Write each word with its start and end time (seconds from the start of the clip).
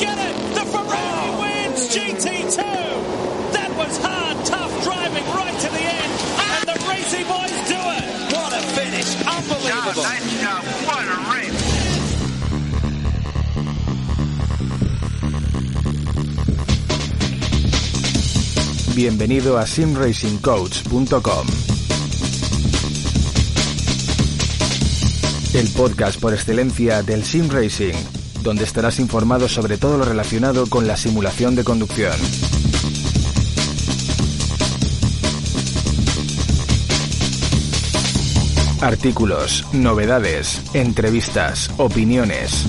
get 0.00 0.16
it. 0.18 0.34
The 0.56 0.64
Ferrari 0.72 1.30
wins 1.40 1.88
GT2. 1.94 2.56
That 3.52 3.70
was 3.76 3.98
hard, 4.02 4.36
tough 4.46 4.72
driving 4.82 5.26
right 5.36 5.56
to 5.60 5.68
the 5.68 5.84
end. 6.00 6.12
And 6.50 6.62
the 6.66 6.76
Racy 6.88 7.22
boys 7.28 7.58
do 7.68 7.80
it. 7.98 8.06
What 8.32 8.52
a 8.56 8.62
finish. 8.74 9.10
Unbelievable. 9.28 10.02
nice 10.02 10.40
job. 10.40 10.64
What 10.88 11.04
a 11.04 11.18
race. 11.30 11.60
Bienvenido 18.94 19.58
a 19.58 19.66
simracingcoach.com. 19.66 21.46
El 25.52 25.68
podcast 25.70 26.20
por 26.20 26.32
excelencia 26.32 27.02
del 27.02 27.24
sim 27.24 27.48
racing, 27.48 27.94
donde 28.42 28.64
estarás 28.64 28.98
informado 28.98 29.48
sobre 29.48 29.78
todo 29.78 29.98
lo 29.98 30.04
relacionado 30.04 30.66
con 30.66 30.86
la 30.86 30.96
simulación 30.96 31.54
de 31.54 31.64
conducción. 31.64 32.12
Artículos, 38.80 39.66
novedades, 39.72 40.62
entrevistas, 40.72 41.70
opiniones. 41.76 42.64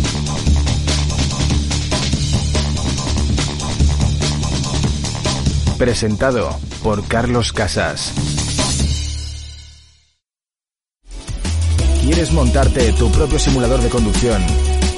Presentado 5.78 6.60
por 6.84 7.08
Carlos 7.08 7.54
Casas. 7.54 8.14
¿Quieres 12.04 12.34
montarte 12.34 12.92
tu 12.94 13.10
propio 13.12 13.40
simulador 13.40 13.80
de 13.80 13.90
conducción 13.90 14.44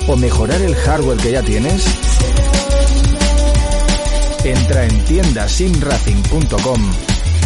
o 0.07 0.16
mejorar 0.16 0.62
el 0.62 0.75
hardware 0.75 1.17
que 1.17 1.31
ya 1.31 1.41
tienes? 1.41 1.85
Entra 4.44 4.85
en 4.85 5.05
tiendasimracing.com 5.05 6.81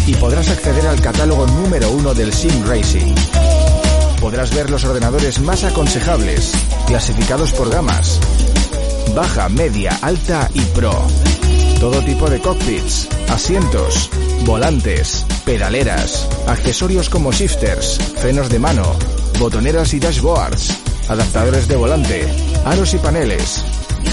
y 0.07 0.15
podrás 0.15 0.49
acceder 0.49 0.87
al 0.87 0.99
catálogo 1.01 1.45
número 1.45 1.91
uno 1.91 2.13
del 2.13 2.33
Sim 2.33 2.65
Racing. 2.65 3.13
Podrás 4.19 4.53
ver 4.55 4.69
los 4.69 4.83
ordenadores 4.83 5.39
más 5.39 5.63
aconsejables, 5.63 6.53
clasificados 6.87 7.51
por 7.53 7.69
gamas, 7.69 8.19
baja, 9.15 9.47
media, 9.49 9.97
alta 10.01 10.49
y 10.53 10.61
pro. 10.61 10.91
Todo 11.79 12.01
tipo 12.01 12.27
de 12.29 12.39
cockpits, 12.39 13.07
asientos, 13.29 14.09
volantes, 14.45 15.25
pedaleras, 15.45 16.27
accesorios 16.47 17.09
como 17.09 17.31
shifters, 17.31 17.99
frenos 18.15 18.49
de 18.49 18.57
mano, 18.57 18.95
botoneras 19.37 19.93
y 19.93 19.99
dashboards, 19.99 20.86
adaptadores 21.09 21.67
de 21.67 21.75
volante, 21.75 22.27
aros 22.65 22.93
y 22.93 22.97
paneles, 22.97 23.63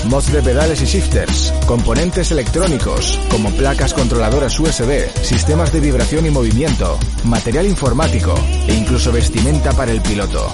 mods 0.06 0.32
de 0.32 0.42
pedales 0.42 0.82
y 0.82 0.86
shifters, 0.86 1.52
componentes 1.66 2.30
electrónicos 2.30 3.18
como 3.30 3.50
placas 3.50 3.94
controladoras 3.94 4.58
USB, 4.58 5.08
sistemas 5.22 5.72
de 5.72 5.80
vibración 5.80 6.26
y 6.26 6.30
movimiento, 6.30 6.98
material 7.24 7.66
informático 7.66 8.34
e 8.66 8.74
incluso 8.74 9.12
vestimenta 9.12 9.72
para 9.72 9.92
el 9.92 10.00
piloto. 10.00 10.52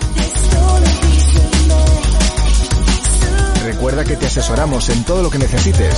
Recuerda 3.64 4.04
que 4.04 4.16
te 4.16 4.26
asesoramos 4.26 4.88
en 4.88 5.04
todo 5.04 5.22
lo 5.22 5.30
que 5.30 5.38
necesites 5.38 5.94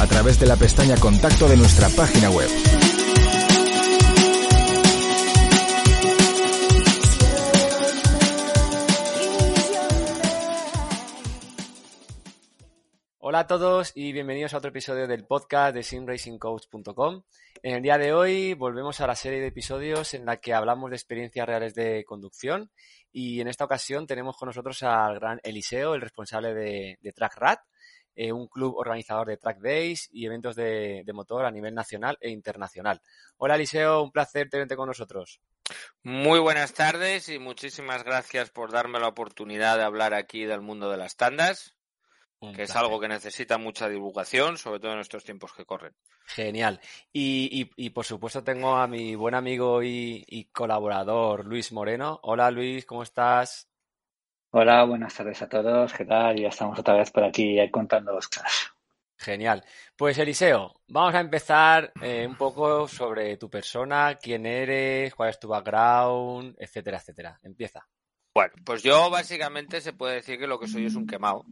a 0.00 0.06
través 0.06 0.40
de 0.40 0.46
la 0.46 0.56
pestaña 0.56 0.96
Contacto 0.96 1.48
de 1.48 1.56
nuestra 1.56 1.88
página 1.90 2.30
web. 2.30 2.48
Hola 13.30 13.38
a 13.38 13.46
todos 13.46 13.92
y 13.94 14.12
bienvenidos 14.12 14.54
a 14.54 14.56
otro 14.56 14.70
episodio 14.70 15.06
del 15.06 15.24
podcast 15.24 15.72
de 15.72 15.84
simracingcoach.com. 15.84 17.22
En 17.62 17.76
el 17.76 17.80
día 17.80 17.96
de 17.96 18.12
hoy 18.12 18.54
volvemos 18.54 19.00
a 19.00 19.06
la 19.06 19.14
serie 19.14 19.38
de 19.38 19.46
episodios 19.46 20.14
en 20.14 20.26
la 20.26 20.38
que 20.38 20.52
hablamos 20.52 20.90
de 20.90 20.96
experiencias 20.96 21.46
reales 21.46 21.76
de 21.76 22.04
conducción 22.04 22.72
y 23.12 23.40
en 23.40 23.46
esta 23.46 23.64
ocasión 23.64 24.08
tenemos 24.08 24.36
con 24.36 24.48
nosotros 24.48 24.82
al 24.82 25.20
gran 25.20 25.38
Eliseo, 25.44 25.94
el 25.94 26.00
responsable 26.00 26.54
de, 26.54 26.98
de 27.00 27.12
Track 27.12 27.36
Rat, 27.36 27.60
eh, 28.16 28.32
un 28.32 28.48
club 28.48 28.74
organizador 28.74 29.28
de 29.28 29.36
track 29.36 29.60
days 29.60 30.08
y 30.10 30.26
eventos 30.26 30.56
de 30.56 31.04
motor 31.14 31.44
a 31.44 31.52
nivel 31.52 31.72
nacional 31.72 32.18
e 32.20 32.30
internacional. 32.30 33.00
Hola 33.36 33.54
Eliseo, 33.54 34.02
un 34.02 34.10
placer 34.10 34.50
tenerte 34.50 34.74
con 34.74 34.88
nosotros. 34.88 35.40
Muy 36.02 36.40
buenas 36.40 36.74
tardes 36.74 37.28
y 37.28 37.38
muchísimas 37.38 38.02
gracias 38.02 38.50
por 38.50 38.72
darme 38.72 38.98
la 38.98 39.06
oportunidad 39.06 39.76
de 39.76 39.84
hablar 39.84 40.14
aquí 40.14 40.46
del 40.46 40.62
mundo 40.62 40.90
de 40.90 40.96
las 40.96 41.14
tandas, 41.14 41.76
Un 42.42 42.54
que 42.54 42.62
es 42.62 42.74
algo 42.74 42.98
que 42.98 43.06
necesita 43.08 43.58
mucha 43.58 43.86
divulgación, 43.88 44.56
sobre 44.56 44.80
todo 44.80 44.92
en 44.94 45.00
estos 45.00 45.24
tiempos 45.24 45.52
que 45.52 45.66
corren. 45.66 45.94
Genial. 46.24 46.80
Y, 47.12 47.48
y- 47.76 47.86
y, 47.86 47.90
por 47.90 48.06
supuesto 48.06 48.42
tengo 48.42 48.76
a 48.76 48.86
mi 48.86 49.14
buen 49.14 49.34
amigo 49.34 49.82
y, 49.82 50.24
y 50.26 50.44
colaborador 50.46 51.44
Luis 51.44 51.70
Moreno. 51.72 52.18
Hola 52.22 52.50
Luis, 52.50 52.86
¿cómo 52.86 53.02
estás? 53.02 53.68
Hola, 54.52 54.84
buenas 54.84 55.14
tardes 55.14 55.42
a 55.42 55.48
todos. 55.48 55.92
¿Qué 55.92 56.06
tal? 56.06 56.40
Ya 56.40 56.48
estamos 56.48 56.78
otra 56.78 56.94
vez 56.94 57.10
por 57.10 57.24
aquí 57.24 57.58
contando 57.70 58.14
cosas. 58.14 58.72
Genial. 59.18 59.62
Pues 59.96 60.16
Eliseo, 60.16 60.80
vamos 60.88 61.14
a 61.14 61.20
empezar 61.20 61.92
eh, 62.00 62.26
un 62.26 62.36
poco 62.36 62.88
sobre 62.88 63.36
tu 63.36 63.50
persona, 63.50 64.14
quién 64.20 64.46
eres, 64.46 65.14
cuál 65.14 65.28
es 65.28 65.38
tu 65.38 65.48
background, 65.48 66.56
etcétera, 66.58 66.96
etcétera. 66.96 67.38
Empieza. 67.42 67.86
Bueno, 68.34 68.54
pues 68.64 68.82
yo 68.82 69.10
básicamente 69.10 69.82
se 69.82 69.92
puede 69.92 70.14
decir 70.16 70.38
que 70.38 70.46
lo 70.46 70.58
que 70.58 70.68
soy 70.68 70.86
es 70.86 70.94
un 70.94 71.06
quemado. 71.06 71.44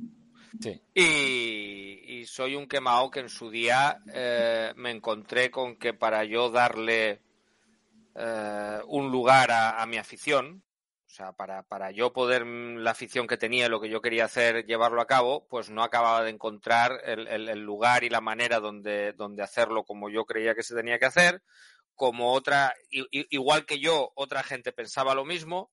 Y, 0.95 2.25
soy 2.27 2.57
un 2.57 2.67
quemado 2.67 3.11
que 3.11 3.21
en 3.21 3.29
su 3.29 3.51
día 3.51 4.03
eh, 4.13 4.73
me 4.77 4.91
encontré 4.91 5.51
con 5.51 5.77
que 5.77 5.95
para 5.95 6.25
yo 6.25 6.51
darle 6.51 7.23
eh, 8.15 8.81
un 8.87 9.11
lugar 9.11 9.51
a, 9.51 9.85
mi 9.87 9.97
afición, 9.97 10.63
o 11.07 11.11
sea, 11.11 11.33
para, 11.33 11.63
para 11.63 11.91
yo 11.91 12.13
poder 12.13 12.45
mm, 12.45 12.79
la 12.79 12.91
afición 12.91 13.27
que 13.27 13.37
tenía, 13.37 13.69
lo 13.69 13.81
que 13.81 13.89
yo 13.89 14.03
quería 14.03 14.25
hacer, 14.25 14.67
llevarlo 14.67 15.01
a 15.01 15.07
cabo, 15.07 15.47
pues 15.49 15.71
no 15.71 15.83
acababa 15.83 16.23
de 16.25 16.31
encontrar 16.31 17.01
el, 17.05 17.27
el- 17.29 17.49
el 17.49 17.61
lugar 17.61 18.05
y 18.05 18.11
la 18.11 18.21
manera 18.21 18.61
donde, 18.61 19.13
donde 19.13 19.43
hacerlo 19.43 19.85
como 19.85 20.11
yo 20.11 20.25
creía 20.27 20.55
que 20.55 20.63
se 20.63 20.75
tenía 20.75 20.99
que 20.99 21.07
hacer, 21.07 21.43
como 21.95 22.33
otra, 22.33 22.75
igual 22.91 23.67
que 23.67 23.81
yo, 23.81 24.13
otra 24.15 24.43
gente 24.43 24.73
pensaba 24.73 25.15
lo 25.15 25.25
mismo, 25.25 25.71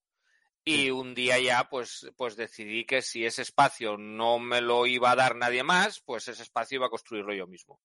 y 0.65 0.89
un 0.91 1.13
día 1.13 1.39
ya 1.39 1.69
pues, 1.69 2.07
pues 2.17 2.35
decidí 2.35 2.85
que 2.85 3.01
si 3.01 3.25
ese 3.25 3.43
espacio 3.43 3.97
no 3.97 4.39
me 4.39 4.61
lo 4.61 4.85
iba 4.87 5.11
a 5.11 5.15
dar 5.15 5.35
nadie 5.35 5.63
más, 5.63 6.01
pues 6.01 6.27
ese 6.27 6.43
espacio 6.43 6.77
iba 6.77 6.87
a 6.87 6.89
construirlo 6.89 7.33
yo 7.33 7.47
mismo. 7.47 7.79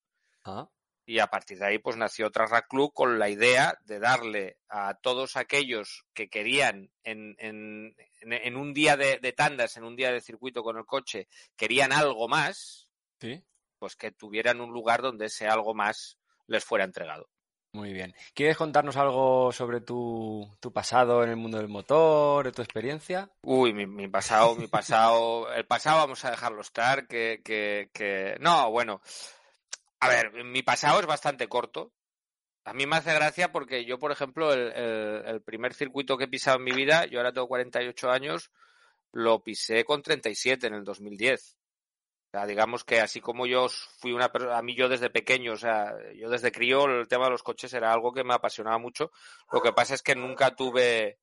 Ah, 0.44 0.68
Y 1.06 1.18
a 1.18 1.26
partir 1.26 1.58
de 1.58 1.66
ahí, 1.66 1.78
pues 1.78 1.96
nació 1.96 2.30
Trasrack 2.30 2.68
Club 2.68 2.92
con 2.94 3.18
la 3.18 3.28
idea 3.28 3.76
de 3.84 3.98
darle 3.98 4.58
a 4.68 4.94
todos 4.94 5.36
aquellos 5.36 6.04
que 6.14 6.28
querían 6.30 6.90
en, 7.02 7.34
en, 7.38 7.94
en- 8.20 8.32
en 8.32 8.56
un 8.56 8.72
día 8.72 8.96
de, 8.96 9.18
de 9.18 9.32
tandas, 9.32 9.76
en 9.76 9.84
un 9.84 9.96
día 9.96 10.12
de 10.12 10.20
circuito 10.20 10.62
con 10.62 10.76
el 10.78 10.86
coche, 10.86 11.28
querían 11.56 11.92
algo 11.92 12.28
más, 12.28 12.88
sí. 13.20 13.42
pues 13.78 13.96
que 13.96 14.12
tuvieran 14.12 14.60
un 14.60 14.72
lugar 14.72 15.02
donde 15.02 15.26
ese 15.26 15.46
algo 15.48 15.74
más 15.74 16.18
les 16.46 16.64
fuera 16.64 16.84
entregado. 16.84 17.28
Muy 17.72 17.92
bien. 17.92 18.14
¿Quieres 18.34 18.56
contarnos 18.56 18.96
algo 18.96 19.52
sobre 19.52 19.80
tu, 19.80 20.48
pasado 20.74 21.22
en 21.22 21.30
el 21.30 21.36
mundo 21.36 21.58
del 21.58 21.68
motor, 21.68 22.46
de 22.46 22.52
tu 22.52 22.62
experiencia? 22.62 23.30
Uy, 23.42 23.72
mi, 23.72 24.08
pasado, 24.08 24.56
mi 24.56 24.66
pasado, 24.66 25.52
el 25.52 25.66
pasado 25.66 25.98
vamos 25.98 26.24
a 26.24 26.32
dejarlo 26.32 26.62
estar, 26.62 27.06
que, 27.06 27.40
que, 27.44 27.88
que, 27.92 28.36
no, 28.40 28.70
bueno, 28.72 29.00
a 30.00 30.08
ver, 30.08 30.44
mi 30.44 30.62
pasado 30.62 30.98
es 31.00 31.06
bastante 31.06 31.48
corto. 31.48 31.92
A 32.64 32.72
mí 32.74 32.86
me 32.86 32.96
hace 32.96 33.14
gracia 33.14 33.52
porque 33.52 33.84
yo, 33.84 33.98
por 33.98 34.10
ejemplo, 34.10 34.52
el, 34.52 34.72
el- 34.72 35.22
el 35.26 35.42
primer 35.42 35.72
circuito 35.72 36.18
que 36.18 36.24
he 36.24 36.28
pisado 36.28 36.56
en 36.58 36.64
mi 36.64 36.72
vida, 36.72 37.06
yo 37.06 37.18
ahora 37.20 37.32
tengo 37.32 37.48
48 37.48 38.10
años, 38.10 38.50
lo 39.12 39.42
pisé 39.44 39.84
con 39.84 40.02
37 40.02 40.66
en 40.66 40.74
el 40.74 40.84
2010. 40.84 41.56
Sea, 42.30 42.46
digamos 42.46 42.84
que 42.84 43.00
así 43.00 43.20
como 43.20 43.44
yo 43.44 43.68
fui 43.98 44.12
una 44.12 44.30
persona, 44.30 44.56
a 44.56 44.62
mí 44.62 44.76
yo 44.76 44.88
desde 44.88 45.10
pequeño, 45.10 45.54
o 45.54 45.56
sea, 45.56 45.92
yo 46.14 46.30
desde 46.30 46.52
crío 46.52 46.84
el 46.84 47.08
tema 47.08 47.24
de 47.24 47.32
los 47.32 47.42
coches 47.42 47.72
era 47.74 47.92
algo 47.92 48.12
que 48.12 48.22
me 48.22 48.34
apasionaba 48.34 48.78
mucho. 48.78 49.10
Lo 49.50 49.60
que 49.60 49.72
pasa 49.72 49.94
es 49.94 50.02
que 50.02 50.14
nunca 50.14 50.54
tuve, 50.54 51.18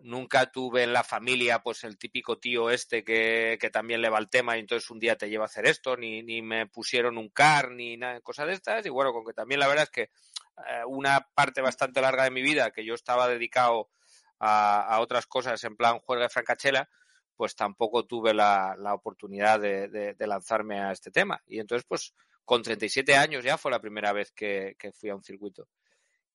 nunca 0.00 0.50
tuve 0.50 0.84
en 0.84 0.94
la 0.94 1.04
familia 1.04 1.58
pues 1.62 1.84
el 1.84 1.98
típico 1.98 2.38
tío 2.38 2.70
este 2.70 3.04
que, 3.04 3.58
que 3.60 3.68
también 3.68 4.00
le 4.00 4.08
va 4.08 4.18
el 4.18 4.30
tema 4.30 4.56
y 4.56 4.60
entonces 4.60 4.90
un 4.90 4.98
día 4.98 5.16
te 5.16 5.28
lleva 5.28 5.44
a 5.44 5.52
hacer 5.52 5.66
esto, 5.66 5.98
ni, 5.98 6.22
ni 6.22 6.40
me 6.40 6.66
pusieron 6.66 7.18
un 7.18 7.28
car, 7.28 7.72
ni 7.72 7.98
nada, 7.98 8.18
cosas 8.22 8.46
de 8.46 8.54
estas. 8.54 8.86
Y 8.86 8.88
bueno, 8.88 9.12
con 9.12 9.22
que 9.22 9.34
también 9.34 9.60
la 9.60 9.68
verdad 9.68 9.84
es 9.84 9.90
que 9.90 10.02
eh, 10.02 10.84
una 10.86 11.28
parte 11.34 11.60
bastante 11.60 12.00
larga 12.00 12.24
de 12.24 12.30
mi 12.30 12.40
vida 12.40 12.70
que 12.70 12.86
yo 12.86 12.94
estaba 12.94 13.28
dedicado 13.28 13.90
a, 14.38 14.80
a 14.80 15.00
otras 15.00 15.26
cosas 15.26 15.62
en 15.64 15.76
plan 15.76 15.98
juega 15.98 16.22
de 16.22 16.30
francachela, 16.30 16.88
pues 17.36 17.54
tampoco 17.54 18.06
tuve 18.06 18.32
la, 18.32 18.74
la 18.78 18.94
oportunidad 18.94 19.60
de, 19.60 20.16
lanzarme 20.18 20.80
a 20.80 20.92
este 20.92 21.10
tema. 21.10 21.42
Y 21.46 21.60
entonces, 21.60 21.84
pues 21.86 22.14
con 22.44 22.62
37 22.62 23.14
años 23.14 23.44
ya 23.44 23.58
fue 23.58 23.70
la 23.70 23.80
primera 23.80 24.12
vez 24.12 24.32
que, 24.32 24.76
fui 24.98 25.10
a 25.10 25.14
un 25.14 25.22
circuito. 25.22 25.68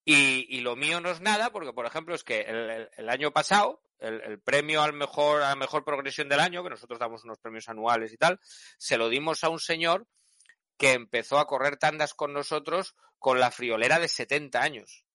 Y, 0.03 0.47
y, 0.49 0.61
lo 0.61 0.75
mío 0.75 0.99
no 0.99 1.11
es 1.11 1.21
nada, 1.21 1.51
porque 1.51 1.73
por 1.73 1.85
ejemplo 1.85 2.15
es 2.15 2.23
que 2.23 2.41
el 2.97 3.09
año 3.09 3.31
pasado, 3.31 3.81
el, 3.99 4.19
el, 4.21 4.39
premio 4.39 4.81
al 4.81 4.93
mejor, 4.93 5.43
a 5.43 5.49
la 5.49 5.55
mejor 5.55 5.83
progresión 5.83 6.27
del 6.27 6.39
año, 6.39 6.63
que 6.63 6.71
nosotros 6.71 6.99
damos 6.99 7.23
unos 7.23 7.37
premios 7.37 7.69
anuales 7.69 8.11
y 8.11 8.17
tal, 8.17 8.39
se 8.77 8.97
lo 8.97 9.09
dimos 9.09 9.43
a 9.43 9.49
un 9.49 9.59
señor 9.59 10.07
que 10.77 10.93
empezó 10.93 11.37
a 11.37 11.45
correr 11.45 11.77
tandas 11.77 12.15
con 12.15 12.33
nosotros 12.33 12.95
con 13.19 13.39
la 13.39 13.51
friolera 13.51 13.99
de 13.99 14.07
70 14.07 14.59
años. 14.59 15.05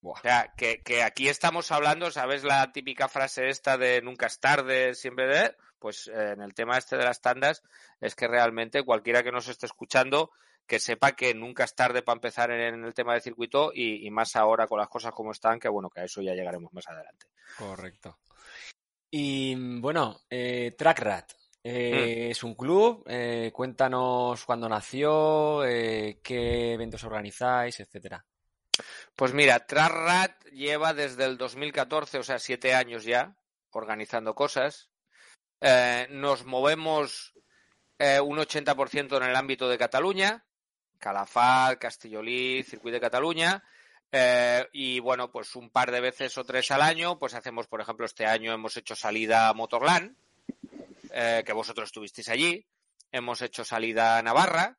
Buah. 0.00 0.18
O 0.18 0.22
sea, 0.22 0.54
que, 0.56 0.82
que, 0.82 1.02
aquí 1.02 1.28
estamos 1.28 1.72
hablando, 1.72 2.10
¿sabes 2.10 2.44
la 2.44 2.72
típica 2.72 3.08
frase 3.08 3.48
esta 3.48 3.76
de 3.76 4.00
nunca 4.02 4.26
es 4.26 4.38
tarde, 4.38 4.94
siempre 4.94 5.26
de... 5.26 5.56
Pues 5.78 6.08
eh, 6.08 6.32
en 6.32 6.42
el 6.42 6.54
tema 6.54 6.76
este 6.76 6.96
de 6.96 7.04
las 7.04 7.20
tandas 7.20 7.62
es 8.00 8.16
que 8.16 8.26
realmente 8.26 8.82
cualquiera 8.82 9.22
que 9.22 9.30
nos 9.30 9.46
esté 9.46 9.66
escuchando 9.66 10.32
que 10.66 10.80
sepa 10.80 11.12
que 11.12 11.34
nunca 11.34 11.64
es 11.64 11.74
tarde 11.74 12.02
para 12.02 12.16
empezar 12.16 12.50
en 12.50 12.84
el 12.84 12.94
tema 12.94 13.14
de 13.14 13.20
circuito 13.20 13.70
y, 13.72 14.04
y, 14.06 14.10
más 14.10 14.34
ahora 14.36 14.66
con 14.66 14.78
las 14.78 14.88
cosas 14.88 15.12
como 15.12 15.30
están, 15.30 15.60
que 15.60 15.68
bueno, 15.68 15.88
que 15.88 16.00
a 16.00 16.04
eso 16.04 16.20
ya 16.20 16.34
llegaremos 16.34 16.72
más 16.72 16.86
adelante. 16.88 17.26
Correcto. 17.56 18.18
Y 19.10 19.54
bueno, 19.80 20.20
eh, 20.28 20.74
Trackrat. 20.76 21.32
Eh, 21.62 22.28
mm. 22.28 22.30
Es 22.30 22.44
un 22.44 22.54
club, 22.54 23.04
eh, 23.06 23.50
cuéntanos 23.52 24.44
cuándo 24.44 24.68
nació, 24.68 25.64
eh, 25.64 26.20
qué 26.22 26.74
eventos 26.74 27.04
organizáis, 27.04 27.80
etcétera. 27.80 28.24
Pues 29.16 29.32
mira, 29.32 29.66
Trackrat 29.66 30.44
lleva 30.46 30.94
desde 30.94 31.24
el 31.24 31.36
2014, 31.36 32.18
o 32.18 32.22
sea, 32.22 32.38
siete 32.38 32.74
años 32.74 33.04
ya, 33.04 33.36
organizando 33.70 34.34
cosas. 34.34 34.88
Eh, 35.60 36.06
nos 36.10 36.44
movemos 36.44 37.34
un 37.98 38.38
80% 38.38 39.16
en 39.16 39.22
el 39.24 39.34
ámbito 39.34 39.68
de 39.68 39.76
Cataluña, 39.76 40.44
Calafat, 40.98 41.78
Castellolí, 41.78 42.62
Circuito 42.62 42.94
de 42.94 43.00
Cataluña. 43.00 43.62
Eh, 44.10 44.66
y 44.72 45.00
bueno, 45.00 45.30
pues 45.30 45.54
un 45.56 45.70
par 45.70 45.90
de 45.90 46.00
veces 46.00 46.36
o 46.38 46.44
tres 46.44 46.70
al 46.70 46.82
año, 46.82 47.18
pues 47.18 47.34
hacemos, 47.34 47.66
por 47.66 47.80
ejemplo, 47.80 48.06
este 48.06 48.26
año 48.26 48.52
hemos 48.52 48.76
hecho 48.76 48.96
salida 48.96 49.48
a 49.48 49.54
Motorland, 49.54 50.16
eh, 51.10 51.42
que 51.44 51.52
vosotros 51.52 51.88
estuvisteis 51.88 52.28
allí. 52.28 52.66
Hemos 53.12 53.42
hecho 53.42 53.64
salida 53.64 54.18
a 54.18 54.22
Navarra. 54.22 54.78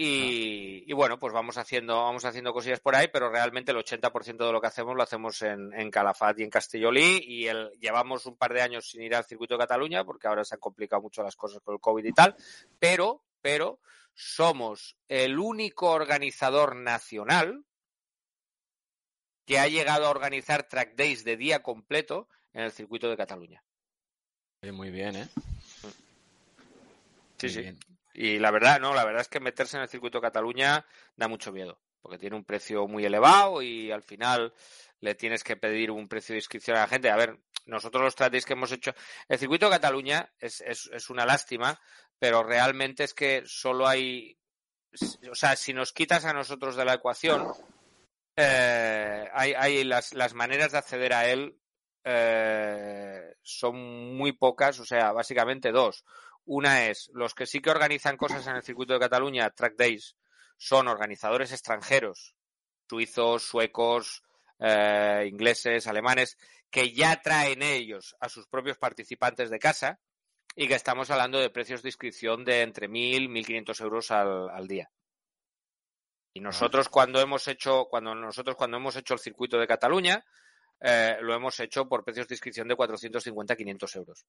Y, 0.00 0.84
y, 0.86 0.92
bueno, 0.92 1.18
pues 1.18 1.32
vamos 1.32 1.58
haciendo, 1.58 1.96
vamos 1.96 2.24
haciendo 2.24 2.52
cosillas 2.52 2.78
por 2.78 2.94
ahí, 2.94 3.08
pero 3.12 3.30
realmente 3.30 3.72
el 3.72 3.78
80% 3.78 4.46
de 4.46 4.52
lo 4.52 4.60
que 4.60 4.68
hacemos 4.68 4.94
lo 4.94 5.02
hacemos 5.02 5.42
en, 5.42 5.74
en 5.74 5.90
Calafat 5.90 6.38
y 6.38 6.44
en 6.44 6.50
Castellolí. 6.50 7.20
Y 7.24 7.48
el, 7.48 7.72
llevamos 7.80 8.24
un 8.26 8.36
par 8.36 8.54
de 8.54 8.62
años 8.62 8.88
sin 8.90 9.02
ir 9.02 9.16
al 9.16 9.24
circuito 9.24 9.54
de 9.54 9.58
Cataluña, 9.58 10.04
porque 10.04 10.28
ahora 10.28 10.44
se 10.44 10.54
han 10.54 10.60
complicado 10.60 11.02
mucho 11.02 11.24
las 11.24 11.34
cosas 11.34 11.60
con 11.64 11.74
el 11.74 11.80
COVID 11.80 12.04
y 12.04 12.12
tal. 12.12 12.36
Pero, 12.78 13.24
pero, 13.40 13.80
somos 14.14 14.96
el 15.08 15.36
único 15.36 15.90
organizador 15.90 16.76
nacional 16.76 17.64
que 19.46 19.58
ha 19.58 19.66
llegado 19.66 20.06
a 20.06 20.10
organizar 20.10 20.68
track 20.68 20.94
days 20.94 21.24
de 21.24 21.36
día 21.36 21.60
completo 21.64 22.28
en 22.52 22.62
el 22.62 22.70
circuito 22.70 23.10
de 23.10 23.16
Cataluña. 23.16 23.64
Muy 24.62 24.92
bien, 24.92 25.16
¿eh? 25.16 25.28
Sí, 27.36 27.46
Muy 27.46 27.50
sí. 27.50 27.60
Bien. 27.62 27.78
Y 28.20 28.40
la 28.40 28.50
verdad, 28.50 28.80
no, 28.80 28.94
la 28.94 29.04
verdad 29.04 29.20
es 29.20 29.28
que 29.28 29.38
meterse 29.38 29.76
en 29.76 29.84
el 29.84 29.88
circuito 29.88 30.18
de 30.18 30.22
Cataluña 30.22 30.84
da 31.14 31.28
mucho 31.28 31.52
miedo, 31.52 31.78
porque 32.00 32.18
tiene 32.18 32.34
un 32.34 32.44
precio 32.44 32.88
muy 32.88 33.04
elevado 33.04 33.62
y 33.62 33.92
al 33.92 34.02
final 34.02 34.52
le 34.98 35.14
tienes 35.14 35.44
que 35.44 35.56
pedir 35.56 35.92
un 35.92 36.08
precio 36.08 36.32
de 36.32 36.40
inscripción 36.40 36.76
a 36.76 36.80
la 36.80 36.88
gente. 36.88 37.10
A 37.10 37.16
ver, 37.16 37.38
nosotros 37.66 38.02
los 38.02 38.16
days 38.16 38.44
que 38.44 38.54
hemos 38.54 38.72
hecho, 38.72 38.92
el 39.28 39.38
circuito 39.38 39.66
de 39.66 39.76
Cataluña 39.76 40.32
es, 40.36 40.60
es, 40.62 40.90
es 40.92 41.10
una 41.10 41.24
lástima, 41.24 41.80
pero 42.18 42.42
realmente 42.42 43.04
es 43.04 43.14
que 43.14 43.44
solo 43.46 43.86
hay, 43.86 44.36
o 45.30 45.36
sea, 45.36 45.54
si 45.54 45.72
nos 45.72 45.92
quitas 45.92 46.24
a 46.24 46.32
nosotros 46.32 46.74
de 46.74 46.84
la 46.84 46.94
ecuación, 46.94 47.52
eh, 48.34 49.28
hay, 49.32 49.54
hay 49.54 49.84
las, 49.84 50.12
las, 50.12 50.34
maneras 50.34 50.72
de 50.72 50.78
acceder 50.78 51.12
a 51.12 51.28
él 51.28 51.56
eh, 52.02 53.36
son 53.42 54.16
muy 54.16 54.32
pocas, 54.32 54.80
o 54.80 54.84
sea, 54.84 55.12
básicamente 55.12 55.70
dos. 55.70 56.04
Una 56.50 56.86
es, 56.86 57.10
los 57.12 57.34
que 57.34 57.44
sí 57.44 57.60
que 57.60 57.70
organizan 57.70 58.16
cosas 58.16 58.46
en 58.46 58.56
el 58.56 58.62
circuito 58.62 58.94
de 58.94 59.00
Cataluña, 59.00 59.50
Track 59.50 59.76
Days, 59.76 60.16
son 60.56 60.88
organizadores 60.88 61.52
extranjeros, 61.52 62.34
suizos, 62.88 63.42
suecos, 63.42 64.22
eh, 64.58 65.28
ingleses, 65.30 65.86
alemanes, 65.86 66.38
que 66.70 66.94
ya 66.94 67.20
traen 67.20 67.60
ellos 67.60 68.16
a 68.18 68.30
sus 68.30 68.46
propios 68.46 68.78
participantes 68.78 69.50
de 69.50 69.58
casa 69.58 70.00
y 70.56 70.66
que 70.68 70.74
estamos 70.74 71.10
hablando 71.10 71.38
de 71.38 71.50
precios 71.50 71.82
de 71.82 71.90
inscripción 71.90 72.46
de 72.46 72.62
entre 72.62 72.88
1.000 72.88 73.24
y 73.24 73.28
1.500 73.28 73.82
euros 73.82 74.10
al, 74.10 74.48
al 74.48 74.66
día. 74.66 74.90
Y 76.32 76.40
nosotros 76.40 76.88
cuando 76.88 77.20
hemos 77.20 77.46
hecho, 77.46 77.88
cuando 77.90 78.14
nosotros 78.14 78.56
cuando 78.56 78.78
hemos 78.78 78.96
hecho 78.96 79.12
el 79.12 79.20
circuito 79.20 79.58
de 79.58 79.66
Cataluña, 79.66 80.24
eh, 80.80 81.18
lo 81.20 81.34
hemos 81.34 81.60
hecho 81.60 81.86
por 81.86 82.04
precios 82.04 82.26
de 82.26 82.36
inscripción 82.36 82.68
de 82.68 82.74
450 82.74 83.54
500 83.54 83.96
euros. 83.96 84.26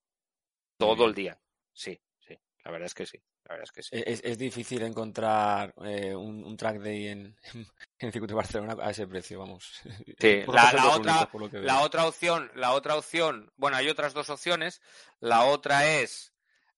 Todo 0.77 1.06
el 1.06 1.13
día. 1.13 1.39
Sí. 1.71 1.98
La 2.64 2.72
verdad 2.72 2.88
es 2.88 2.94
que 2.94 3.06
sí. 3.06 3.18
La 3.46 3.56
verdad 3.56 3.64
es 3.64 3.72
que 3.72 3.84
sí. 3.84 3.90
Es, 4.06 4.22
es 4.24 4.38
difícil 4.38 4.82
encontrar 4.84 5.74
eh, 5.84 6.14
un, 6.14 6.44
un, 6.44 6.58
track 6.58 6.80
day 6.80 7.08
en, 7.08 7.38
en, 7.54 7.66
el 8.00 8.12
circuito 8.12 8.34
de 8.34 8.38
Barcelona 8.38 8.76
a 8.82 8.92
ese 8.92 9.08
precio, 9.08 9.40
vamos. 9.40 9.82
Sí, 10.20 10.44
la, 10.48 10.74
la, 10.74 10.90
otra, 10.90 11.30
la 11.54 11.82
otra 11.82 12.08
opción, 12.08 12.52
la 12.56 12.74
otra 12.74 12.96
opción, 12.98 13.52
bueno, 13.56 13.78
hay 13.78 13.90
otras 13.90 14.14
dos 14.14 14.30
opciones. 14.30 14.82
La 15.20 15.46
otra 15.46 16.00
es 16.00 16.34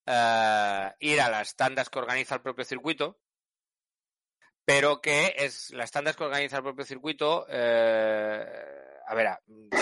uh, 0.08 0.94
ir 1.00 1.20
a 1.22 1.30
las 1.30 1.56
tandas 1.56 1.90
que 1.90 2.00
organiza 2.00 2.36
el 2.36 2.42
propio 2.42 2.64
circuito, 2.64 3.20
pero 4.66 5.02
que 5.02 5.34
es 5.38 5.72
las 5.72 5.92
tandas 5.92 6.16
que 6.16 6.24
organiza 6.24 6.58
el 6.58 6.64
propio 6.64 6.86
circuito. 6.86 7.46
Eh, 7.50 8.46
a 9.08 9.16
ver, 9.16 9.30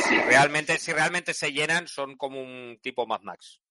si 0.08 0.18
realmente, 0.22 0.80
si 0.80 0.94
realmente 0.94 1.34
se 1.34 1.52
llenan, 1.52 1.88
son 1.88 2.16
como 2.16 2.42
un 2.42 2.80
tipo 2.82 3.06
Mad 3.06 3.22
Max. 3.22 3.62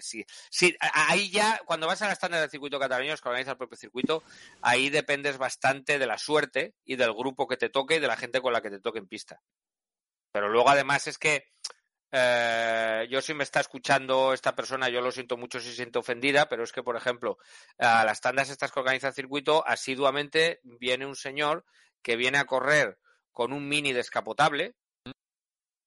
Sí, 0.00 0.24
sí, 0.50 0.76
ahí 0.80 1.30
ya, 1.30 1.60
cuando 1.64 1.86
vas 1.86 2.02
a 2.02 2.08
las 2.08 2.18
tandas 2.18 2.40
del 2.40 2.50
circuito 2.50 2.78
cataluño, 2.78 3.14
que 3.16 3.28
organiza 3.28 3.52
el 3.52 3.56
propio 3.56 3.76
circuito, 3.76 4.22
ahí 4.60 4.90
dependes 4.90 5.38
bastante 5.38 5.98
de 5.98 6.06
la 6.06 6.18
suerte 6.18 6.74
y 6.84 6.96
del 6.96 7.12
grupo 7.12 7.46
que 7.46 7.56
te 7.56 7.68
toque 7.68 7.96
y 7.96 8.00
de 8.00 8.06
la 8.06 8.16
gente 8.16 8.40
con 8.40 8.52
la 8.52 8.60
que 8.60 8.70
te 8.70 8.80
toque 8.80 8.98
en 8.98 9.08
pista. 9.08 9.40
Pero 10.32 10.48
luego, 10.48 10.70
además, 10.70 11.06
es 11.06 11.18
que 11.18 11.52
eh, 12.10 13.06
yo 13.10 13.20
si 13.20 13.34
me 13.34 13.44
está 13.44 13.60
escuchando 13.60 14.32
esta 14.32 14.54
persona, 14.54 14.88
yo 14.88 15.00
lo 15.00 15.12
siento 15.12 15.36
mucho 15.36 15.60
si 15.60 15.72
siento 15.72 16.00
ofendida, 16.00 16.48
pero 16.48 16.64
es 16.64 16.72
que, 16.72 16.82
por 16.82 16.96
ejemplo, 16.96 17.38
a 17.78 18.04
las 18.04 18.20
tandas 18.20 18.50
estas 18.50 18.72
que 18.72 18.80
organiza 18.80 19.08
el 19.08 19.14
circuito, 19.14 19.66
asiduamente 19.66 20.60
viene 20.64 21.06
un 21.06 21.16
señor 21.16 21.64
que 22.02 22.16
viene 22.16 22.38
a 22.38 22.46
correr 22.46 22.98
con 23.32 23.52
un 23.52 23.68
mini 23.68 23.92
descapotable, 23.92 24.74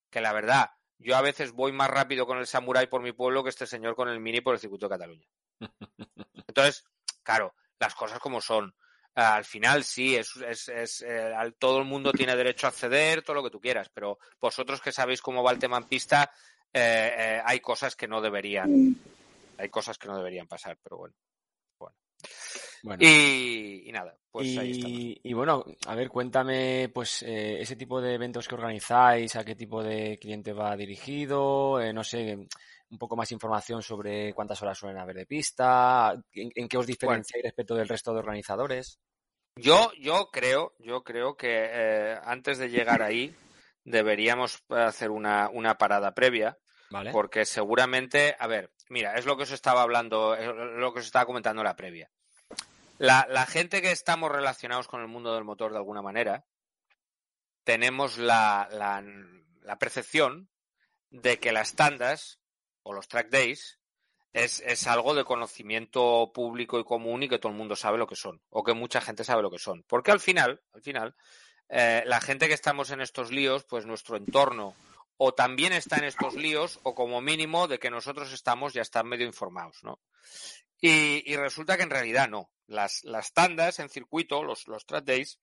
que 0.09 0.21
la 0.21 0.33
verdad, 0.33 0.71
yo 1.01 1.15
a 1.15 1.21
veces 1.21 1.51
voy 1.51 1.71
más 1.71 1.89
rápido 1.89 2.25
con 2.25 2.37
el 2.37 2.47
Samurai 2.47 2.87
por 2.87 3.01
mi 3.01 3.11
pueblo 3.11 3.43
que 3.43 3.49
este 3.49 3.65
señor 3.65 3.95
con 3.95 4.09
el 4.09 4.19
mini 4.19 4.41
por 4.41 4.53
el 4.53 4.59
circuito 4.59 4.87
de 4.87 4.95
Cataluña. 4.97 5.27
Entonces, 6.47 6.85
claro, 7.23 7.55
las 7.79 7.95
cosas 7.95 8.19
como 8.19 8.41
son. 8.41 8.73
al 9.15 9.45
final 9.45 9.83
sí, 9.83 10.15
es, 10.15 10.35
es, 10.37 10.69
es 10.69 11.01
eh, 11.07 11.33
todo 11.59 11.79
el 11.79 11.85
mundo 11.85 12.11
tiene 12.11 12.35
derecho 12.35 12.67
a 12.67 12.69
acceder, 12.69 13.23
todo 13.23 13.35
lo 13.35 13.43
que 13.43 13.49
tú 13.49 13.59
quieras, 13.59 13.89
pero 13.93 14.19
vosotros 14.39 14.81
que 14.81 14.91
sabéis 14.91 15.21
cómo 15.21 15.43
va 15.43 15.51
el 15.51 15.59
tema 15.59 15.77
en 15.77 15.85
pista, 15.85 16.31
eh, 16.73 17.13
eh, 17.17 17.41
hay 17.43 17.59
cosas 17.59 17.95
que 17.95 18.07
no 18.07 18.21
deberían, 18.21 18.95
hay 19.57 19.69
cosas 19.69 19.97
que 19.97 20.07
no 20.07 20.17
deberían 20.17 20.47
pasar, 20.47 20.77
pero 20.81 20.97
bueno. 20.97 21.15
Bueno. 22.83 23.03
Y, 23.03 23.83
y, 23.87 23.91
nada, 23.91 24.17
pues 24.31 24.47
y, 24.47 24.57
ahí 24.57 24.71
estamos. 24.71 24.99
Y 25.23 25.33
bueno, 25.33 25.65
a 25.85 25.95
ver, 25.95 26.09
cuéntame, 26.09 26.89
pues, 26.93 27.23
eh, 27.23 27.61
ese 27.61 27.75
tipo 27.75 28.01
de 28.01 28.15
eventos 28.15 28.47
que 28.47 28.55
organizáis, 28.55 29.35
a 29.35 29.43
qué 29.43 29.55
tipo 29.55 29.83
de 29.83 30.17
cliente 30.19 30.53
va 30.53 30.75
dirigido, 30.75 31.79
eh, 31.79 31.93
no 31.93 32.03
sé, 32.03 32.47
un 32.89 32.97
poco 32.97 33.15
más 33.15 33.31
información 33.31 33.81
sobre 33.81 34.33
cuántas 34.33 34.61
horas 34.61 34.77
suelen 34.77 34.99
haber 34.99 35.17
de 35.17 35.25
pista, 35.25 36.13
en, 36.33 36.51
en 36.55 36.67
qué 36.67 36.77
os 36.77 36.87
diferenciáis 36.87 37.43
bueno. 37.43 37.49
respecto 37.49 37.75
del 37.75 37.87
resto 37.87 38.13
de 38.13 38.19
organizadores. 38.19 38.99
Yo, 39.55 39.91
yo 39.99 40.29
creo, 40.31 40.73
yo 40.79 41.03
creo 41.03 41.35
que 41.35 41.49
eh, 41.49 42.17
antes 42.23 42.57
de 42.57 42.69
llegar 42.69 43.01
ahí 43.01 43.35
deberíamos 43.83 44.63
hacer 44.69 45.11
una, 45.11 45.49
una 45.49 45.77
parada 45.77 46.13
previa. 46.13 46.57
Porque 47.11 47.45
seguramente, 47.45 48.35
a 48.37 48.47
ver, 48.47 48.71
mira, 48.89 49.15
es 49.15 49.25
lo 49.25 49.37
que 49.37 49.43
os 49.43 49.51
estaba 49.51 49.81
hablando, 49.81 50.35
lo 50.35 50.93
que 50.93 50.99
os 50.99 51.05
estaba 51.05 51.25
comentando 51.25 51.61
en 51.61 51.65
la 51.65 51.75
previa. 51.75 52.11
La, 52.97 53.25
la, 53.29 53.45
gente 53.45 53.81
que 53.81 53.91
estamos 53.91 54.31
relacionados 54.31 54.87
con 54.87 55.01
el 55.01 55.07
mundo 55.07 55.33
del 55.33 55.43
motor 55.43 55.71
de 55.71 55.77
alguna 55.77 56.01
manera, 56.01 56.45
tenemos 57.63 58.17
la 58.17 58.67
percepción 59.79 60.49
de 61.09 61.39
que 61.39 61.51
las 61.51 61.75
tandas 61.75 62.39
o 62.83 62.93
los 62.93 63.07
track 63.07 63.29
days 63.29 63.79
es, 64.33 64.61
es, 64.61 64.87
algo 64.87 65.13
de 65.13 65.25
conocimiento 65.25 66.31
público 66.33 66.79
y 66.79 66.83
común 66.83 67.23
y 67.23 67.29
que 67.29 67.37
todo 67.37 67.51
el 67.51 67.57
mundo 67.57 67.75
sabe 67.75 67.97
lo 67.97 68.07
que 68.07 68.15
son, 68.15 68.41
o 68.49 68.63
que 68.63 68.73
mucha 68.73 69.01
gente 69.01 69.23
sabe 69.23 69.41
lo 69.41 69.51
que 69.51 69.59
son. 69.59 69.83
Porque 69.83 70.11
al 70.11 70.19
final, 70.19 70.61
al 70.73 70.81
final, 70.81 71.15
eh, 71.69 72.03
la 72.05 72.21
gente 72.21 72.47
que 72.47 72.53
estamos 72.53 72.91
en 72.91 73.01
estos 73.01 73.31
líos, 73.31 73.65
pues 73.65 73.85
nuestro 73.85 74.15
entorno 74.15 74.73
o 75.23 75.35
también 75.35 75.71
está 75.71 75.97
en 75.97 76.05
estos 76.05 76.33
líos, 76.33 76.79
o 76.81 76.95
como 76.95 77.21
mínimo 77.21 77.67
de 77.67 77.77
que 77.77 77.91
nosotros 77.91 78.33
estamos 78.33 78.73
ya 78.73 78.81
están 78.81 79.07
medio 79.07 79.27
informados, 79.27 79.83
¿no? 79.83 80.01
Y, 80.79 81.21
y 81.31 81.35
resulta 81.35 81.77
que 81.77 81.83
en 81.83 81.91
realidad 81.91 82.27
no. 82.27 82.49
Las, 82.65 83.03
las 83.03 83.31
tandas 83.31 83.77
en 83.77 83.89
circuito, 83.89 84.41
los, 84.43 84.67
los 84.67 84.83
track 84.87 85.05
days, 85.05 85.39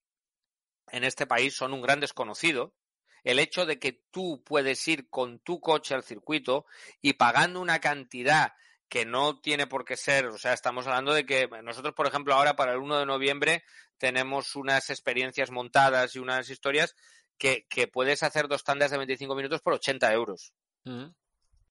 en 0.90 1.04
este 1.04 1.28
país 1.28 1.54
son 1.54 1.74
un 1.74 1.80
gran 1.80 2.00
desconocido. 2.00 2.74
El 3.22 3.38
hecho 3.38 3.66
de 3.66 3.78
que 3.78 4.02
tú 4.10 4.42
puedes 4.44 4.88
ir 4.88 5.08
con 5.08 5.38
tu 5.38 5.60
coche 5.60 5.94
al 5.94 6.02
circuito 6.02 6.66
y 7.00 7.12
pagando 7.12 7.60
una 7.60 7.78
cantidad 7.78 8.54
que 8.88 9.04
no 9.04 9.38
tiene 9.38 9.68
por 9.68 9.84
qué 9.84 9.96
ser, 9.96 10.26
o 10.26 10.38
sea, 10.38 10.54
estamos 10.54 10.88
hablando 10.88 11.14
de 11.14 11.24
que 11.24 11.46
nosotros, 11.62 11.94
por 11.94 12.08
ejemplo, 12.08 12.34
ahora 12.34 12.56
para 12.56 12.72
el 12.72 12.78
1 12.78 12.98
de 12.98 13.06
noviembre 13.06 13.62
tenemos 13.96 14.56
unas 14.56 14.90
experiencias 14.90 15.52
montadas 15.52 16.16
y 16.16 16.18
unas 16.18 16.50
historias 16.50 16.96
que, 17.38 17.66
que 17.68 17.88
puedes 17.88 18.22
hacer 18.22 18.48
dos 18.48 18.64
tandas 18.64 18.90
de 18.90 18.98
25 18.98 19.34
minutos 19.34 19.60
por 19.60 19.74
80 19.74 20.12
euros. 20.12 20.52
Mm. 20.84 21.06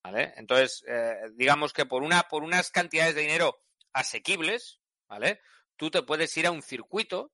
¿Vale? 0.03 0.33
Entonces, 0.37 0.83
eh, 0.87 1.15
digamos 1.33 1.73
que 1.73 1.85
por, 1.85 2.03
una, 2.03 2.23
por 2.23 2.43
unas 2.43 2.71
cantidades 2.71 3.15
de 3.15 3.21
dinero 3.21 3.59
asequibles, 3.91 4.79
¿vale? 5.07 5.41
Tú 5.75 5.91
te 5.91 6.01
puedes 6.01 6.35
ir 6.37 6.47
a 6.47 6.51
un 6.51 6.61
circuito 6.61 7.33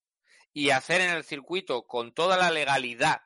y 0.53 0.71
hacer 0.71 1.01
en 1.01 1.11
el 1.11 1.23
circuito 1.23 1.85
con 1.85 2.13
toda 2.13 2.37
la 2.37 2.51
legalidad 2.51 3.21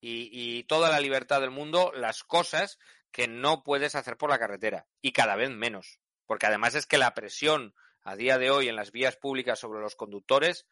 y, 0.00 0.28
y 0.32 0.64
toda 0.64 0.90
la 0.90 1.00
libertad 1.00 1.40
del 1.40 1.50
mundo 1.50 1.92
las 1.94 2.22
cosas 2.22 2.78
que 3.10 3.26
no 3.28 3.62
puedes 3.62 3.94
hacer 3.94 4.16
por 4.16 4.30
la 4.30 4.38
carretera 4.38 4.86
y 5.00 5.12
cada 5.12 5.34
vez 5.34 5.50
menos. 5.50 5.98
Porque 6.26 6.46
además 6.46 6.74
es 6.74 6.86
que 6.86 6.98
la 6.98 7.14
presión 7.14 7.74
a 8.02 8.16
día 8.16 8.38
de 8.38 8.50
hoy 8.50 8.68
en 8.68 8.76
las 8.76 8.92
vías 8.92 9.16
públicas 9.16 9.58
sobre 9.58 9.80
los 9.80 9.96
conductores 9.96 10.66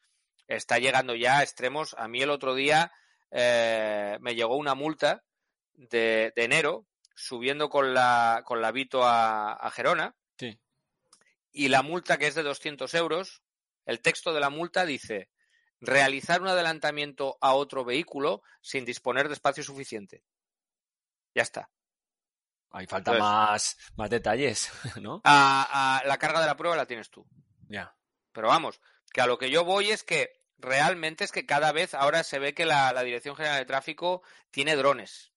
está 0.49 0.79
llegando 0.79 1.15
ya 1.15 1.39
a 1.39 1.43
extremos. 1.43 1.95
A 1.99 2.09
mí 2.09 2.23
el 2.23 2.31
otro 2.31 2.55
día 2.55 2.93
eh, 3.31 4.19
me 4.21 4.35
llegó 4.35 4.57
una 4.57 4.75
multa 4.75 5.25
de, 5.75 6.33
de, 6.35 6.45
enero 6.45 6.87
subiendo 7.15 7.69
con 7.69 7.95
la, 7.95 8.43
con 8.45 8.61
la 8.61 8.73
Vito 8.73 9.05
a, 9.05 9.53
a 9.53 9.71
Gerona. 9.71 10.17
Sí. 10.39 10.59
Y 11.53 11.69
la 11.69 11.83
multa, 11.83 12.19
que 12.19 12.27
es 12.27 12.35
de 12.35 12.43
200 12.43 12.93
euros, 12.95 13.43
el 13.87 14.01
texto 14.01 14.33
de 14.33 14.41
la 14.41 14.51
multa 14.51 14.85
dice 14.85 15.31
realizar 15.81 16.43
un 16.43 16.49
adelantamiento 16.49 17.39
a 17.41 17.55
otro 17.55 17.85
vehículo 17.85 18.43
sin 18.61 18.85
disponer 18.85 19.29
de 19.29 19.35
espacio 19.35 19.65
suficiente. 19.65 20.23
Ya 21.35 21.43
está. 21.43 21.71
Ahí 22.73 22.87
falta 22.87 23.13
Entonces, 23.13 23.21
más, 23.21 23.77
más 23.97 24.11
detalles, 24.11 24.71
¿no? 25.01 25.21
A, 25.25 25.99
a, 25.99 26.05
la 26.05 26.19
carga 26.19 26.41
de 26.41 26.47
la 26.47 26.57
prueba 26.57 26.77
la 26.77 26.87
tienes 26.87 27.11
tú. 27.11 27.27
Ya. 27.69 27.97
Pero 28.33 28.49
vamos, 28.49 28.81
que 29.13 29.21
a 29.21 29.27
lo 29.27 29.39
que 29.39 29.51
yo 29.51 29.65
voy 29.65 29.91
es 29.91 30.05
que 30.05 30.40
realmente 30.61 31.25
es 31.25 31.33
que 31.33 31.47
cada 31.47 31.73
vez 31.73 31.95
ahora 31.95 32.23
se 32.23 32.39
ve 32.39 32.55
que 32.55 32.67
la, 32.67 32.93
la 32.93 33.03
Dirección 33.03 33.37
General 33.37 33.59
de 33.59 33.65
Tráfico 33.65 34.23
tiene 34.51 34.77
drones. 34.77 35.33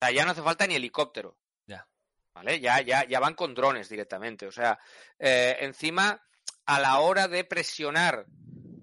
O 0.00 0.06
sea, 0.06 0.14
ya 0.14 0.24
no 0.24 0.32
hace 0.32 0.42
falta 0.42 0.66
ni 0.66 0.74
helicóptero. 0.74 1.38
Ya. 1.66 1.86
¿Vale? 2.34 2.60
Ya, 2.60 2.80
ya, 2.80 3.04
ya 3.06 3.20
van 3.20 3.34
con 3.34 3.54
drones 3.54 3.88
directamente. 3.88 4.46
O 4.46 4.52
sea, 4.52 4.78
eh, 5.18 5.56
encima, 5.60 6.22
a 6.64 6.80
la 6.80 7.00
hora 7.00 7.28
de 7.28 7.44
presionar 7.44 8.26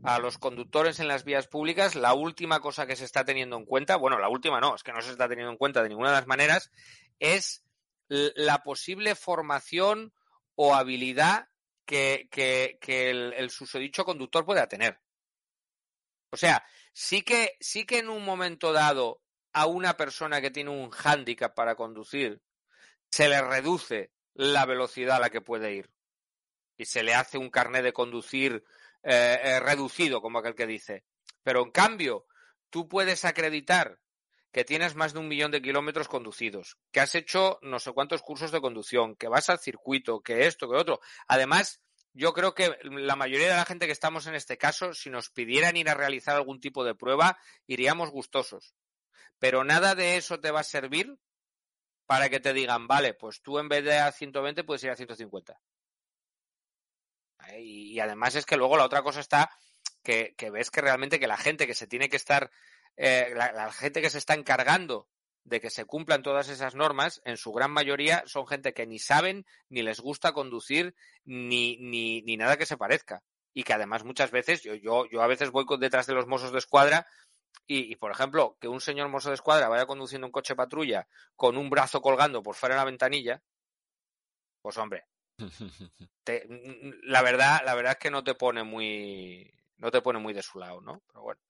a 0.03 0.19
los 0.19 0.37
conductores 0.37 0.99
en 0.99 1.07
las 1.07 1.23
vías 1.23 1.47
públicas, 1.47 1.95
la 1.95 2.13
última 2.13 2.59
cosa 2.59 2.85
que 2.85 2.95
se 2.95 3.05
está 3.05 3.25
teniendo 3.25 3.57
en 3.57 3.65
cuenta, 3.65 3.97
bueno, 3.97 4.19
la 4.19 4.29
última 4.29 4.61
no, 4.61 4.75
es 4.75 4.83
que 4.83 4.93
no 4.93 5.01
se 5.01 5.11
está 5.11 5.27
teniendo 5.27 5.51
en 5.51 5.57
cuenta 5.57 5.83
de 5.83 5.89
ninguna 5.89 6.09
de 6.11 6.15
las 6.15 6.27
maneras, 6.27 6.71
es 7.19 7.63
la 8.07 8.63
posible 8.63 9.15
formación 9.15 10.13
o 10.55 10.75
habilidad 10.75 11.49
que, 11.85 12.27
que, 12.31 12.77
que 12.79 13.09
el, 13.09 13.33
el, 13.33 13.49
susodicho 13.49 14.05
conductor 14.05 14.45
pueda 14.45 14.67
tener. 14.67 14.99
O 16.29 16.37
sea, 16.37 16.65
sí 16.93 17.21
que, 17.21 17.57
sí 17.59 17.85
que 17.85 17.99
en 17.99 18.09
un 18.09 18.23
momento 18.23 18.73
dado 18.73 19.21
a 19.53 19.65
una 19.65 19.97
persona 19.97 20.41
que 20.41 20.51
tiene 20.51 20.69
un 20.69 20.89
hándicap 20.89 21.55
para 21.55 21.75
conducir 21.75 22.41
se 23.09 23.29
le 23.29 23.41
reduce 23.41 24.11
la 24.33 24.65
velocidad 24.65 25.17
a 25.17 25.19
la 25.19 25.29
que 25.29 25.41
puede 25.41 25.73
ir 25.73 25.91
y 26.77 26.85
se 26.85 27.03
le 27.03 27.15
hace 27.15 27.37
un 27.37 27.49
carnet 27.49 27.83
de 27.83 27.93
conducir 27.93 28.63
eh, 29.03 29.39
eh, 29.41 29.59
reducido, 29.59 30.21
como 30.21 30.39
aquel 30.39 30.55
que 30.55 30.67
dice. 30.67 31.05
Pero 31.43 31.63
en 31.63 31.71
cambio, 31.71 32.27
tú 32.69 32.87
puedes 32.87 33.25
acreditar 33.25 33.99
que 34.51 34.63
tienes 34.63 34.95
más 34.95 35.13
de 35.13 35.19
un 35.19 35.27
millón 35.27 35.51
de 35.51 35.61
kilómetros 35.61 36.07
conducidos, 36.07 36.77
que 36.91 36.99
has 36.99 37.15
hecho 37.15 37.59
no 37.61 37.79
sé 37.79 37.91
cuántos 37.91 38.21
cursos 38.21 38.51
de 38.51 38.61
conducción, 38.61 39.15
que 39.15 39.27
vas 39.27 39.49
al 39.49 39.59
circuito, 39.59 40.21
que 40.21 40.45
esto, 40.45 40.69
que 40.69 40.77
otro. 40.77 40.99
Además, 41.27 41.81
yo 42.13 42.33
creo 42.33 42.53
que 42.53 42.77
la 42.83 43.15
mayoría 43.15 43.49
de 43.49 43.55
la 43.55 43.65
gente 43.65 43.85
que 43.85 43.91
estamos 43.91 44.27
en 44.27 44.35
este 44.35 44.57
caso, 44.57 44.93
si 44.93 45.09
nos 45.09 45.29
pidieran 45.29 45.77
ir 45.77 45.89
a 45.89 45.93
realizar 45.93 46.35
algún 46.35 46.59
tipo 46.59 46.83
de 46.83 46.95
prueba, 46.95 47.37
iríamos 47.67 48.09
gustosos. 48.09 48.73
Pero 49.39 49.63
nada 49.63 49.95
de 49.95 50.17
eso 50.17 50.39
te 50.39 50.51
va 50.51 50.61
a 50.61 50.63
servir 50.63 51.19
para 52.05 52.29
que 52.29 52.39
te 52.39 52.53
digan, 52.53 52.87
vale, 52.87 53.13
pues 53.13 53.41
tú 53.41 53.59
en 53.59 53.69
vez 53.69 53.83
de 53.83 53.97
a 53.97 54.11
120 54.11 54.63
puedes 54.63 54.83
ir 54.83 54.89
a 54.89 54.95
150. 54.95 55.59
Y, 57.59 57.93
y 57.93 57.99
además 57.99 58.35
es 58.35 58.45
que 58.45 58.57
luego 58.57 58.77
la 58.77 58.85
otra 58.85 59.03
cosa 59.03 59.19
está 59.19 59.51
que, 60.03 60.49
ves 60.51 60.71
que 60.71 60.81
realmente 60.81 61.19
que 61.19 61.27
la 61.27 61.37
gente 61.37 61.67
que 61.67 61.75
se 61.75 61.87
tiene 61.87 62.09
que 62.09 62.15
estar, 62.15 62.49
eh, 62.95 63.33
la 63.35 63.71
gente 63.71 64.01
que 64.01 64.09
se 64.09 64.17
está 64.17 64.33
encargando 64.33 65.07
de 65.47 65.61
que 65.61 65.69
se 65.69 65.85
cumplan 65.85 66.23
todas 66.23 66.49
esas 66.49 66.75
normas, 66.75 67.21
en 67.23 67.37
su 67.37 67.53
gran 67.53 67.71
mayoría 67.71 68.21
son 68.25 68.45
gente 68.47 68.73
que 68.73 68.85
ni 68.85 68.99
saben, 68.99 69.45
ni 69.69 69.81
les 69.81 70.01
gusta 70.01 70.33
conducir, 70.33 70.93
ni, 71.23 71.77
ni, 71.77 72.21
ni 72.21 72.35
nada 72.35 72.57
que 72.57 72.65
se 72.65 72.77
parezca. 72.77 73.23
Y 73.53 73.63
que 73.63 73.73
además 73.73 74.03
muchas 74.03 74.29
veces, 74.29 74.61
yo, 74.61 74.75
yo, 74.75 75.05
yo 75.09 75.21
a 75.21 75.27
veces 75.27 75.51
voy 75.51 75.65
con, 75.65 75.79
detrás 75.79 76.05
de 76.05 76.13
los 76.13 76.27
mozos 76.27 76.51
de 76.51 76.59
escuadra 76.59 77.07
y, 77.65 77.91
y, 77.91 77.95
por 77.95 78.11
ejemplo, 78.11 78.57
que 78.59 78.67
un 78.67 78.81
señor 78.81 79.07
mozo 79.07 79.29
de 79.29 79.35
escuadra 79.35 79.69
vaya 79.69 79.85
conduciendo 79.85 80.27
un 80.27 80.33
coche 80.33 80.53
patrulla 80.53 81.07
con 81.35 81.57
un 81.57 81.69
brazo 81.69 82.01
colgando 82.01 82.43
por 82.43 82.55
fuera 82.55 82.75
de 82.75 82.79
la 82.79 82.85
ventanilla, 82.85 83.41
pues 84.61 84.77
hombre, 84.77 85.05
te, 86.25 86.45
la 87.03 87.21
verdad, 87.21 87.61
la 87.63 87.73
verdad 87.73 87.93
es 87.93 87.99
que 87.99 88.11
no 88.11 88.23
te 88.23 88.35
pone 88.35 88.63
muy, 88.63 89.49
no 89.77 89.91
te 89.91 90.01
pone 90.01 90.19
muy 90.19 90.33
de 90.33 90.43
su 90.43 90.59
lado, 90.59 90.81
¿no? 90.81 91.01
Pero 91.07 91.21
bueno. 91.21 91.41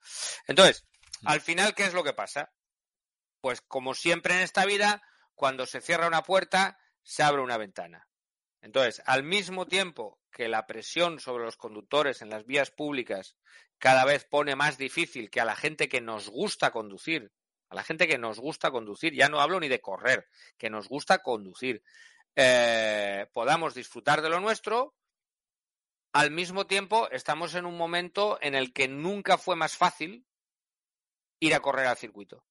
Entonces, 0.45 0.85
al 1.25 1.41
final, 1.41 1.73
¿qué 1.73 1.85
es 1.85 1.95
lo 1.95 2.03
que 2.03 2.13
pasa? 2.13 2.51
Pues 3.41 3.61
como 3.61 3.93
siempre 3.93 4.35
en 4.35 4.41
esta 4.41 4.65
vida, 4.65 5.01
cuando 5.35 5.65
se 5.65 5.81
cierra 5.81 6.07
una 6.07 6.23
puerta, 6.23 6.79
se 7.03 7.23
abre 7.23 7.41
una 7.41 7.57
ventana. 7.57 8.07
Entonces, 8.61 9.01
al 9.05 9.23
mismo 9.23 9.67
tiempo 9.67 10.19
que 10.31 10.49
la 10.49 10.65
presión 10.67 11.19
sobre 11.19 11.45
los 11.45 11.57
conductores 11.57 12.21
en 12.21 12.29
las 12.29 12.45
vías 12.45 12.71
públicas 12.71 13.37
cada 13.77 14.03
vez 14.05 14.25
pone 14.25 14.55
más 14.55 14.77
difícil 14.77 15.29
que 15.29 15.39
a 15.39 15.45
la 15.45 15.55
gente 15.55 15.87
que 15.87 16.01
nos 16.01 16.29
gusta 16.29 16.71
conducir, 16.71 17.31
a 17.69 17.75
la 17.75 17.83
gente 17.83 18.07
que 18.07 18.17
nos 18.17 18.39
gusta 18.39 18.71
conducir, 18.71 19.13
ya 19.13 19.29
no 19.29 19.39
hablo 19.39 19.59
ni 19.59 19.67
de 19.67 19.79
correr, 19.79 20.27
que 20.57 20.69
nos 20.69 20.87
gusta 20.87 21.19
conducir, 21.19 21.83
eh, 22.35 23.27
podamos 23.33 23.73
disfrutar 23.73 24.21
de 24.21 24.29
lo 24.29 24.39
nuestro, 24.39 24.95
al 26.13 26.31
mismo 26.31 26.65
tiempo 26.65 27.09
estamos 27.11 27.53
en 27.55 27.65
un 27.65 27.77
momento 27.77 28.39
en 28.41 28.55
el 28.55 28.73
que 28.73 28.87
nunca 28.87 29.37
fue 29.37 29.55
más 29.55 29.77
fácil 29.77 30.25
ir 31.39 31.53
a 31.53 31.59
correr 31.59 31.85
al 31.85 31.97
circuito 31.97 32.43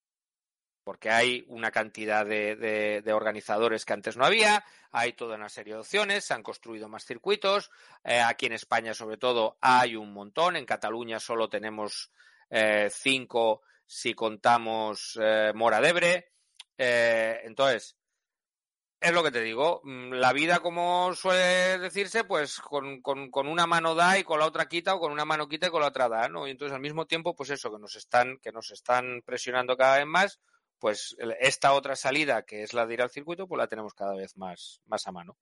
porque 0.87 1.11
hay 1.11 1.45
una 1.49 1.73
cantidad 1.73 2.25
de, 2.25 2.55
de, 2.55 3.13
organizadores 3.13 3.85
que 3.85 3.93
antes 3.93 4.17
no 4.17 4.25
había, 4.25 4.65
hay 4.93 5.15
toda 5.15 5.35
una 5.35 5.49
serie 5.49 5.75
de 5.75 5.81
opciones, 5.81 6.25
se 6.25 6.33
han 6.33 6.45
construido 6.45 6.89
más 6.89 7.05
circuitos, 7.05 7.73
eh, 8.05 8.21
aquí 8.21 8.47
en 8.47 8.53
España 8.53 8.95
sobre 8.95 9.17
todo 9.17 9.59
hay 9.61 9.97
un 9.97 10.13
montón, 10.13 10.55
en 10.55 10.65
Cataluña 10.65 11.19
solo 11.19 11.49
tenemos 11.49 12.13
eh, 12.51 12.89
cinco 12.89 13.63
si 13.85 14.15
contamos 14.15 15.19
eh, 15.21 15.51
Mora 15.57 15.81
d'Ebre, 15.81 16.31
eh, 16.79 17.41
entonces, 17.43 17.97
es 19.01 19.13
lo 19.13 19.25
que 19.25 19.33
te 19.33 19.41
digo, 19.41 19.81
mm, 19.83 20.13
la 20.13 20.33
vida 20.33 20.61
como 20.61 21.13
suele 21.15 21.79
decirse, 21.81 22.23
pues 22.23 22.61
con, 22.61 23.03
con, 23.03 23.33
con, 23.33 23.49
una 23.49 23.67
mano 23.67 23.97
da 23.97 24.21
y 24.21 24.23
con 24.23 24.39
la 24.39 24.47
otra 24.47 24.67
quita 24.67 24.95
o 24.95 25.01
con 25.01 25.11
una 25.11 25.25
mano 25.25 25.49
quita 25.49 25.67
y 25.67 25.71
con 25.71 25.81
la 25.81 25.89
otra 25.89 26.09
da, 26.09 26.29
¿no? 26.29 26.47
Y 26.47 26.53
entonces 26.53 26.77
al 26.77 26.81
mismo 26.81 27.07
tiempo, 27.07 27.35
pues 27.35 27.51
eso, 27.51 27.73
que 27.73 27.81
nos 27.81 27.97
están, 27.97 28.39
que 28.39 28.53
nos 28.53 28.71
están 28.71 29.23
presionando 29.25 29.77
cada 29.77 29.97
vez 29.97 30.07
más, 30.07 30.39
pues 30.79 31.17
esta 31.41 31.73
otra 31.73 31.97
salida, 31.97 32.43
que 32.43 32.63
es 32.63 32.75
la 32.75 32.87
de 32.87 32.95
ir 32.95 33.03
al 33.03 33.11
circuito, 33.11 33.47
pues 33.47 33.59
la 33.59 33.69
tenemos 33.69 33.95
cada 33.95 34.15
vez 34.15 34.37
más, 34.37 34.81
más 34.87 35.07
a 35.07 35.13
mano. 35.13 35.37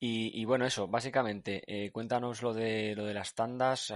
Y, 0.00 0.40
y 0.40 0.44
bueno, 0.44 0.64
eso, 0.64 0.86
básicamente, 0.86 1.62
eh, 1.66 1.90
cuéntanos 1.90 2.40
lo 2.42 2.54
de, 2.54 2.94
lo 2.94 3.04
de 3.04 3.14
las 3.14 3.34
tandas. 3.34 3.92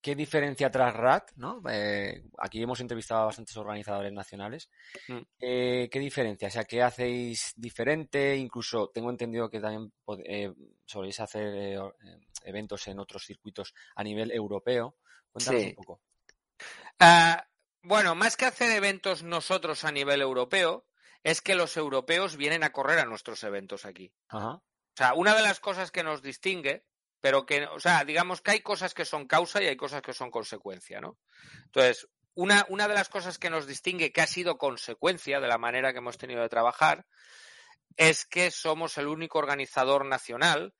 ¿Qué 0.00 0.14
diferencia 0.14 0.70
tras 0.70 0.94
RAT? 0.94 1.32
¿no? 1.36 1.60
Eh, 1.70 2.24
aquí 2.38 2.62
hemos 2.62 2.80
entrevistado 2.80 3.22
a 3.22 3.26
bastantes 3.26 3.56
organizadores 3.58 4.12
nacionales. 4.12 4.70
Mm. 5.08 5.18
Eh, 5.38 5.88
¿Qué 5.90 5.98
diferencia? 5.98 6.48
O 6.48 6.50
sea, 6.50 6.64
¿qué 6.64 6.82
hacéis 6.82 7.52
diferente? 7.56 8.36
Incluso 8.36 8.88
tengo 8.88 9.10
entendido 9.10 9.50
que 9.50 9.60
también 9.60 9.92
soléis 10.86 11.20
hacer 11.20 11.78
eventos 12.44 12.88
en 12.88 12.98
otros 12.98 13.24
circuitos 13.26 13.74
a 13.96 14.02
nivel 14.02 14.32
europeo. 14.32 14.96
Cuéntanos 15.30 15.60
sí. 15.60 15.68
un 15.68 15.74
poco. 15.74 16.00
Uh, 17.00 17.36
bueno, 17.88 18.14
más 18.14 18.36
que 18.36 18.44
hacer 18.44 18.70
eventos 18.70 19.22
nosotros 19.22 19.84
a 19.84 19.92
nivel 19.92 20.20
europeo, 20.20 20.86
es 21.22 21.40
que 21.40 21.54
los 21.54 21.76
europeos 21.78 22.36
vienen 22.36 22.62
a 22.62 22.70
correr 22.70 22.98
a 22.98 23.06
nuestros 23.06 23.42
eventos 23.44 23.86
aquí. 23.86 24.12
Ajá. 24.28 24.50
O 24.56 24.62
sea, 24.94 25.14
una 25.14 25.34
de 25.34 25.42
las 25.42 25.58
cosas 25.58 25.90
que 25.90 26.02
nos 26.02 26.20
distingue, 26.20 26.84
pero 27.20 27.46
que, 27.46 27.64
o 27.64 27.80
sea, 27.80 28.04
digamos 28.04 28.42
que 28.42 28.50
hay 28.50 28.60
cosas 28.60 28.92
que 28.92 29.06
son 29.06 29.26
causa 29.26 29.62
y 29.62 29.66
hay 29.66 29.76
cosas 29.76 30.02
que 30.02 30.12
son 30.12 30.30
consecuencia, 30.30 31.00
¿no? 31.00 31.18
Entonces, 31.64 32.06
una, 32.34 32.66
una 32.68 32.88
de 32.88 32.94
las 32.94 33.08
cosas 33.08 33.38
que 33.38 33.48
nos 33.48 33.66
distingue, 33.66 34.12
que 34.12 34.20
ha 34.20 34.26
sido 34.26 34.58
consecuencia 34.58 35.40
de 35.40 35.48
la 35.48 35.58
manera 35.58 35.92
que 35.92 35.98
hemos 35.98 36.18
tenido 36.18 36.42
de 36.42 36.48
trabajar, 36.50 37.06
es 37.96 38.26
que 38.26 38.50
somos 38.50 38.98
el 38.98 39.08
único 39.08 39.38
organizador 39.38 40.04
nacional 40.04 40.74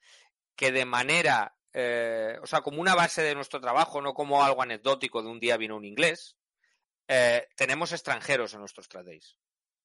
que 0.55 0.73
de 0.73 0.85
manera 0.85 1.57
eh, 1.73 2.39
o 2.43 2.47
sea, 2.47 2.61
como 2.61 2.81
una 2.81 2.95
base 2.95 3.23
de 3.23 3.35
nuestro 3.35 3.61
trabajo, 3.61 4.03
no 4.03 4.13
como 4.13 4.43
algo 4.43 4.63
anecdótico 4.63 5.23
de 5.23 5.29
un 5.29 5.41
día 5.41 5.57
vino 5.57 5.77
un 5.77 5.85
inglés, 5.85 6.37
eh, 7.09 7.49
tenemos 7.57 7.93
extranjeros 7.93 8.55
en 8.55 8.61
nuestros 8.61 8.89
days. 8.89 9.37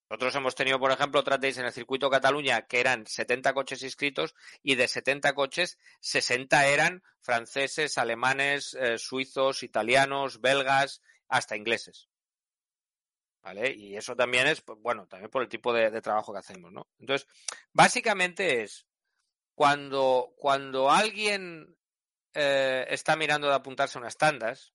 Nosotros 0.09 0.35
hemos 0.35 0.53
tenido, 0.53 0.79
por 0.79 0.91
ejemplo, 0.91 1.23
days 1.23 1.57
en 1.57 1.65
el 1.65 1.73
circuito 1.73 2.09
Cataluña 2.09 2.67
que 2.67 2.79
eran 2.79 3.07
70 3.07 3.53
coches 3.53 3.81
inscritos 3.81 4.35
y 4.61 4.75
de 4.75 4.87
70 4.87 5.33
coches, 5.33 5.79
60 6.01 6.67
eran 6.67 7.01
franceses, 7.21 7.97
alemanes, 7.97 8.75
eh, 8.75 8.97
suizos, 8.99 9.63
italianos, 9.63 10.41
belgas, 10.41 11.01
hasta 11.29 11.55
ingleses. 11.55 12.09
¿Vale? 13.41 13.73
Y 13.73 13.97
eso 13.97 14.15
también 14.15 14.47
es, 14.47 14.61
pues, 14.61 14.77
bueno, 14.79 15.07
también 15.07 15.31
por 15.31 15.41
el 15.41 15.49
tipo 15.49 15.73
de, 15.73 15.89
de 15.89 16.01
trabajo 16.01 16.31
que 16.31 16.39
hacemos, 16.39 16.71
¿no? 16.71 16.87
Entonces, 16.99 17.27
básicamente 17.73 18.63
es 18.63 18.85
cuando, 19.55 20.33
cuando 20.37 20.91
alguien 20.91 21.75
eh, 22.33 22.85
está 22.89 23.15
mirando 23.15 23.47
de 23.47 23.55
apuntarse 23.55 23.97
a 23.97 24.01
unas 24.01 24.17
tandas, 24.17 24.72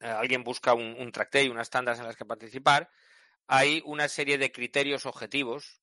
eh, 0.00 0.06
alguien 0.06 0.44
busca 0.44 0.74
un, 0.74 0.96
un 0.98 1.12
track 1.12 1.32
day, 1.32 1.48
unas 1.48 1.70
tandas 1.70 1.98
en 1.98 2.06
las 2.06 2.16
que 2.16 2.24
participar, 2.24 2.90
hay 3.46 3.82
una 3.84 4.08
serie 4.08 4.38
de 4.38 4.52
criterios 4.52 5.06
objetivos 5.06 5.80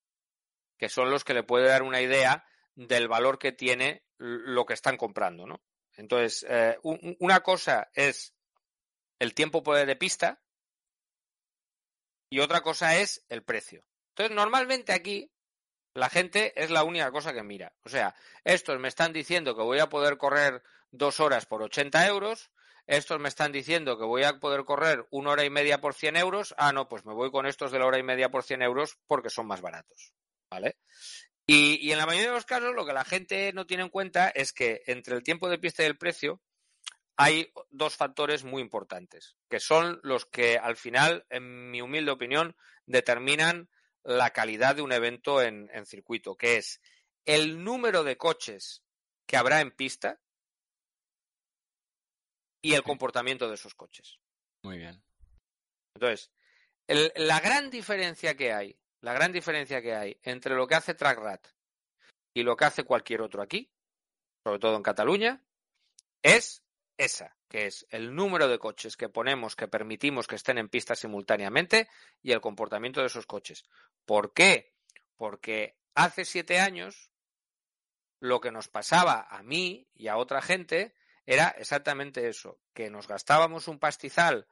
que 0.78 0.90
son 0.90 1.10
los 1.10 1.24
que 1.24 1.34
le 1.34 1.44
puede 1.44 1.68
dar 1.68 1.84
una 1.84 2.02
idea 2.02 2.46
del 2.76 3.08
valor 3.08 3.40
que 3.40 3.52
tiene 3.52 4.04
lo 4.18 4.66
que 4.66 4.74
están 4.74 4.98
comprando, 4.98 5.46
¿no? 5.46 5.62
Entonces, 5.96 6.46
eh, 6.50 6.78
un, 6.84 7.16
una 7.20 7.42
cosa 7.42 7.90
es 7.94 8.34
el 9.20 9.34
tiempo 9.34 9.62
de 9.76 9.96
pista 9.96 10.42
y 12.30 12.40
otra 12.40 12.62
cosa 12.62 12.98
es 12.98 13.24
el 13.30 13.44
precio. 13.44 13.86
Entonces, 14.10 14.36
normalmente 14.36 14.92
aquí 14.92 15.32
la 15.94 16.10
gente 16.10 16.54
es 16.62 16.72
la 16.72 16.84
única 16.84 17.12
cosa 17.12 17.34
que 17.34 17.44
mira. 17.44 17.74
O 17.84 17.90
sea, 17.90 18.16
estos 18.44 18.80
me 18.80 18.88
están 18.88 19.14
diciendo 19.14 19.56
que 19.56 19.62
voy 19.62 19.80
a 19.80 19.90
poder 19.90 20.18
correr 20.18 20.64
dos 20.92 21.20
horas 21.20 21.46
por 21.46 21.62
80 21.62 22.08
euros, 22.08 22.52
estos 22.88 23.20
me 23.20 23.30
están 23.30 23.52
diciendo 23.52 23.98
que 23.98 24.06
voy 24.06 24.24
a 24.24 24.40
poder 24.40 24.66
correr 24.66 25.08
una 25.10 25.32
hora 25.32 25.46
y 25.46 25.50
media 25.50 25.80
por 25.80 25.94
100 25.94 26.18
euros, 26.18 26.54
ah, 26.58 26.74
no, 26.74 26.90
pues 26.90 27.06
me 27.06 27.14
voy 27.14 27.32
con 27.32 27.46
estos 27.46 27.72
de 27.72 27.80
la 27.80 27.86
hora 27.86 27.98
y 27.98 28.04
media 28.04 28.30
por 28.30 28.44
100 28.44 28.62
euros 28.62 28.98
porque 29.08 29.30
son 29.30 29.48
más 29.48 29.62
baratos, 29.62 30.14
¿vale? 30.50 30.78
Y, 31.46 31.92
en 31.92 31.98
la 31.98 32.06
mayoría 32.06 32.30
de 32.30 32.36
los 32.36 32.46
casos 32.46 32.74
lo 32.74 32.86
que 32.86 32.94
la 32.94 33.04
gente 33.04 33.52
no 33.54 33.66
tiene 33.66 33.84
en 33.84 33.90
cuenta 33.90 34.30
es 34.30 34.54
que 34.54 34.82
entre 34.88 35.16
el 35.16 35.24
tiempo 35.24 35.50
de 35.50 35.58
pista 35.58 35.84
y 35.84 35.88
el 35.88 35.98
precio 35.98 36.42
hay 37.16 37.52
dos 37.70 37.96
factores 37.96 38.44
muy 38.44 38.62
importantes, 38.62 39.36
que 39.50 39.60
son 39.60 40.00
los 40.04 40.26
que 40.26 40.58
al 40.58 40.78
final, 40.78 41.26
en 41.30 41.70
mi 41.70 41.82
humilde 41.82 42.12
opinión, 42.12 42.56
determinan 42.86 43.70
la 44.04 44.32
calidad 44.32 44.76
de 44.76 44.82
un 44.82 44.92
evento 44.92 45.42
en, 45.42 45.70
en 45.74 45.86
circuito, 45.86 46.36
que 46.36 46.58
es 46.58 46.82
el 47.26 47.64
número 47.64 48.04
de 48.04 48.18
coches 48.18 48.84
que 49.26 49.38
habrá 49.38 49.62
en 49.62 49.72
pista 49.72 50.20
y 52.64 52.74
el 52.74 52.82
comportamiento 52.82 53.48
de 53.48 53.56
esos 53.56 53.76
coches. 53.76 54.18
Muy 54.64 54.78
bien. 54.78 55.04
Entonces, 55.94 56.32
el, 56.88 57.12
la 57.16 57.40
gran 57.40 57.70
diferencia 57.70 58.36
que 58.36 58.54
hay, 58.54 58.80
la 59.02 59.14
gran 59.14 59.32
diferencia 59.32 59.82
que 59.82 59.94
hay 59.94 60.18
entre 60.24 60.56
lo 60.56 60.66
que 60.66 60.76
hace 60.76 60.96
TrackRat 60.96 61.46
y 62.34 62.42
lo 62.42 62.56
que 62.56 62.66
hace 62.66 62.86
cualquier 62.86 63.22
otro 63.22 63.44
aquí, 63.44 63.70
sobre 64.44 64.60
todo 64.60 64.78
en 64.78 64.84
Cataluña, 64.84 65.44
es 66.24 66.64
esa, 66.98 67.36
que 67.50 67.66
es 67.66 67.86
el 67.90 68.16
número 68.16 68.48
de 68.48 68.60
coches 68.60 68.96
que 68.96 69.10
ponemos, 69.10 69.56
que 69.56 69.68
permitimos 69.68 70.26
que 70.26 70.36
estén 70.36 70.58
en 70.58 70.70
pista 70.70 70.96
simultáneamente 70.96 71.90
y 72.22 72.32
el 72.32 72.42
comportamiento 72.42 73.02
de 73.02 73.08
esos 73.08 73.26
coches. 73.26 73.66
¿Por 74.06 74.34
qué? 74.34 74.74
Porque 75.18 75.78
hace 75.96 76.24
siete 76.24 76.60
años 76.60 77.12
lo 78.22 78.40
que 78.40 78.52
nos 78.52 78.70
pasaba 78.70 79.28
a 79.30 79.44
mí 79.44 79.90
y 79.94 80.08
a 80.08 80.16
otra 80.16 80.42
gente 80.42 80.96
era 81.26 81.50
exactamente 81.58 82.28
eso, 82.28 82.60
que 82.74 82.90
nos 82.90 83.08
gastábamos 83.08 83.68
un 83.68 83.80
pastizal 83.80 84.48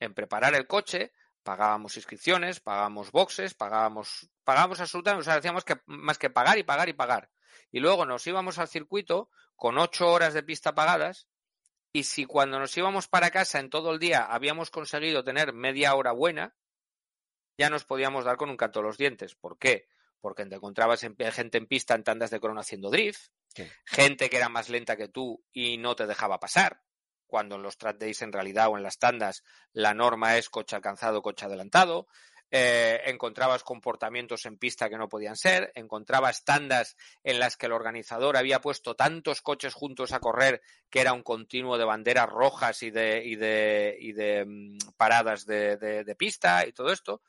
en 0.00 0.14
preparar 0.14 0.54
el 0.54 0.66
coche, 0.66 1.12
pagábamos 1.42 1.96
inscripciones, 1.96 2.60
pagábamos 2.60 3.10
boxes, 3.10 3.54
pagábamos, 3.54 4.30
pagábamos 4.44 4.80
absolutamente, 4.80 5.22
o 5.22 5.24
sea, 5.24 5.36
decíamos 5.36 5.64
que 5.64 5.80
más 5.86 6.18
que 6.18 6.30
pagar 6.30 6.58
y 6.58 6.62
pagar 6.62 6.88
y 6.88 6.92
pagar. 6.92 7.30
Y 7.70 7.80
luego 7.80 8.06
nos 8.06 8.26
íbamos 8.26 8.58
al 8.58 8.68
circuito 8.68 9.30
con 9.56 9.78
ocho 9.78 10.10
horas 10.10 10.34
de 10.34 10.42
pista 10.42 10.74
pagadas 10.74 11.28
y 11.92 12.04
si 12.04 12.24
cuando 12.24 12.58
nos 12.58 12.76
íbamos 12.76 13.08
para 13.08 13.30
casa 13.30 13.60
en 13.60 13.70
todo 13.70 13.92
el 13.92 13.98
día 13.98 14.24
habíamos 14.24 14.70
conseguido 14.70 15.24
tener 15.24 15.52
media 15.52 15.94
hora 15.94 16.12
buena, 16.12 16.54
ya 17.58 17.68
nos 17.68 17.84
podíamos 17.84 18.24
dar 18.24 18.36
con 18.36 18.50
un 18.50 18.56
canto 18.56 18.80
a 18.80 18.82
los 18.82 18.96
dientes. 18.96 19.34
¿Por 19.34 19.58
qué? 19.58 19.88
Porque 20.20 20.46
te 20.46 20.54
encontrabas 20.54 21.02
en, 21.04 21.16
gente 21.16 21.58
en 21.58 21.66
pista 21.66 21.94
en 21.94 22.04
tandas 22.04 22.30
de 22.30 22.40
crono 22.40 22.60
haciendo 22.60 22.90
drift, 22.90 23.30
Gente 23.84 24.30
que 24.30 24.36
era 24.36 24.48
más 24.48 24.68
lenta 24.68 24.96
que 24.96 25.08
tú 25.08 25.44
y 25.52 25.78
no 25.78 25.94
te 25.96 26.06
dejaba 26.06 26.40
pasar, 26.40 26.82
cuando 27.26 27.56
en 27.56 27.62
los 27.62 27.78
track 27.78 27.98
days 27.98 28.22
en 28.22 28.32
realidad 28.32 28.68
o 28.68 28.76
en 28.76 28.82
las 28.82 28.98
tandas 28.98 29.42
la 29.72 29.94
norma 29.94 30.36
es 30.36 30.50
coche 30.50 30.76
alcanzado, 30.76 31.22
coche 31.22 31.46
adelantado. 31.46 32.06
Eh, 32.54 33.00
encontrabas 33.06 33.62
comportamientos 33.62 34.44
en 34.44 34.58
pista 34.58 34.90
que 34.90 34.98
no 34.98 35.08
podían 35.08 35.36
ser, 35.36 35.72
encontrabas 35.74 36.44
tandas 36.44 36.98
en 37.24 37.38
las 37.38 37.56
que 37.56 37.64
el 37.64 37.72
organizador 37.72 38.36
había 38.36 38.60
puesto 38.60 38.94
tantos 38.94 39.40
coches 39.40 39.72
juntos 39.72 40.12
a 40.12 40.20
correr 40.20 40.60
que 40.90 41.00
era 41.00 41.14
un 41.14 41.22
continuo 41.22 41.78
de 41.78 41.86
banderas 41.86 42.28
rojas 42.28 42.82
y 42.82 42.90
de, 42.90 43.22
y 43.24 43.36
de, 43.36 43.96
y 43.98 44.12
de 44.12 44.44
mm, 44.44 44.76
paradas 44.98 45.46
de, 45.46 46.14
pista 46.18 46.66
y 46.66 46.72
todo 46.72 46.92
esto. 46.92 47.22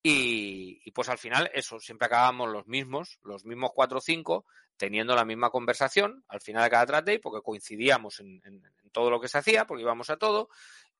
Y, 0.00 0.80
y, 0.84 0.92
pues 0.92 1.08
al 1.08 1.18
final 1.18 1.50
eso, 1.52 1.80
siempre 1.80 2.06
acabábamos 2.06 2.48
los 2.48 2.68
mismos, 2.68 3.18
los 3.22 3.44
mismos 3.44 3.72
cuatro 3.74 3.98
o 3.98 4.00
cinco, 4.00 4.46
teniendo 4.76 5.14
la 5.14 5.24
misma 5.24 5.50
conversación 5.50 6.24
al 6.28 6.40
final 6.40 6.64
de 6.64 6.70
cada 6.70 6.86
track 6.86 7.04
day, 7.04 7.18
porque 7.18 7.42
coincidíamos 7.42 8.20
en, 8.20 8.40
en, 8.44 8.62
todo 8.92 9.10
lo 9.10 9.20
que 9.20 9.28
se 9.28 9.38
hacía, 9.38 9.66
porque 9.66 9.82
íbamos 9.82 10.10
a 10.10 10.18
todo, 10.18 10.50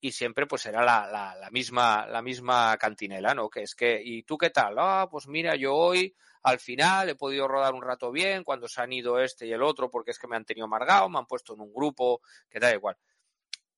y 0.00 0.12
siempre 0.12 0.46
pues 0.46 0.64
era 0.66 0.82
la, 0.82 1.06
la, 1.06 1.35
la, 1.35 1.50
misma, 1.50 2.06
la 2.06 2.22
misma 2.22 2.76
cantinela, 2.78 3.35
¿no? 3.35 3.50
Que 3.50 3.62
es 3.62 3.74
que, 3.74 4.00
¿y 4.02 4.22
tú 4.22 4.38
qué 4.38 4.50
tal? 4.50 4.76
Ah, 4.78 5.08
pues 5.11 5.28
mira, 5.28 5.56
yo 5.56 5.74
hoy 5.74 6.14
al 6.44 6.58
final 6.58 7.11
he 7.11 7.14
podido 7.14 7.46
rodar 7.46 7.74
un 7.74 7.82
rato 7.82 8.11
bien 8.11 8.44
cuando 8.44 8.66
se 8.66 8.80
han 8.80 8.92
ido 8.92 9.20
este 9.20 9.46
y 9.46 9.52
el 9.52 9.62
otro, 9.62 9.90
porque 9.90 10.12
es 10.12 10.18
que 10.18 10.26
me 10.26 10.37
han 10.37 10.46
tenido 10.46 10.64
amargado, 10.64 11.08
me 11.11 11.18
han 11.18 11.26
puesto 11.26 11.52
en 11.54 11.61
un 11.61 11.72
grupo, 11.72 12.22
que 12.48 12.61
da 12.61 12.72
igual. 12.72 12.96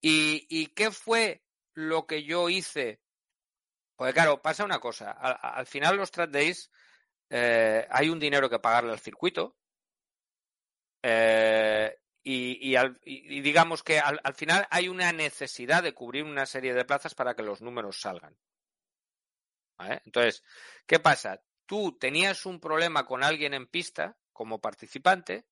¿Y, 0.01 0.47
¿Y 0.49 0.69
qué 0.69 0.91
fue 0.91 1.43
lo 1.73 2.07
que 2.07 2.23
yo 2.23 2.49
hice 2.49 3.01
porque 3.97 4.13
claro, 4.13 4.43
pasa 4.43 4.65
una 4.65 4.81
cosa. 4.81 5.13
Al, 5.13 5.39
al 5.41 5.67
final 5.67 5.97
los 5.97 6.11
track 6.11 6.31
days 6.31 6.71
eh, 7.31 7.87
hay 7.91 8.09
un 8.09 8.19
dinero 8.19 8.51
que 8.51 8.59
pagarle 8.59 8.93
al 8.93 8.99
circuito. 8.99 9.57
Eh, 11.07 11.99
y, 12.23 12.71
y, 12.71 12.77
al, 12.77 12.99
y, 13.05 13.43
digamos 13.43 13.83
que 13.83 14.01
al, 14.01 14.19
al, 14.25 14.35
final 14.35 14.67
hay 14.71 14.89
una 14.89 15.13
necesidad 15.13 15.83
de 15.83 15.93
cubrir 15.93 16.25
una 16.25 16.47
serie 16.47 16.73
de 16.73 16.87
plazas 16.87 17.15
para 17.15 17.35
que 17.35 17.43
los 17.43 17.61
números 17.61 18.01
salgan. 18.01 18.35
Entonces, 20.07 20.43
¿qué 20.87 20.99
pasa? 20.99 21.43
Tú 21.67 21.99
tenías 21.99 22.47
un 22.47 22.59
problema 22.59 23.05
con 23.05 23.23
alguien 23.23 23.53
en 23.53 23.67
pista 23.67 24.17
como 24.33 24.63
participante, 24.63 25.45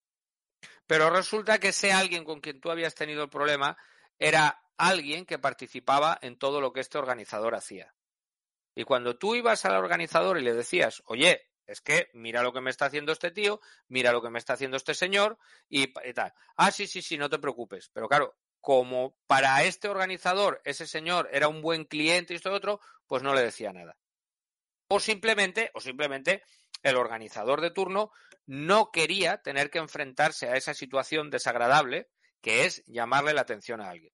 pero 0.86 1.10
resulta 1.10 1.58
que 1.58 1.68
ese 1.68 1.92
alguien 1.92 2.24
con 2.24 2.40
quien 2.40 2.58
tú 2.58 2.70
habías 2.70 2.94
tenido 2.94 3.22
el 3.22 3.28
problema 3.28 3.76
era 4.18 4.62
alguien 4.78 5.26
que 5.26 5.38
participaba 5.38 6.18
en 6.22 6.38
todo 6.38 6.62
lo 6.62 6.72
que 6.72 6.80
este 6.80 6.96
organizador 6.96 7.54
hacía. 7.54 7.94
Y 8.74 8.84
cuando 8.84 9.18
tú 9.18 9.34
ibas 9.34 9.66
al 9.66 9.76
organizador 9.76 10.38
y 10.38 10.42
le 10.42 10.54
decías, 10.54 11.02
oye, 11.04 11.51
es 11.72 11.80
que 11.80 12.10
mira 12.12 12.42
lo 12.42 12.52
que 12.52 12.60
me 12.60 12.70
está 12.70 12.86
haciendo 12.86 13.12
este 13.12 13.30
tío, 13.30 13.60
mira 13.88 14.12
lo 14.12 14.20
que 14.20 14.30
me 14.30 14.38
está 14.38 14.52
haciendo 14.52 14.76
este 14.76 14.94
señor 14.94 15.38
y, 15.68 15.88
tal. 16.12 16.34
Ah, 16.56 16.70
sí, 16.70 16.86
sí, 16.86 17.00
sí, 17.00 17.16
no 17.16 17.30
te 17.30 17.38
preocupes. 17.38 17.90
Pero 17.92 18.08
claro, 18.08 18.36
como 18.60 19.16
para 19.26 19.64
este 19.64 19.88
organizador 19.88 20.60
ese 20.64 20.86
señor 20.86 21.30
era 21.32 21.48
un 21.48 21.62
buen 21.62 21.84
cliente 21.84 22.34
y 22.34 22.36
esto 22.36 22.50
y 22.50 22.54
otro, 22.54 22.80
pues 23.06 23.22
no 23.22 23.34
le 23.34 23.42
decía 23.42 23.72
nada. 23.72 23.96
O 24.88 25.00
simplemente, 25.00 25.70
o 25.74 25.80
simplemente 25.80 26.44
el 26.82 26.96
organizador 26.96 27.62
de 27.62 27.70
turno 27.70 28.12
no 28.44 28.90
quería 28.90 29.40
tener 29.40 29.70
que 29.70 29.78
enfrentarse 29.78 30.48
a 30.48 30.56
esa 30.56 30.74
situación 30.74 31.30
desagradable 31.30 32.10
que 32.42 32.66
es 32.66 32.84
llamarle 32.84 33.32
la 33.32 33.42
atención 33.42 33.80
a 33.80 33.88
alguien. 33.88 34.12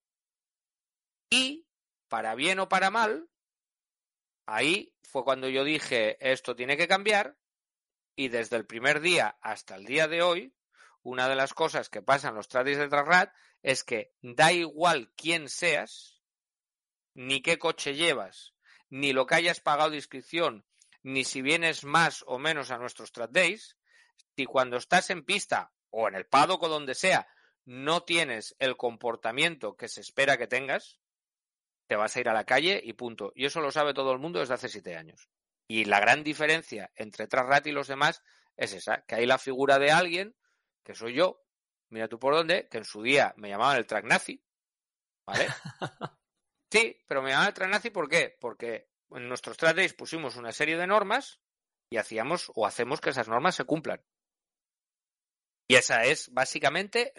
Y, 1.29 1.65
para 2.07 2.35
bien 2.35 2.59
o 2.59 2.69
para 2.69 2.89
mal, 2.89 3.27
ahí 4.45 4.93
fue 5.03 5.23
cuando 5.23 5.49
yo 5.49 5.63
dije 5.63 6.17
esto 6.19 6.55
tiene 6.55 6.77
que 6.77 6.87
cambiar 6.87 7.35
y 8.19 8.27
desde 8.27 8.57
el 8.57 8.65
primer 8.65 8.99
día 8.99 9.37
hasta 9.39 9.77
el 9.77 9.85
día 9.85 10.09
de 10.09 10.21
hoy, 10.21 10.53
una 11.03 11.29
de 11.29 11.37
las 11.37 11.53
cosas 11.53 11.87
que 11.87 12.01
pasan 12.01 12.35
los 12.35 12.49
tradis 12.49 12.77
de 12.77 12.89
Trasrat 12.89 13.33
es 13.63 13.85
que 13.85 14.13
da 14.21 14.51
igual 14.51 15.13
quién 15.15 15.47
seas, 15.47 16.21
ni 17.13 17.41
qué 17.41 17.57
coche 17.57 17.95
llevas, 17.95 18.55
ni 18.89 19.13
lo 19.13 19.25
que 19.25 19.35
hayas 19.35 19.61
pagado 19.61 19.91
de 19.91 19.95
inscripción, 19.95 20.65
ni 21.01 21.23
si 21.23 21.41
vienes 21.41 21.85
más 21.85 22.25
o 22.27 22.39
menos 22.39 22.71
a 22.71 22.77
nuestros 22.77 23.13
trad 23.13 23.29
days, 23.29 23.77
si 24.35 24.45
cuando 24.45 24.75
estás 24.75 25.09
en 25.11 25.23
pista 25.23 25.71
o 25.89 26.09
en 26.09 26.15
el 26.15 26.25
paddock 26.25 26.63
o 26.63 26.67
donde 26.67 26.95
sea, 26.95 27.29
no 27.63 28.03
tienes 28.03 28.53
el 28.59 28.75
comportamiento 28.75 29.77
que 29.77 29.87
se 29.87 30.01
espera 30.01 30.35
que 30.35 30.47
tengas, 30.47 30.99
te 31.87 31.95
vas 31.95 32.17
a 32.17 32.19
ir 32.19 32.27
a 32.27 32.33
la 32.33 32.43
calle 32.43 32.81
y 32.83 32.91
punto. 32.91 33.31
Y 33.33 33.45
eso 33.45 33.61
lo 33.61 33.71
sabe 33.71 33.93
todo 33.93 34.11
el 34.11 34.19
mundo 34.19 34.41
desde 34.41 34.55
hace 34.55 34.67
siete 34.67 34.97
años. 34.97 35.29
Y 35.71 35.85
la 35.85 35.99
gran 35.99 36.23
diferencia 36.23 36.91
entre 36.95 37.27
Trasrat 37.27 37.67
y 37.67 37.71
los 37.71 37.87
demás 37.87 38.23
es 38.57 38.73
esa, 38.73 39.03
que 39.05 39.13
hay 39.13 39.27
la 39.27 39.37
figura 39.37 39.77
de 39.77 39.91
alguien, 39.91 40.35
que 40.83 40.95
soy 40.95 41.13
yo, 41.13 41.45
mira 41.89 42.07
tú 42.07 42.17
por 42.17 42.33
dónde, 42.33 42.67
que 42.67 42.79
en 42.79 42.85
su 42.85 43.03
día 43.03 43.35
me 43.37 43.49
llamaban 43.49 43.77
el 43.77 43.85
track 43.85 44.05
nazi, 44.05 44.43
¿vale? 45.25 45.47
Sí, 46.71 46.95
pero 47.07 47.23
me 47.23 47.31
llamaban 47.31 47.47
el 47.47 47.53
track 47.55 47.69
nazi 47.71 47.89
¿por 47.89 48.07
qué? 48.07 48.37
Porque 48.39 48.91
en 49.09 49.27
nuestros 49.27 49.57
track 49.57 49.75
days 49.75 49.93
pusimos 49.95 50.35
una 50.35 50.51
serie 50.51 50.77
de 50.77 50.85
normas 50.85 51.39
y 51.89 51.97
hacíamos 51.97 52.51
o 52.53 52.67
hacemos 52.67 53.01
que 53.01 53.09
esas 53.09 53.27
normas 53.27 53.55
se 53.55 53.63
cumplan. 53.63 54.03
Y 55.67 55.75
esa 55.75 56.03
es 56.03 56.31
básicamente, 56.31 57.13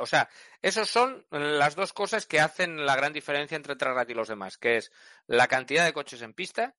o 0.00 0.06
sea, 0.06 0.30
esas 0.62 0.88
son 0.88 1.26
las 1.30 1.74
dos 1.74 1.92
cosas 1.92 2.26
que 2.26 2.40
hacen 2.40 2.86
la 2.86 2.96
gran 2.96 3.12
diferencia 3.12 3.56
entre 3.56 3.76
Trackrat 3.76 4.08
y 4.08 4.14
los 4.14 4.28
demás, 4.28 4.56
que 4.56 4.76
es 4.78 4.90
la 5.26 5.48
cantidad 5.48 5.84
de 5.84 5.92
coches 5.92 6.22
en 6.22 6.32
pista 6.32 6.76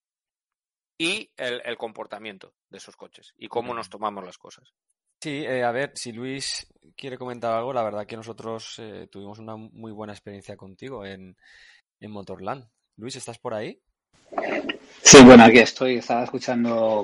y 0.97 1.31
el, 1.37 1.77
comportamiento 1.77 2.53
de 2.69 2.77
esos 2.77 2.95
coches 2.95 3.33
y 3.37 3.47
cómo 3.47 3.73
nos 3.73 3.89
tomamos 3.89 4.25
las 4.25 4.37
cosas. 4.37 4.73
Sí, 5.21 5.43
eh, 5.45 5.63
a 5.63 5.71
ver, 5.71 5.91
si 5.95 6.11
Luis 6.11 6.67
quiere 6.95 7.17
comentar 7.17 7.53
algo, 7.53 7.73
la 7.73 7.83
verdad 7.83 8.05
que 8.05 8.15
nosotros 8.15 8.75
eh, 8.79 9.07
tuvimos 9.11 9.39
una 9.39 9.55
muy 9.55 9.91
buena 9.91 10.13
experiencia 10.13 10.55
contigo 10.55 11.05
en, 11.05 11.35
en 11.99 12.11
Motorland. 12.11 12.67
Luis, 12.97 13.15
¿estás 13.15 13.39
por 13.39 13.53
ahí? 13.53 13.79
Sí, 15.03 15.23
bueno, 15.23 15.43
aquí 15.43 15.59
estoy. 15.59 15.97
Estaba 15.97 16.23
escuchando 16.23 17.03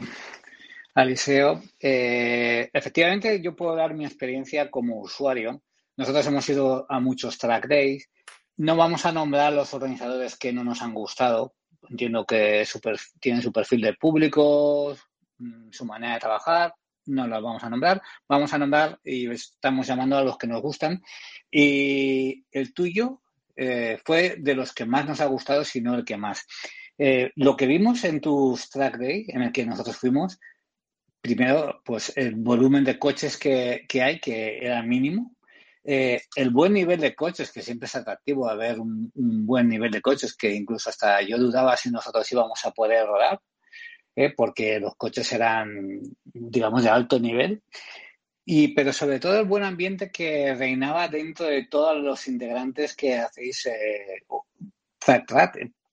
Aliseo, 0.96 1.62
eh, 1.80 2.70
efectivamente 2.72 3.42
yo 3.42 3.56
puedo 3.56 3.76
dar 3.76 3.94
mi 3.96 4.06
experiencia 4.06 4.70
como 4.70 5.00
usuario. 5.00 5.64
Nosotros 5.98 6.26
hemos 6.28 6.48
ido 6.50 6.86
a 6.90 7.00
muchos 7.00 7.38
track 7.38 7.68
days. 7.68 8.10
No 8.58 8.76
vamos 8.76 9.06
a 9.06 9.12
nombrar 9.12 9.54
los 9.54 9.74
organizadores 9.74 10.38
que 10.38 10.54
no 10.54 10.64
nos 10.64 10.82
han 10.82 10.94
gustado. 10.94 11.56
Entiendo 11.90 12.26
que 12.26 12.66
tienen 13.20 13.42
su 13.42 13.52
perfil 13.52 13.82
de 13.82 13.94
público, 13.94 14.96
mm, 15.38 15.72
su 15.72 15.86
manera 15.86 16.16
de 16.16 16.20
trabajar. 16.20 16.74
No 17.06 17.28
los 17.28 17.42
vamos 17.44 17.64
a 17.64 17.70
nombrar. 17.70 18.02
Vamos 18.28 18.54
a 18.54 18.58
nombrar 18.58 19.00
y 19.04 19.30
estamos 19.30 19.88
llamando 19.88 20.18
a 20.18 20.24
los 20.24 20.38
que 20.38 20.48
nos 20.48 20.62
gustan. 20.62 21.02
Y 21.52 22.46
el 22.52 22.74
tuyo 22.74 23.22
eh, 23.56 24.00
fue 24.06 24.38
de 24.40 24.56
los 24.56 24.74
que 24.74 24.86
más 24.86 25.06
nos 25.06 25.22
ha 25.22 25.26
gustado, 25.26 25.64
si 25.64 25.82
no 25.82 25.96
el 25.96 26.06
que 26.06 26.18
más. 26.18 26.46
Eh, 26.98 27.32
lo 27.36 27.58
que 27.58 27.68
vimos 27.68 28.04
en 28.04 28.22
tus 28.22 28.70
track 28.70 28.98
day, 28.98 29.26
en 29.28 29.42
el 29.42 29.52
que 29.52 29.66
nosotros 29.66 29.98
fuimos, 29.98 30.40
primero, 31.22 31.82
pues 31.86 32.12
el 32.16 32.36
volumen 32.36 32.84
de 32.84 33.00
coches 33.00 33.38
que, 33.38 33.86
hay, 34.02 34.20
que 34.20 34.66
era 34.66 34.84
mínimo. 34.84 35.36
Eh, 35.84 36.22
el 36.36 36.50
buen 36.50 36.74
nivel 36.74 37.00
de 37.00 37.14
coches, 37.16 37.52
que 37.52 37.62
siempre 37.62 37.88
es 37.88 37.96
atractivo 37.96 38.48
a 38.48 38.56
ver 38.56 38.80
un, 38.80 39.12
buen 39.46 39.68
nivel 39.68 39.92
de 39.92 40.02
coches, 40.02 40.36
que 40.36 40.54
incluso 40.54 40.90
hasta 40.90 41.22
yo 41.22 41.38
dudaba 41.38 41.76
si 41.76 41.92
nosotros 41.92 42.32
íbamos 42.32 42.66
a 42.66 42.72
poder 42.72 43.06
rodar, 43.06 43.42
eh, 44.16 44.34
porque 44.36 44.80
los 44.80 44.96
coches 44.96 45.32
eran, 45.34 46.02
digamos, 46.24 46.84
de 46.84 46.90
alto 46.90 47.20
nivel. 47.20 47.64
Y, 48.46 48.74
pero 48.74 48.92
sobre 48.92 49.20
todo 49.20 49.40
el 49.40 49.46
buen 49.46 49.64
ambiente 49.64 50.12
que 50.12 50.54
reinaba 50.54 51.08
dentro 51.08 51.46
de 51.46 51.66
todos 51.68 51.98
los 52.02 52.28
integrantes 52.28 52.96
que 52.96 53.16
hacéis 53.16 53.66
eh, 53.68 54.24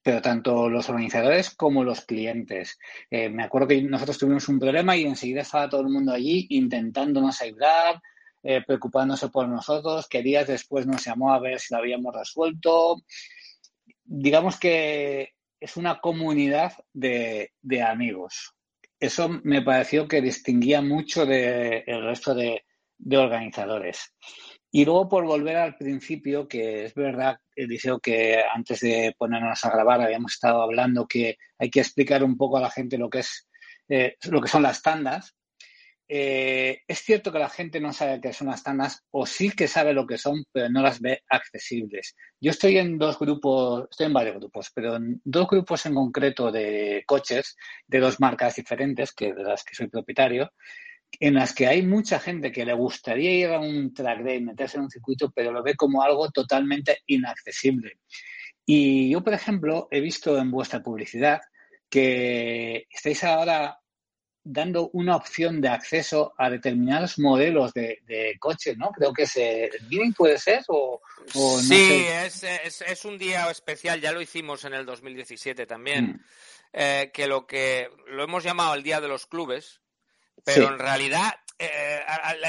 pero 0.02 0.22
tanto 0.22 0.68
los 0.68 0.88
organizadores 0.88 1.50
como 1.50 1.84
los 1.84 2.02
clientes. 2.02 2.78
Eh, 3.10 3.28
me 3.28 3.42
acuerdo 3.44 3.68
que 3.68 3.82
nosotros 3.82 4.18
tuvimos 4.18 4.48
un 4.48 4.58
problema 4.58 4.96
y 4.96 5.04
enseguida 5.04 5.42
estaba 5.42 5.68
todo 5.68 5.82
el 5.82 5.88
mundo 5.88 6.12
allí 6.12 6.46
intentándonos 6.50 7.40
ayudar, 7.42 8.00
eh, 8.42 8.62
preocupándose 8.66 9.28
por 9.28 9.48
nosotros, 9.48 10.08
que 10.08 10.22
días 10.22 10.46
después 10.46 10.86
nos 10.86 11.04
llamó 11.04 11.32
a 11.32 11.38
ver 11.38 11.60
si 11.60 11.74
lo 11.74 11.80
habíamos 11.80 12.14
resuelto. 12.14 13.02
Digamos 14.04 14.58
que 14.58 15.34
es 15.60 15.76
una 15.76 16.00
comunidad 16.00 16.72
de, 16.92 17.50
amigos. 17.86 18.54
Eso 18.98 19.28
me 19.28 19.62
pareció 19.62 20.08
que 20.08 20.20
distinguía 20.20 20.82
mucho 20.82 21.26
del 21.26 22.02
resto 22.02 22.34
de, 22.34 22.64
de 22.98 23.16
organizadores. 23.16 24.14
Y 24.72 24.84
luego, 24.84 25.08
por 25.08 25.24
volver 25.24 25.56
al 25.56 25.76
principio, 25.76 26.46
que 26.46 26.84
es 26.84 26.94
verdad, 26.94 27.38
Eliseo, 27.56 27.98
que 27.98 28.40
antes 28.54 28.80
de 28.80 29.14
ponernos 29.18 29.64
a 29.64 29.70
grabar 29.70 30.00
habíamos 30.00 30.34
estado 30.34 30.62
hablando 30.62 31.08
que 31.08 31.36
hay 31.58 31.70
que 31.70 31.80
explicar 31.80 32.22
un 32.22 32.36
poco 32.36 32.56
a 32.56 32.60
la 32.60 32.70
gente 32.70 32.96
lo 32.96 33.10
que 33.10 33.20
es 33.20 33.48
eh, 33.88 34.16
lo 34.30 34.40
que 34.40 34.48
son 34.48 34.62
las 34.62 34.82
tandas. 34.82 35.34
Eh, 36.12 36.82
es 36.88 36.98
cierto 37.04 37.30
que 37.30 37.38
la 37.38 37.48
gente 37.48 37.78
no 37.78 37.92
sabe 37.92 38.20
qué 38.20 38.32
son 38.32 38.48
las 38.48 38.64
tandas, 38.64 39.04
o 39.12 39.26
sí 39.26 39.52
que 39.52 39.68
sabe 39.68 39.92
lo 39.92 40.08
que 40.08 40.18
son, 40.18 40.44
pero 40.50 40.68
no 40.68 40.82
las 40.82 41.00
ve 41.00 41.22
accesibles. 41.28 42.16
Yo 42.40 42.50
estoy 42.50 42.78
en 42.78 42.98
dos 42.98 43.16
grupos, 43.16 43.86
estoy 43.88 44.06
en 44.06 44.12
varios 44.12 44.34
grupos, 44.34 44.72
pero 44.74 44.96
en 44.96 45.20
dos 45.22 45.46
grupos 45.46 45.86
en 45.86 45.94
concreto 45.94 46.50
de 46.50 47.04
coches 47.06 47.56
de 47.86 48.00
dos 48.00 48.18
marcas 48.18 48.56
diferentes, 48.56 49.12
que 49.12 49.32
de 49.32 49.44
las 49.44 49.62
que 49.62 49.76
soy 49.76 49.86
propietario, 49.86 50.50
en 51.20 51.34
las 51.34 51.54
que 51.54 51.68
hay 51.68 51.82
mucha 51.82 52.18
gente 52.18 52.50
que 52.50 52.64
le 52.64 52.72
gustaría 52.72 53.30
ir 53.30 53.46
a 53.46 53.60
un 53.60 53.94
track 53.94 54.24
day, 54.24 54.42
meterse 54.42 54.78
en 54.78 54.84
un 54.84 54.90
circuito, 54.90 55.30
pero 55.30 55.52
lo 55.52 55.62
ve 55.62 55.76
como 55.76 56.02
algo 56.02 56.28
totalmente 56.32 56.98
inaccesible. 57.06 58.00
Y 58.66 59.10
yo, 59.10 59.22
por 59.22 59.34
ejemplo, 59.34 59.86
he 59.92 60.00
visto 60.00 60.36
en 60.38 60.50
vuestra 60.50 60.82
publicidad 60.82 61.40
que 61.88 62.88
estáis 62.90 63.22
ahora 63.22 63.79
dando 64.52 64.90
una 64.92 65.16
opción 65.16 65.60
de 65.60 65.68
acceso 65.68 66.34
a 66.36 66.50
determinados 66.50 67.18
modelos 67.18 67.72
de, 67.72 68.00
coches, 68.38 68.76
¿no? 68.76 68.90
Creo 68.90 69.12
que 69.12 69.22
es 69.22 69.36
el 69.36 69.70
puede 70.16 70.38
ser 70.38 70.62
o, 70.68 71.00
sí, 71.60 72.06
es, 72.08 73.04
un 73.04 73.18
día 73.18 73.50
especial, 73.50 74.00
ya 74.00 74.12
lo 74.12 74.20
hicimos 74.20 74.64
en 74.64 74.74
el 74.74 74.84
2017 74.84 75.66
también, 75.66 76.04
mm. 76.04 76.20
eh, 76.72 77.10
que 77.12 77.26
lo 77.26 77.46
que 77.46 77.88
lo 78.08 78.24
hemos 78.24 78.42
llamado 78.42 78.74
el 78.74 78.82
Día 78.82 79.00
de 79.00 79.08
los 79.08 79.26
Clubes, 79.26 79.80
pero 80.44 80.68
en 80.68 80.78
realidad, 80.78 81.34
eh, 81.62 82.02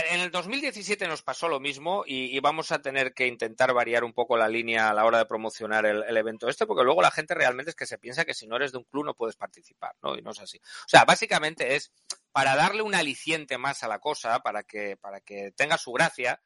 en 0.10 0.22
el 0.22 0.32
2017 0.32 1.06
nos 1.06 1.22
pasó 1.22 1.50
lo 1.50 1.60
mismo 1.60 2.06
y, 2.08 2.40
vamos 2.40 2.72
a 2.72 2.82
tener 2.82 3.14
que 3.14 3.28
intentar 3.28 3.74
variar 3.74 4.06
un 4.06 4.14
poco 4.14 4.38
la 4.38 4.48
línea 4.48 4.90
a 4.90 4.94
la 4.94 5.04
hora 5.04 5.18
de 5.18 5.26
promocionar 5.26 5.86
el, 5.86 6.16
evento 6.16 6.48
este, 6.48 6.66
porque 6.66 6.86
luego 6.86 7.02
la 7.02 7.12
gente 7.12 7.36
realmente 7.36 7.72
es 7.72 7.76
que 7.76 7.86
se 7.86 7.98
piensa 7.98 8.24
que 8.24 8.34
si 8.34 8.48
no 8.48 8.56
eres 8.56 8.72
de 8.72 8.78
un 8.78 8.86
club 8.86 9.04
no 9.04 9.14
puedes 9.14 9.36
participar, 9.36 9.98
¿no? 10.02 10.18
Y 10.18 10.22
no 10.22 10.32
es 10.32 10.40
así. 10.40 10.60
O 10.60 10.88
sea, 10.88 11.04
básicamente 11.04 11.76
es 11.76 11.92
para 12.32 12.56
darle 12.56 12.84
un 12.84 12.96
aliciente 12.96 13.58
más 13.58 13.84
a 13.84 13.90
la 13.90 14.00
cosa, 14.00 14.40
para 14.40 14.64
que, 14.64 14.96
para 14.96 15.20
que 15.20 15.52
tenga 15.58 15.78
su 15.78 15.92
gracia. 15.92 16.42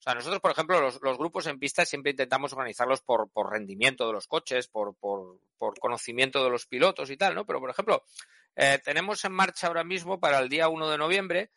O 0.00 0.02
sea, 0.02 0.14
nosotros, 0.14 0.40
por 0.40 0.50
ejemplo, 0.50 0.80
los, 0.80 0.98
grupos 1.18 1.46
en 1.46 1.60
pista 1.60 1.86
siempre 1.86 2.10
intentamos 2.10 2.52
organizarlos 2.52 3.00
por, 3.00 3.30
rendimiento 3.48 4.08
de 4.08 4.12
los 4.12 4.26
coches, 4.26 4.66
por, 4.66 4.96
por, 4.96 5.38
por 5.56 5.78
conocimiento 5.78 6.42
de 6.42 6.50
los 6.50 6.66
pilotos 6.66 7.10
y 7.10 7.16
tal, 7.16 7.36
¿no? 7.36 7.46
Pero, 7.46 7.60
por 7.60 7.70
ejemplo, 7.70 8.02
eh, 8.56 8.80
tenemos 8.84 9.24
en 9.24 9.30
marcha 9.30 9.68
ahora 9.68 9.84
mismo 9.84 10.18
para 10.18 10.40
el 10.40 10.48
día 10.48 10.68
1 10.68 10.90
de 10.90 10.98
noviembre 10.98 11.50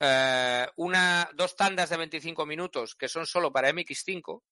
eh, 0.00 0.66
una, 0.76 1.30
dos 1.34 1.56
tandas 1.56 1.90
de 1.90 1.96
25 1.96 2.46
minutos 2.46 2.94
que 2.94 3.08
son 3.08 3.26
solo 3.26 3.52
para 3.52 3.70
MX5, 3.70 4.42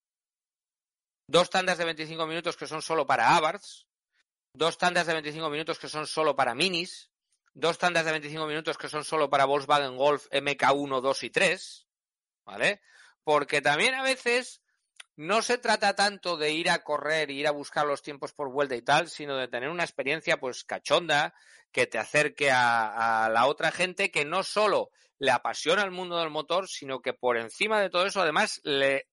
dos 1.27 1.51
tandas 1.51 1.79
de 1.79 1.85
25 1.85 2.27
minutos 2.27 2.57
que 2.57 2.67
son 2.67 2.83
solo 2.83 3.07
para 3.07 3.37
Abarth, 3.37 3.65
dos 4.55 4.79
tandas 4.79 5.07
de 5.07 5.15
25 5.15 5.51
minutos 5.51 5.79
que 5.79 5.89
son 5.89 6.07
solo 6.07 6.37
para 6.37 6.55
Minis, 6.55 7.11
dos 7.55 7.79
tandas 7.79 8.05
de 8.05 8.13
25 8.13 8.47
minutos 8.47 8.79
que 8.79 8.89
son 8.89 9.05
solo 9.05 9.29
para 9.29 9.45
Volkswagen 9.45 9.97
Golf 9.97 10.27
MK1, 10.31 11.01
2 11.01 11.23
y 11.23 11.31
3, 11.31 11.89
¿vale? 12.45 12.83
Porque 13.25 13.61
también 13.61 13.95
a 13.95 14.03
veces 14.03 14.62
no 15.17 15.43
se 15.43 15.59
trata 15.59 15.95
tanto 15.95 16.37
de 16.37 16.53
ir 16.53 16.71
a 16.71 16.83
correr 16.83 17.31
y 17.31 17.41
ir 17.41 17.47
a 17.47 17.53
buscar 17.53 17.87
los 17.87 18.03
tiempos 18.03 18.33
por 18.33 18.51
vuelta 18.51 18.75
y 18.75 18.83
tal, 18.83 19.09
sino 19.09 19.37
de 19.37 19.49
tener 19.49 19.69
una 19.69 19.85
experiencia 19.85 20.39
pues 20.39 20.65
cachonda 20.65 21.35
que 21.71 21.87
te 21.87 21.99
acerque 21.99 22.51
a, 22.51 23.31
la 23.33 23.47
otra 23.47 23.71
gente 23.71 24.11
que 24.11 24.25
no 24.25 24.43
solo 24.43 24.91
le 25.19 25.31
apasiona 25.31 25.83
el 25.83 25.91
mundo 25.91 26.19
del 26.19 26.31
motor, 26.31 26.69
sino 26.69 27.01
que 27.01 27.13
por 27.13 27.37
encima 27.37 27.81
de 27.81 27.91
todo 27.91 28.07
eso 28.07 28.21
además 28.21 28.61
le, 28.65 29.07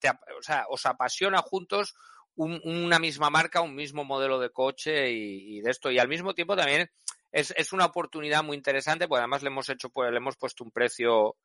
os 0.69 0.85
apasiona 0.85 1.41
juntos 1.41 1.95
una 2.35 2.99
misma 2.99 3.29
marca, 3.29 3.62
un 3.62 3.75
mismo 3.75 4.05
modelo 4.05 4.39
de 4.39 4.49
coche 4.49 5.12
y, 5.12 5.59
de 5.62 5.71
esto. 5.71 5.91
Y 5.91 5.99
al 5.99 6.07
mismo 6.07 6.33
tiempo 6.33 6.55
también 6.55 6.89
es, 7.31 7.53
es, 7.57 7.73
una 7.73 7.85
oportunidad 7.85 8.43
muy 8.43 8.55
interesante, 8.55 9.07
porque 9.07 9.19
además 9.19 9.43
le 9.43 9.49
hemos 9.49 9.67
hecho, 9.69 9.89
pues, 9.89 10.09
le 10.09 10.17
hemos 10.17 10.38
puesto 10.38 10.63
un 10.63 10.71
precio 10.71 11.35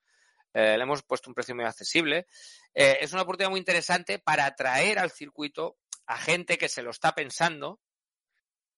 eh, 0.55 0.77
le 0.77 0.83
hemos 0.85 1.03
puesto 1.03 1.29
un 1.29 1.35
precio 1.35 1.55
muy 1.55 1.65
accesible. 1.65 2.29
Eh, 2.73 2.99
es 3.01 3.13
una 3.13 3.23
oportunidad 3.23 3.51
muy 3.51 3.59
interesante 3.59 4.21
para 4.21 4.47
atraer 4.47 5.01
al 5.01 5.11
circuito 5.11 5.79
a 6.07 6.17
gente 6.17 6.57
que 6.57 6.69
se 6.69 6.83
lo 6.83 6.91
está 6.91 7.13
pensando. 7.13 7.81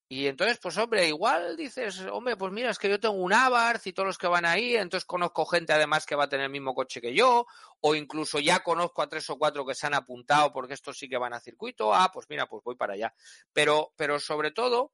Y 0.08 0.28
entonces, 0.28 0.58
pues 0.62 0.78
hombre, 0.78 1.08
igual 1.08 1.56
dices, 1.56 2.00
hombre, 2.12 2.36
pues 2.36 2.52
mira, 2.52 2.70
es 2.70 2.78
que 2.78 2.88
yo 2.88 3.00
tengo 3.00 3.16
un 3.16 3.32
Abarth 3.32 3.88
y 3.88 3.92
todos 3.92 4.06
los 4.06 4.18
que 4.18 4.28
van 4.28 4.44
ahí, 4.46 4.76
entonces 4.76 5.04
conozco 5.04 5.44
gente 5.44 5.72
además 5.72 6.06
que 6.06 6.14
va 6.14 6.24
a 6.24 6.28
tener 6.28 6.44
el 6.44 6.52
mismo 6.52 6.74
coche 6.74 7.00
que 7.00 7.12
yo, 7.12 7.44
o 7.80 7.94
incluso 7.96 8.38
ya 8.38 8.60
conozco 8.60 9.02
a 9.02 9.08
tres 9.08 9.28
o 9.30 9.36
cuatro 9.36 9.66
que 9.66 9.74
se 9.74 9.88
han 9.88 9.94
apuntado 9.94 10.52
porque 10.52 10.74
estos 10.74 10.96
sí 10.96 11.08
que 11.08 11.18
van 11.18 11.34
a 11.34 11.40
circuito, 11.40 11.92
ah, 11.92 12.10
pues 12.14 12.26
mira, 12.30 12.46
pues 12.46 12.62
voy 12.62 12.76
para 12.76 12.94
allá. 12.94 13.12
Pero, 13.52 13.92
pero 13.96 14.20
sobre 14.20 14.52
todo, 14.52 14.92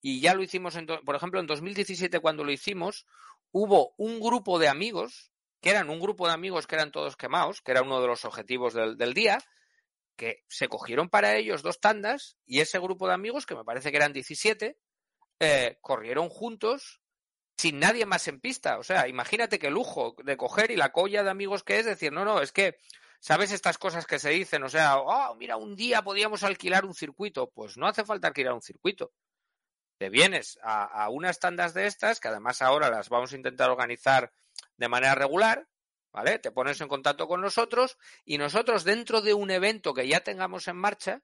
y 0.00 0.22
ya 0.22 0.34
lo 0.34 0.42
hicimos, 0.42 0.76
en, 0.76 0.86
por 0.86 1.14
ejemplo, 1.14 1.40
en 1.40 1.46
2017 1.46 2.20
cuando 2.20 2.42
lo 2.42 2.50
hicimos, 2.50 3.04
hubo 3.52 3.94
un 3.98 4.18
grupo 4.18 4.58
de 4.58 4.68
amigos 4.68 5.33
que 5.64 5.70
eran 5.70 5.88
un 5.88 5.98
grupo 5.98 6.26
de 6.26 6.34
amigos 6.34 6.66
que 6.66 6.74
eran 6.74 6.92
todos 6.92 7.16
quemados, 7.16 7.62
que 7.62 7.70
era 7.70 7.80
uno 7.80 7.98
de 8.02 8.06
los 8.06 8.26
objetivos 8.26 8.74
del, 8.74 9.14
día, 9.14 9.38
que 10.14 10.44
se 10.46 10.68
cogieron 10.68 11.08
para 11.08 11.36
ellos 11.36 11.62
dos 11.62 11.80
tandas 11.80 12.36
y 12.44 12.60
ese 12.60 12.78
grupo 12.78 13.08
de 13.08 13.14
amigos, 13.14 13.46
que 13.46 13.54
me 13.54 13.64
parece 13.64 13.90
que 13.90 13.96
eran 13.96 14.12
17, 14.12 14.76
eh, 15.40 15.78
corrieron 15.80 16.28
juntos 16.28 17.00
sin 17.56 17.78
nadie 17.78 18.04
más 18.04 18.28
en 18.28 18.40
pista. 18.40 18.76
O 18.76 18.82
sea, 18.82 19.08
imagínate 19.08 19.58
qué 19.58 19.70
lujo 19.70 20.14
de 20.22 20.36
coger 20.36 20.70
y 20.70 20.76
la 20.76 20.92
colla 20.92 21.22
de 21.24 21.30
amigos 21.30 21.64
que 21.64 21.78
es 21.78 21.86
decir, 21.86 22.12
no, 22.12 22.26
no, 22.26 22.42
es 22.42 22.52
que, 22.52 22.76
¿sabes 23.18 23.50
estas 23.50 23.78
cosas 23.78 24.04
que 24.04 24.18
se 24.18 24.28
dicen? 24.28 24.64
O 24.64 24.68
sea, 24.68 24.98
oh, 24.98 25.34
mira, 25.36 25.56
un 25.56 25.76
día 25.76 26.02
podíamos 26.02 26.42
alquilar 26.42 26.84
un 26.84 26.92
circuito. 26.92 27.50
Pues 27.54 27.78
no 27.78 27.86
hace 27.86 28.04
falta 28.04 28.28
alquilar 28.28 28.52
un 28.52 28.60
circuito. 28.60 29.14
Te 29.98 30.10
vienes 30.10 30.58
a, 30.62 31.08
unas 31.10 31.38
tandas 31.38 31.72
de 31.74 31.86
estas, 31.86 32.20
que 32.20 32.28
además 32.28 32.62
ahora 32.62 32.90
las 32.90 33.08
vamos 33.08 33.32
a 33.32 33.36
intentar 33.36 33.70
organizar 33.70 34.32
de 34.76 34.88
manera 34.88 35.14
regular, 35.14 35.68
¿vale? 36.12 36.38
Te 36.38 36.50
pones 36.50 36.80
en 36.80 36.88
contacto 36.88 37.28
con 37.28 37.40
nosotros 37.40 37.96
y 38.24 38.38
nosotros 38.38 38.84
dentro 38.84 39.20
de 39.20 39.34
un 39.34 39.50
evento 39.50 39.94
que 39.94 40.08
ya 40.08 40.20
tengamos 40.20 40.66
en 40.68 40.76
marcha, 40.76 41.22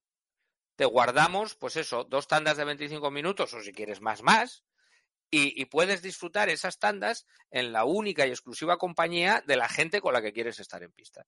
te 0.77 0.85
guardamos, 0.85 1.57
pues 1.57 1.77
eso, 1.77 2.05
dos 2.05 2.29
tandas 2.29 2.57
de 2.57 2.65
25 2.65 3.11
minutos 3.11 3.53
o 3.55 3.61
si 3.61 3.73
quieres 3.73 4.01
más, 4.01 4.23
más, 4.23 4.65
y, 5.33 5.61
y, 5.61 5.67
puedes 5.67 6.03
disfrutar 6.03 6.49
esas 6.49 6.81
tandas 6.81 7.25
en 7.53 7.73
la 7.73 7.85
única 7.85 8.27
y 8.27 8.31
exclusiva 8.31 8.79
compañía 8.79 9.45
de 9.47 9.57
la 9.57 9.69
gente 9.69 10.01
con 10.01 10.13
la 10.13 10.23
que 10.23 10.33
quieres 10.33 10.59
estar 10.59 10.83
en 10.83 10.91
pista. 10.91 11.25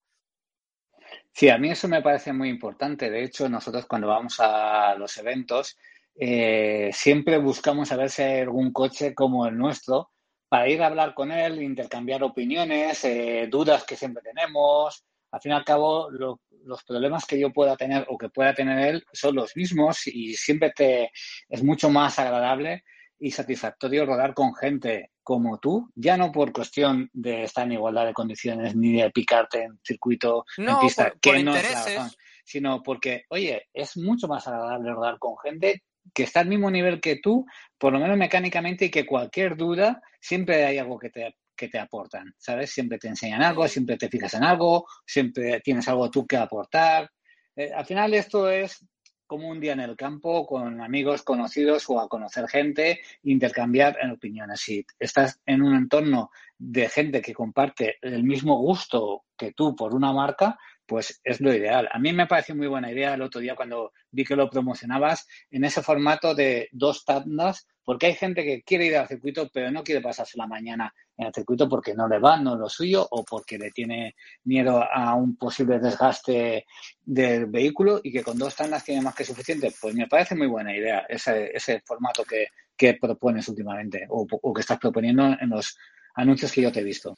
Sí, 1.33 1.48
a 1.48 1.59
mí 1.59 1.70
eso 1.70 1.88
me 1.88 2.02
parece 2.02 2.33
muy 2.33 2.48
importante. 2.48 3.11
De 3.11 3.22
hecho, 3.22 3.48
nosotros 3.48 3.87
cuando 3.87 4.09
vamos 4.09 4.38
a 4.40 4.94
los 4.96 5.16
eventos, 5.18 5.78
eh, 6.14 6.90
siempre 6.92 7.38
buscamos 7.38 7.90
a 7.92 7.96
ver 7.96 8.11
si 8.11 8.22
hay 8.22 8.40
algún 8.40 8.72
coche 8.72 9.14
como 9.14 9.46
el 9.46 9.57
nuestro 9.57 10.11
para 10.48 10.68
ir 10.68 10.83
a 10.83 10.87
hablar 10.88 11.14
con 11.14 11.33
él, 11.33 11.62
intercambiar 11.62 12.22
opiniones, 12.22 13.05
eh, 13.05 13.48
dudas 13.51 13.85
que 13.85 13.96
siempre 13.96 14.22
tenemos. 14.22 15.05
Al 15.31 15.40
fin 15.40 15.53
y 15.53 15.55
al 15.55 15.64
cabo, 15.64 16.11
lo, 16.11 16.40
los 16.64 16.85
problemas 16.85 17.25
que 17.25 17.38
yo 17.38 17.53
pueda 17.53 17.77
tener 17.77 18.07
o 18.09 18.18
que 18.18 18.29
pueda 18.29 18.55
tener 18.55 18.79
él 18.87 19.05
son 19.12 19.37
los 19.37 19.57
mismos 19.57 20.07
y 20.07 20.35
siempre 20.35 20.70
te 20.70 21.11
es 21.48 21.62
mucho 21.62 21.90
más 21.90 22.18
agradable 22.18 22.85
y 23.18 23.31
satisfactorio 23.31 24.05
rodar 24.05 24.35
con 24.35 24.55
gente 24.55 25.11
como 25.22 25.59
tú, 25.59 25.88
ya 25.94 26.16
no 26.16 26.33
por 26.33 26.53
cuestión 26.53 27.09
de 27.12 27.44
estar 27.44 27.64
en 27.64 27.72
igualdad 27.72 28.07
de 28.07 28.12
condiciones 28.12 28.75
ni 28.75 29.01
de 29.01 29.11
picarte 29.11 29.62
en 29.62 29.79
circuito, 29.83 30.44
no, 30.59 30.72
en 30.72 30.79
pista, 30.81 31.05
por, 31.11 31.20
que 31.20 31.31
por 31.31 31.35
no 31.44 31.57
intereses. 31.57 31.70
es 31.70 31.94
la 31.94 32.03
razón, 32.03 32.16
sino 32.44 32.83
porque, 32.83 33.25
oye, 33.31 33.68
es 33.72 33.96
mucho 33.96 34.27
más 34.27 34.46
agradable 34.48 34.92
rodar 34.92 35.18
con 35.20 35.38
gente 35.38 35.85
que 36.15 36.25
está 36.25 36.41
al 36.41 36.49
mismo 36.49 36.71
nivel 36.71 37.01
que 37.01 37.17
tú, 37.17 37.47
por 37.79 37.93
lo 37.93 37.99
menos 37.99 38.17
mecánicamente, 38.17 38.87
y 38.87 38.91
que 38.91 39.07
cualquier 39.07 39.57
duda, 39.57 40.03
siempre 40.21 40.65
hay 40.65 40.79
algo 40.79 40.99
que 40.99 41.11
te, 41.11 41.37
que 41.57 41.69
te 41.69 41.79
aportan, 41.79 42.35
¿sabes? 42.38 42.71
Siempre 42.71 42.99
te 42.99 43.09
enseñan 43.09 43.43
algo, 43.43 43.67
siempre 43.69 43.97
te 43.97 44.09
fijas 44.09 44.35
en 44.35 44.45
algo, 44.45 44.87
siempre 45.07 45.61
tienes 45.61 45.87
algo 45.88 46.11
tú 46.11 46.27
que 46.27 46.37
aportar. 46.37 47.11
Eh, 47.55 47.71
al 47.75 47.85
final 47.85 48.15
esto 48.15 48.51
es 48.51 48.85
como 49.33 49.49
un 49.49 49.61
día 49.61 49.73
en 49.73 49.81
el 49.81 49.97
campo 49.97 50.45
con 50.47 50.83
amigos 50.83 51.23
conocidos 51.23 51.88
o 51.88 51.99
a 51.99 52.09
conocer 52.09 52.47
gente, 52.49 53.01
intercambiar 53.23 53.97
en 54.03 54.11
opiniones. 54.11 54.61
Si 54.61 54.85
estás 54.99 55.41
en 55.47 55.62
un 55.62 55.75
entorno 55.75 56.31
de 56.59 56.87
gente 56.91 57.23
que 57.23 57.33
comparte 57.33 57.97
el 58.03 58.25
mismo 58.25 58.59
gusto 58.59 59.25
que 59.37 59.53
tú 59.53 59.75
por 59.75 59.95
una 59.95 60.12
marca, 60.12 60.59
pues 60.87 61.21
es 61.25 61.40
lo 61.40 61.55
ideal. 61.55 61.88
A 61.92 61.99
mí 61.99 62.12
me 62.12 62.27
pareció 62.27 62.55
muy 62.55 62.66
buena 62.66 62.90
idea 62.90 63.14
el 63.14 63.23
otro 63.23 63.40
día 63.40 63.55
cuando 63.55 63.92
vi 64.11 64.25
que 64.25 64.37
lo 64.37 64.51
promocionabas 64.51 65.27
en 65.51 65.64
ese 65.64 65.83
formato 65.83 66.35
de 66.35 66.68
dos 66.73 67.05
tandas, 67.05 67.66
porque 67.85 68.07
hay 68.07 68.14
gente 68.14 68.45
que 68.45 68.62
quiere 68.62 68.87
ir 68.87 68.97
al 68.97 69.09
circuito, 69.09 69.49
pero 69.53 69.71
no 69.71 69.83
quiere 69.83 70.01
pasarse 70.01 70.38
la 70.38 70.47
mañana 70.47 70.92
en 71.16 71.27
el 71.27 71.35
circuito 71.35 71.68
porque 71.68 71.95
no 71.95 72.09
le 72.09 72.18
va, 72.18 72.38
no 72.38 72.55
es 72.55 72.61
lo 72.61 72.68
suyo, 72.68 73.07
o 73.11 73.25
porque 73.25 73.59
le 73.59 73.71
tiene 73.71 74.14
miedo 74.45 74.83
a 74.83 75.14
un 75.14 75.37
posible 75.37 75.79
desgaste 75.79 76.66
del 77.03 77.47
vehículo 77.47 78.01
y 78.03 78.12
que 78.12 78.23
con 78.23 78.38
dos 78.38 78.55
tandas 78.55 78.85
tiene 78.85 79.03
más 79.03 79.14
que 79.14 79.25
suficiente. 79.25 79.73
Pues 79.81 79.95
me 79.95 80.07
parece 80.07 80.35
muy 80.35 80.47
buena 80.47 80.77
idea 80.77 81.07
ese, 81.09 81.83
formato 81.85 82.25
que, 82.25 82.47
que 82.77 82.95
propones 82.95 83.49
últimamente 83.49 84.07
o, 84.09 84.27
o 84.31 84.53
que 84.53 84.61
estás 84.61 84.79
proponiendo 84.79 85.37
en 85.40 85.49
los 85.49 85.77
anuncios 86.14 86.53
que 86.53 86.62
yo 86.62 86.73
te 86.73 86.81
he 86.81 86.85
visto. 86.85 87.16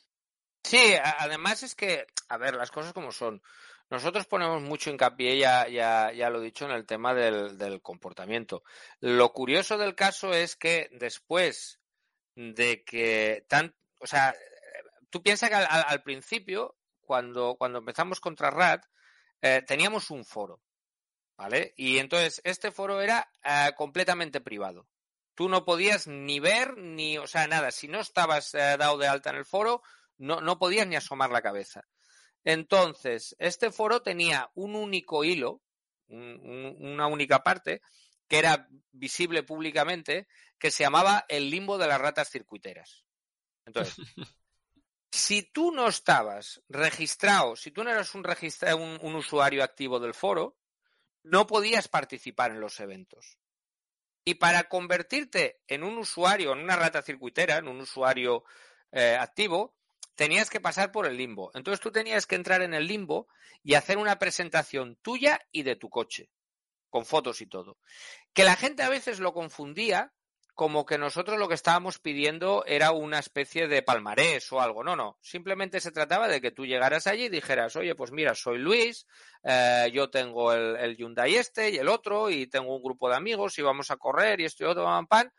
Sí, 0.64 0.94
además 1.18 1.62
es 1.62 1.74
que, 1.74 2.06
a 2.28 2.38
ver, 2.38 2.54
las 2.54 2.70
cosas 2.70 2.94
como 2.94 3.12
son. 3.12 3.42
Nosotros 3.90 4.26
ponemos 4.26 4.62
mucho 4.62 4.90
hincapié, 4.90 5.38
ya, 5.38 5.68
ya, 5.68 6.10
ya 6.12 6.30
lo 6.30 6.40
he 6.40 6.44
dicho, 6.44 6.64
en 6.64 6.70
el 6.70 6.86
tema 6.86 7.12
del, 7.14 7.58
del, 7.58 7.82
comportamiento. 7.82 8.64
Lo 9.00 9.32
curioso 9.34 9.76
del 9.76 9.94
caso 9.94 10.32
es 10.32 10.56
que 10.56 10.88
después 10.92 11.80
de 12.34 12.82
que 12.82 13.44
tan, 13.46 13.74
o 13.98 14.06
sea, 14.06 14.34
tú 15.10 15.22
piensas 15.22 15.50
que 15.50 15.54
al, 15.56 15.84
al 15.86 16.02
principio, 16.02 16.76
cuando, 17.02 17.56
cuando 17.56 17.78
empezamos 17.80 18.18
contra 18.20 18.50
RAT, 18.50 18.86
eh, 19.42 19.62
teníamos 19.66 20.10
un 20.10 20.24
foro, 20.24 20.62
¿vale? 21.36 21.74
Y 21.76 21.98
entonces 21.98 22.40
este 22.42 22.70
foro 22.70 23.02
era 23.02 23.30
eh, 23.44 23.72
completamente 23.76 24.40
privado. 24.40 24.88
Tú 25.34 25.50
no 25.50 25.66
podías 25.66 26.06
ni 26.06 26.40
ver 26.40 26.78
ni, 26.78 27.18
o 27.18 27.26
sea, 27.26 27.46
nada. 27.46 27.70
Si 27.70 27.86
no 27.86 28.00
estabas 28.00 28.54
eh, 28.54 28.76
dado 28.78 28.96
de 28.96 29.08
alta 29.08 29.30
en 29.30 29.36
el 29.36 29.44
foro, 29.44 29.82
no, 30.18 30.40
no 30.40 30.58
podías 30.58 30.86
ni 30.86 30.96
asomar 30.96 31.30
la 31.30 31.42
cabeza. 31.42 31.86
Entonces, 32.44 33.34
este 33.38 33.70
foro 33.70 34.02
tenía 34.02 34.50
un 34.54 34.74
único 34.74 35.24
hilo, 35.24 35.62
un, 36.08 36.40
un, 36.42 36.76
una 36.92 37.06
única 37.06 37.42
parte, 37.42 37.80
que 38.28 38.38
era 38.38 38.68
visible 38.92 39.42
públicamente, 39.42 40.28
que 40.58 40.70
se 40.70 40.84
llamaba 40.84 41.24
el 41.28 41.50
limbo 41.50 41.78
de 41.78 41.88
las 41.88 42.00
ratas 42.00 42.30
circuiteras. 42.30 43.04
Entonces, 43.66 43.96
si 45.10 45.42
tú 45.42 45.72
no 45.72 45.88
estabas 45.88 46.62
registrado, 46.68 47.56
si 47.56 47.70
tú 47.70 47.84
no 47.84 47.90
eras 47.90 48.14
un, 48.14 48.24
registra 48.24 48.76
un, 48.76 48.98
un 49.00 49.14
usuario 49.14 49.62
activo 49.62 50.00
del 50.00 50.14
foro, 50.14 50.58
no 51.22 51.46
podías 51.46 51.88
participar 51.88 52.50
en 52.50 52.60
los 52.60 52.78
eventos. 52.80 53.38
Y 54.26 54.34
para 54.34 54.64
convertirte 54.64 55.60
en 55.66 55.84
un 55.84 55.98
usuario, 55.98 56.52
en 56.52 56.60
una 56.60 56.76
rata 56.76 57.02
circuitera, 57.02 57.58
en 57.58 57.68
un 57.68 57.80
usuario 57.80 58.44
eh, 58.92 59.16
activo, 59.18 59.76
tenías 60.14 60.50
que 60.50 60.60
pasar 60.60 60.92
por 60.92 61.06
el 61.06 61.16
limbo. 61.16 61.50
Entonces 61.54 61.80
tú 61.80 61.90
tenías 61.90 62.26
que 62.26 62.36
entrar 62.36 62.62
en 62.62 62.74
el 62.74 62.86
limbo 62.86 63.28
y 63.62 63.74
hacer 63.74 63.98
una 63.98 64.18
presentación 64.18 64.96
tuya 65.02 65.40
y 65.52 65.62
de 65.62 65.76
tu 65.76 65.90
coche, 65.90 66.30
con 66.90 67.04
fotos 67.04 67.40
y 67.40 67.46
todo. 67.46 67.78
Que 68.32 68.44
la 68.44 68.56
gente 68.56 68.82
a 68.82 68.88
veces 68.88 69.20
lo 69.20 69.32
confundía 69.32 70.12
como 70.54 70.86
que 70.86 70.98
nosotros 70.98 71.36
lo 71.36 71.48
que 71.48 71.54
estábamos 71.54 71.98
pidiendo 71.98 72.64
era 72.66 72.92
una 72.92 73.18
especie 73.18 73.66
de 73.66 73.82
palmarés 73.82 74.52
o 74.52 74.60
algo. 74.60 74.84
No, 74.84 74.94
no. 74.94 75.18
Simplemente 75.20 75.80
se 75.80 75.90
trataba 75.90 76.28
de 76.28 76.40
que 76.40 76.52
tú 76.52 76.64
llegaras 76.64 77.08
allí 77.08 77.24
y 77.24 77.28
dijeras, 77.28 77.74
oye, 77.74 77.96
pues 77.96 78.12
mira, 78.12 78.36
soy 78.36 78.58
Luis, 78.58 79.06
eh, 79.42 79.90
yo 79.92 80.10
tengo 80.10 80.52
el, 80.52 80.96
Hyundai 80.96 81.34
este 81.34 81.70
y 81.70 81.76
el 81.76 81.88
otro, 81.88 82.30
y 82.30 82.46
tengo 82.46 82.76
un 82.76 82.82
grupo 82.82 83.08
de 83.08 83.16
amigos 83.16 83.58
y 83.58 83.62
vamos 83.62 83.90
a 83.90 83.96
correr 83.96 84.40
y 84.40 84.44
esto 84.44 84.62
y 84.62 84.68
otro, 84.68 84.84
pan, 84.84 85.06
pan. 85.08 85.32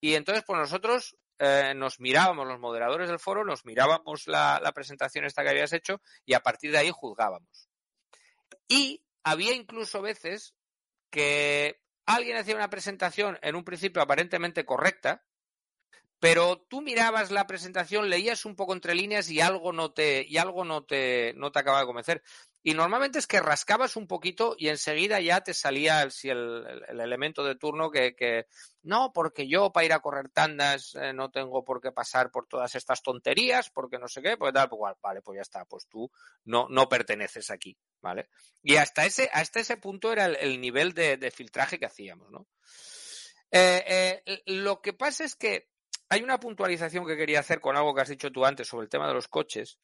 Y 0.00 0.14
entonces, 0.14 0.42
pues 0.44 0.58
nosotros 0.58 1.16
eh, 1.38 1.72
nos 1.74 2.00
mirábamos, 2.00 2.46
los 2.46 2.58
moderadores 2.58 3.08
del 3.08 3.18
foro, 3.18 3.44
nos 3.44 3.64
mirábamos 3.64 4.26
la, 4.26 4.60
la 4.62 4.72
presentación 4.72 5.24
esta 5.24 5.42
que 5.42 5.50
habías 5.50 5.72
hecho 5.72 6.00
y 6.24 6.34
a 6.34 6.40
partir 6.40 6.72
de 6.72 6.78
ahí 6.78 6.90
juzgábamos. 6.92 7.68
Y 8.66 9.04
había 9.22 9.54
incluso 9.54 10.02
veces 10.02 10.54
que 11.10 11.80
alguien 12.06 12.36
hacía 12.36 12.56
una 12.56 12.70
presentación 12.70 13.38
en 13.42 13.54
un 13.54 13.64
principio 13.64 14.02
aparentemente 14.02 14.64
correcta, 14.64 15.24
pero 16.20 16.58
tú 16.68 16.80
mirabas 16.80 17.30
la 17.30 17.46
presentación, 17.46 18.10
leías 18.10 18.44
un 18.44 18.56
poco 18.56 18.72
entre 18.72 18.94
líneas 18.94 19.30
y 19.30 19.40
algo 19.40 19.72
no 19.72 19.92
te, 19.92 20.26
y 20.28 20.38
algo 20.38 20.64
no 20.64 20.84
te, 20.84 21.32
no 21.36 21.52
te 21.52 21.60
acababa 21.60 21.80
de 21.80 21.86
convencer. 21.86 22.22
Y 22.68 22.74
normalmente 22.74 23.18
es 23.18 23.26
que 23.26 23.40
rascabas 23.40 23.96
un 23.96 24.06
poquito 24.06 24.54
y 24.58 24.68
enseguida 24.68 25.18
ya 25.22 25.40
te 25.40 25.54
salía 25.54 26.02
el, 26.02 26.12
el, 26.22 26.84
el 26.86 27.00
elemento 27.00 27.42
de 27.42 27.54
turno 27.54 27.90
que, 27.90 28.14
que, 28.14 28.44
no, 28.82 29.10
porque 29.14 29.48
yo 29.48 29.72
para 29.72 29.86
ir 29.86 29.92
a 29.94 30.00
correr 30.00 30.28
tandas 30.28 30.94
eh, 30.94 31.14
no 31.14 31.30
tengo 31.30 31.64
por 31.64 31.80
qué 31.80 31.92
pasar 31.92 32.30
por 32.30 32.46
todas 32.46 32.74
estas 32.74 33.02
tonterías, 33.02 33.70
porque 33.70 33.96
no 33.96 34.06
sé 34.06 34.20
qué, 34.20 34.36
pues 34.36 34.52
tal, 34.52 34.68
pues 34.68 34.94
vale, 35.00 35.22
pues 35.22 35.36
ya 35.36 35.40
está, 35.40 35.64
pues 35.64 35.86
tú 35.88 36.10
no, 36.44 36.66
no 36.68 36.90
perteneces 36.90 37.50
aquí, 37.50 37.74
¿vale? 38.02 38.28
Y 38.62 38.76
hasta 38.76 39.06
ese, 39.06 39.30
hasta 39.32 39.60
ese 39.60 39.78
punto 39.78 40.12
era 40.12 40.26
el, 40.26 40.36
el 40.36 40.60
nivel 40.60 40.92
de, 40.92 41.16
de, 41.16 41.30
filtraje 41.30 41.78
que 41.78 41.86
hacíamos, 41.86 42.30
¿no? 42.30 42.48
Eh, 43.50 44.22
eh, 44.26 44.42
lo 44.44 44.82
que 44.82 44.92
pasa 44.92 45.24
es 45.24 45.36
que 45.36 45.70
hay 46.10 46.22
una 46.22 46.38
puntualización 46.38 47.06
que 47.06 47.16
quería 47.16 47.40
hacer 47.40 47.62
con 47.62 47.78
algo 47.78 47.94
que 47.94 48.02
has 48.02 48.10
dicho 48.10 48.30
tú 48.30 48.44
antes 48.44 48.68
sobre 48.68 48.84
el 48.84 48.90
tema 48.90 49.08
de 49.08 49.14
los 49.14 49.26
coches. 49.26 49.78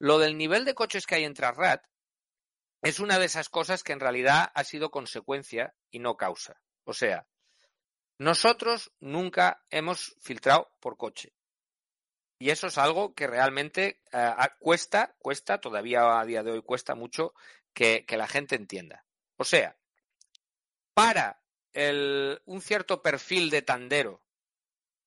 Lo 0.00 0.18
del 0.18 0.36
nivel 0.36 0.64
de 0.64 0.74
coches 0.74 1.06
que 1.06 1.14
hay 1.14 1.22
en 1.22 1.34
Trasrat 1.34 1.84
es 2.84 3.00
una 3.00 3.18
de 3.18 3.24
esas 3.24 3.48
cosas 3.48 3.82
que 3.82 3.94
en 3.94 4.00
realidad 4.00 4.52
ha 4.54 4.62
sido 4.62 4.90
consecuencia 4.90 5.74
y 5.90 6.00
no 6.00 6.18
causa. 6.18 6.60
O 6.84 6.92
sea, 6.92 7.26
nosotros 8.18 8.92
nunca 9.00 9.64
hemos 9.70 10.14
filtrado 10.20 10.70
por 10.80 10.98
coche. 10.98 11.32
Y 12.38 12.50
eso 12.50 12.66
es 12.66 12.76
algo 12.76 13.14
que 13.14 13.26
realmente 13.26 14.02
uh, 14.12 14.42
cuesta, 14.58 15.16
cuesta, 15.18 15.62
todavía 15.62 16.20
a 16.20 16.26
día 16.26 16.42
de 16.42 16.50
hoy 16.50 16.62
cuesta 16.62 16.94
mucho 16.94 17.32
que, 17.72 18.04
que 18.04 18.18
la 18.18 18.28
gente 18.28 18.54
entienda. 18.54 19.06
O 19.38 19.44
sea, 19.44 19.78
para 20.92 21.40
el, 21.72 22.42
un 22.44 22.60
cierto 22.60 23.00
perfil 23.00 23.48
de 23.48 23.62
tandero 23.62 24.22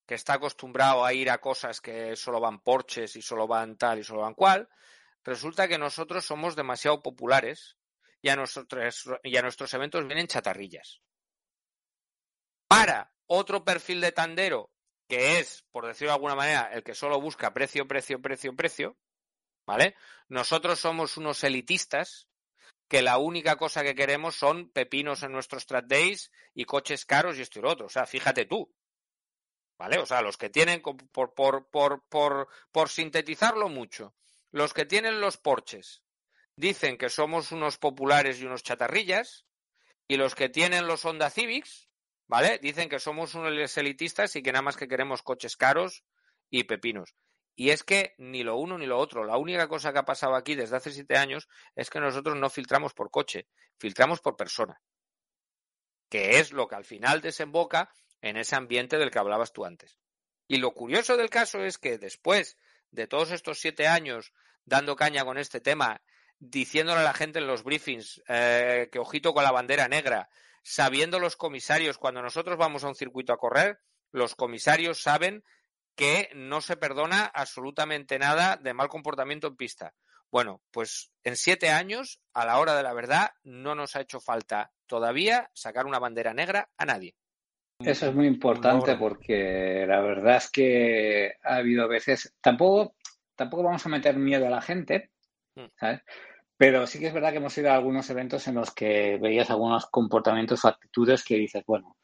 que 0.07 0.15
está 0.15 0.33
acostumbrado 0.33 1.05
a 1.05 1.13
ir 1.13 1.29
a 1.29 1.37
cosas 1.37 1.79
que 1.79 2.15
solo 2.15 2.39
van 2.39 2.59
porches 2.59 3.15
y 3.15 3.21
solo 3.21 3.45
van 3.45 3.77
tal 3.77 3.99
y 3.99 4.03
solo 4.03 4.21
van 4.21 4.33
cual, 4.33 4.67
resulta 5.27 5.67
que 5.67 5.77
nosotros 5.77 6.25
somos 6.25 6.55
demasiado 6.55 7.03
populares 7.03 7.77
y 8.21 8.29
a, 8.29 8.37
y 9.23 9.37
a 9.37 9.41
nuestros 9.41 9.73
eventos 9.73 10.07
vienen 10.07 10.27
chatarrillas. 10.27 11.01
Para 12.69 13.13
otro 13.25 13.65
perfil 13.65 13.99
de 13.99 14.13
tandero 14.13 14.71
que 15.09 15.39
es, 15.39 15.65
por 15.71 15.85
decirlo 15.85 16.11
de 16.11 16.15
alguna 16.15 16.35
manera, 16.35 16.69
el 16.73 16.81
que 16.81 16.95
solo 16.95 17.19
busca 17.19 17.53
precio, 17.53 17.87
precio, 17.87 18.21
precio, 18.21 18.55
precio, 18.55 18.97
¿vale? 19.65 19.95
Nosotros 20.29 20.79
somos 20.79 21.17
unos 21.17 21.43
elitistas 21.43 22.29
que 22.87 23.01
la 23.01 23.17
única 23.17 23.57
cosa 23.57 23.83
que 23.83 23.95
queremos 23.95 24.35
son 24.35 24.69
pepinos 24.71 25.23
en 25.23 25.33
nuestros 25.33 25.65
track 25.65 25.87
days 25.87 26.31
y 26.53 26.63
coches 26.63 27.05
caros 27.05 27.37
y 27.37 27.41
esto 27.41 27.59
y 27.59 27.63
lo 27.63 27.71
otro. 27.71 27.87
O 27.87 27.89
sea, 27.89 28.05
fíjate 28.05 28.45
tú. 28.45 28.73
¿Vale? 29.77 29.99
O 29.99 30.05
sea, 30.05 30.21
los 30.21 30.37
que 30.37 30.49
tienen, 30.49 30.81
por, 30.81 31.33
por, 31.33 31.69
por, 31.69 32.47
por 32.71 32.89
sintetizarlo 32.89 33.69
mucho, 33.69 34.15
los 34.51 34.73
que 34.73 34.85
tienen 34.85 35.21
los 35.21 35.37
porches 35.37 36.03
dicen 36.55 36.97
que 36.97 37.09
somos 37.09 37.51
unos 37.51 37.77
populares 37.77 38.39
y 38.39 38.45
unos 38.45 38.63
chatarrillas, 38.63 39.45
y 40.07 40.17
los 40.17 40.35
que 40.35 40.49
tienen 40.49 40.87
los 40.87 41.05
Honda 41.05 41.29
Civics, 41.29 41.89
¿vale? 42.27 42.59
Dicen 42.59 42.89
que 42.89 42.99
somos 42.99 43.35
unos 43.35 43.77
elitistas 43.77 44.35
y 44.35 44.41
que 44.41 44.51
nada 44.51 44.63
más 44.63 44.77
que 44.77 44.87
queremos 44.87 45.21
coches 45.21 45.55
caros 45.57 46.03
y 46.49 46.63
pepinos. 46.63 47.15
Y 47.55 47.71
es 47.71 47.83
que 47.83 48.13
ni 48.17 48.43
lo 48.43 48.57
uno 48.57 48.77
ni 48.77 48.85
lo 48.85 48.99
otro. 48.99 49.25
La 49.25 49.37
única 49.37 49.67
cosa 49.67 49.91
que 49.91 49.99
ha 49.99 50.05
pasado 50.05 50.35
aquí 50.35 50.55
desde 50.55 50.77
hace 50.77 50.91
siete 50.91 51.17
años 51.17 51.47
es 51.75 51.89
que 51.89 51.99
nosotros 51.99 52.37
no 52.37 52.49
filtramos 52.49 52.93
por 52.93 53.09
coche, 53.09 53.47
filtramos 53.79 54.21
por 54.21 54.35
persona. 54.35 54.79
Que 56.09 56.39
es 56.39 56.53
lo 56.53 56.67
que 56.67 56.75
al 56.75 56.85
final 56.85 57.19
desemboca 57.19 57.91
en 58.21 58.37
ese 58.37 58.55
ambiente 58.55 58.97
del 58.97 59.11
que 59.11 59.19
hablabas 59.19 59.53
tú 59.53 59.65
antes. 59.65 59.97
Y 60.47 60.57
lo 60.57 60.73
curioso 60.73 61.17
del 61.17 61.29
caso 61.29 61.63
es 61.63 61.77
que 61.77 61.97
después 61.97 62.57
de 62.91 63.07
todos 63.07 63.31
estos 63.31 63.59
siete 63.59 63.87
años 63.87 64.33
dando 64.65 64.95
caña 64.95 65.23
con 65.25 65.37
este 65.37 65.61
tema, 65.61 66.01
diciéndole 66.39 67.01
a 67.01 67.03
la 67.03 67.13
gente 67.13 67.39
en 67.39 67.47
los 67.47 67.63
briefings 67.63 68.21
eh, 68.27 68.89
que 68.91 68.99
ojito 68.99 69.33
con 69.33 69.43
la 69.43 69.51
bandera 69.51 69.87
negra, 69.87 70.29
sabiendo 70.63 71.19
los 71.19 71.35
comisarios, 71.35 71.97
cuando 71.97 72.21
nosotros 72.21 72.57
vamos 72.57 72.83
a 72.83 72.89
un 72.89 72.95
circuito 72.95 73.33
a 73.33 73.37
correr, 73.37 73.79
los 74.11 74.35
comisarios 74.35 75.01
saben 75.01 75.43
que 75.95 76.29
no 76.35 76.61
se 76.61 76.77
perdona 76.77 77.25
absolutamente 77.25 78.19
nada 78.19 78.57
de 78.57 78.73
mal 78.73 78.87
comportamiento 78.87 79.47
en 79.47 79.55
pista. 79.55 79.93
Bueno, 80.29 80.61
pues 80.71 81.11
en 81.23 81.37
siete 81.37 81.69
años, 81.69 82.19
a 82.33 82.45
la 82.45 82.59
hora 82.59 82.75
de 82.75 82.83
la 82.83 82.93
verdad, 82.93 83.31
no 83.43 83.75
nos 83.75 83.95
ha 83.95 84.01
hecho 84.01 84.19
falta 84.19 84.71
todavía 84.85 85.49
sacar 85.53 85.85
una 85.85 85.99
bandera 85.99 86.33
negra 86.33 86.69
a 86.77 86.85
nadie. 86.85 87.15
Eso 87.79 88.07
es 88.07 88.15
muy 88.15 88.25
importante 88.25 88.95
porque 88.95 89.85
la 89.87 90.01
verdad 90.01 90.37
es 90.37 90.49
que 90.49 91.33
ha 91.43 91.57
habido 91.57 91.87
veces, 91.87 92.35
tampoco, 92.41 92.95
tampoco 93.35 93.63
vamos 93.63 93.85
a 93.85 93.89
meter 93.89 94.17
miedo 94.17 94.47
a 94.47 94.49
la 94.49 94.61
gente, 94.61 95.11
mm. 95.55 95.65
¿sabes? 95.75 96.01
Pero 96.57 96.87
sí 96.87 96.99
que 96.99 97.07
es 97.07 97.13
verdad 97.13 97.31
que 97.31 97.37
hemos 97.37 97.55
ido 97.57 97.69
a 97.69 97.75
algunos 97.75 98.09
eventos 98.09 98.47
en 98.47 98.55
los 98.55 98.73
que 98.73 99.19
veías 99.21 99.51
algunos 99.51 99.85
comportamientos 99.85 100.65
o 100.65 100.69
actitudes 100.69 101.23
que 101.23 101.35
dices, 101.35 101.63
bueno, 101.67 101.97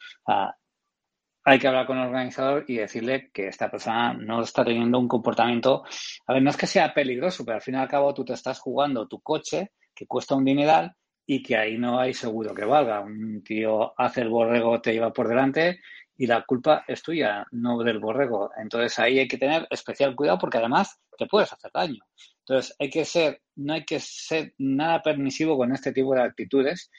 hay 1.43 1.57
que 1.57 1.67
hablar 1.67 1.87
con 1.87 1.97
el 1.97 2.05
organizador 2.05 2.63
y 2.67 2.77
decirle 2.77 3.31
que 3.33 3.47
esta 3.47 3.71
persona 3.71 4.13
no 4.13 4.43
está 4.43 4.63
teniendo 4.63 4.99
un 4.99 5.07
comportamiento. 5.07 5.83
A 6.27 6.33
ver, 6.33 6.43
no 6.43 6.51
es 6.51 6.57
que 6.57 6.67
sea 6.67 6.93
peligroso, 6.93 7.43
pero 7.43 7.55
al 7.55 7.63
fin 7.63 7.73
y 7.73 7.77
al 7.77 7.87
cabo 7.87 8.13
tú 8.13 8.23
te 8.23 8.33
estás 8.33 8.59
jugando 8.59 9.07
tu 9.07 9.21
coche, 9.21 9.71
que 9.95 10.05
cuesta 10.05 10.35
un 10.35 10.45
dineral, 10.45 10.95
y 11.25 11.41
que 11.41 11.57
ahí 11.57 11.77
no 11.77 11.99
hay 11.99 12.13
seguro 12.13 12.53
que 12.53 12.65
valga. 12.65 13.01
Un 13.01 13.43
tío 13.43 13.93
hace 13.99 14.21
el 14.21 14.29
borrego, 14.29 14.81
te 14.81 14.93
lleva 14.93 15.13
por 15.13 15.27
delante 15.27 15.79
y 16.17 16.27
la 16.27 16.43
culpa 16.43 16.83
es 16.87 17.01
tuya, 17.01 17.45
no 17.51 17.79
del 17.83 17.99
borrego. 17.99 18.51
Entonces 18.57 18.97
ahí 18.99 19.19
hay 19.19 19.27
que 19.27 19.37
tener 19.37 19.67
especial 19.69 20.15
cuidado 20.15 20.37
porque 20.39 20.57
además 20.57 20.99
te 21.17 21.27
puedes 21.27 21.51
hacer 21.51 21.71
daño. 21.73 22.03
Entonces 22.39 22.75
hay 22.79 22.89
que 22.89 23.05
ser, 23.05 23.41
no 23.55 23.73
hay 23.73 23.85
que 23.85 23.99
ser 23.99 24.53
nada 24.57 25.01
permisivo 25.01 25.57
con 25.57 25.71
este 25.73 25.93
tipo 25.93 26.13
de 26.13 26.21
actitudes 26.21 26.91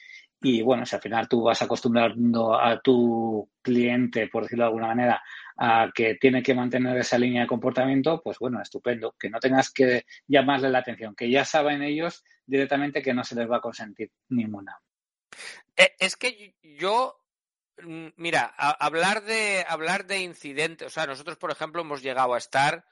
y 0.45 0.61
bueno, 0.61 0.85
si 0.85 0.95
al 0.95 1.01
final 1.01 1.27
tú 1.27 1.41
vas 1.41 1.59
acostumbrando 1.63 2.53
a 2.53 2.79
tu 2.79 3.49
cliente, 3.63 4.27
por 4.27 4.43
decirlo 4.43 4.65
de 4.65 4.67
alguna 4.67 4.85
manera, 4.85 5.23
a 5.57 5.89
que 5.91 6.17
tiene 6.21 6.43
que 6.43 6.53
mantener 6.53 6.95
esa 6.97 7.17
línea 7.17 7.41
de 7.41 7.47
comportamiento, 7.47 8.21
pues 8.23 8.37
bueno, 8.37 8.61
estupendo. 8.61 9.15
Que 9.17 9.31
no 9.31 9.39
tengas 9.39 9.71
que 9.71 10.05
llamarle 10.27 10.69
la 10.69 10.79
atención, 10.79 11.15
que 11.15 11.31
ya 11.31 11.45
saben 11.45 11.81
ellos 11.81 12.23
directamente 12.45 13.01
que 13.01 13.15
no 13.15 13.23
se 13.23 13.33
les 13.33 13.49
va 13.49 13.57
a 13.57 13.61
consentir 13.61 14.11
ninguna. 14.29 14.77
Eh, 15.75 15.95
es 15.97 16.15
que 16.15 16.55
yo, 16.61 17.15
mm, 17.81 18.09
mira, 18.17 18.43
hablar 18.45 19.23
de 19.23 19.65
hablar 19.67 20.05
de 20.05 20.19
incidentes, 20.19 20.85
o 20.85 20.91
sea, 20.91 21.07
nosotros, 21.07 21.37
por 21.37 21.49
ejemplo, 21.49 21.81
hemos 21.81 22.03
llegado 22.03 22.35
a 22.35 22.37
estar 22.37 22.85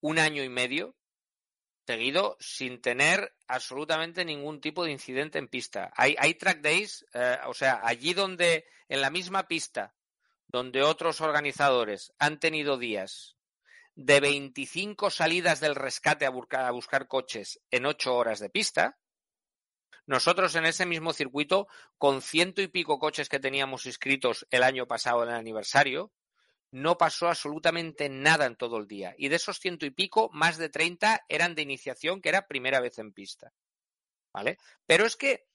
un 0.00 0.20
año 0.20 0.44
y 0.44 0.48
medio 0.48 0.94
seguido 1.90 2.36
sin 2.38 2.80
tener 2.80 3.34
absolutamente 3.48 4.24
ningún 4.24 4.60
tipo 4.60 4.84
de 4.84 4.92
incidente 4.92 5.40
en 5.40 5.48
pista. 5.48 5.92
Hay, 5.96 6.14
hay 6.20 6.34
track 6.34 6.60
days, 6.60 7.04
eh, 7.14 7.36
o 7.46 7.52
sea, 7.52 7.80
allí 7.82 8.14
donde, 8.14 8.64
en 8.88 9.00
la 9.00 9.10
misma 9.10 9.48
pista, 9.48 9.96
donde 10.46 10.82
otros 10.82 11.20
organizadores 11.20 12.12
han 12.20 12.38
tenido 12.38 12.78
días 12.78 13.36
de 13.96 14.20
25 14.20 15.10
salidas 15.10 15.58
del 15.58 15.74
rescate 15.74 16.26
a 16.26 16.30
buscar, 16.30 16.64
a 16.64 16.70
buscar 16.70 17.08
coches 17.08 17.60
en 17.72 17.86
8 17.86 18.14
horas 18.14 18.38
de 18.38 18.50
pista, 18.50 19.00
nosotros 20.06 20.54
en 20.54 20.66
ese 20.66 20.86
mismo 20.86 21.12
circuito, 21.12 21.66
con 21.98 22.22
ciento 22.22 22.62
y 22.62 22.68
pico 22.68 23.00
coches 23.00 23.28
que 23.28 23.40
teníamos 23.40 23.84
inscritos 23.86 24.46
el 24.52 24.62
año 24.62 24.86
pasado 24.86 25.24
en 25.24 25.30
el 25.30 25.34
aniversario, 25.34 26.12
no 26.72 26.96
pasó 26.96 27.28
absolutamente 27.28 28.08
nada 28.08 28.46
en 28.46 28.56
todo 28.56 28.76
el 28.78 28.86
día. 28.86 29.14
Y 29.18 29.28
de 29.28 29.36
esos 29.36 29.58
ciento 29.58 29.86
y 29.86 29.90
pico, 29.90 30.30
más 30.32 30.56
de 30.56 30.68
30 30.68 31.24
eran 31.28 31.54
de 31.54 31.62
iniciación, 31.62 32.20
que 32.20 32.28
era 32.28 32.46
primera 32.46 32.80
vez 32.80 32.98
en 32.98 33.12
pista. 33.12 33.52
¿Vale? 34.32 34.58
Pero 34.86 35.04
es 35.04 35.16
que, 35.16 35.46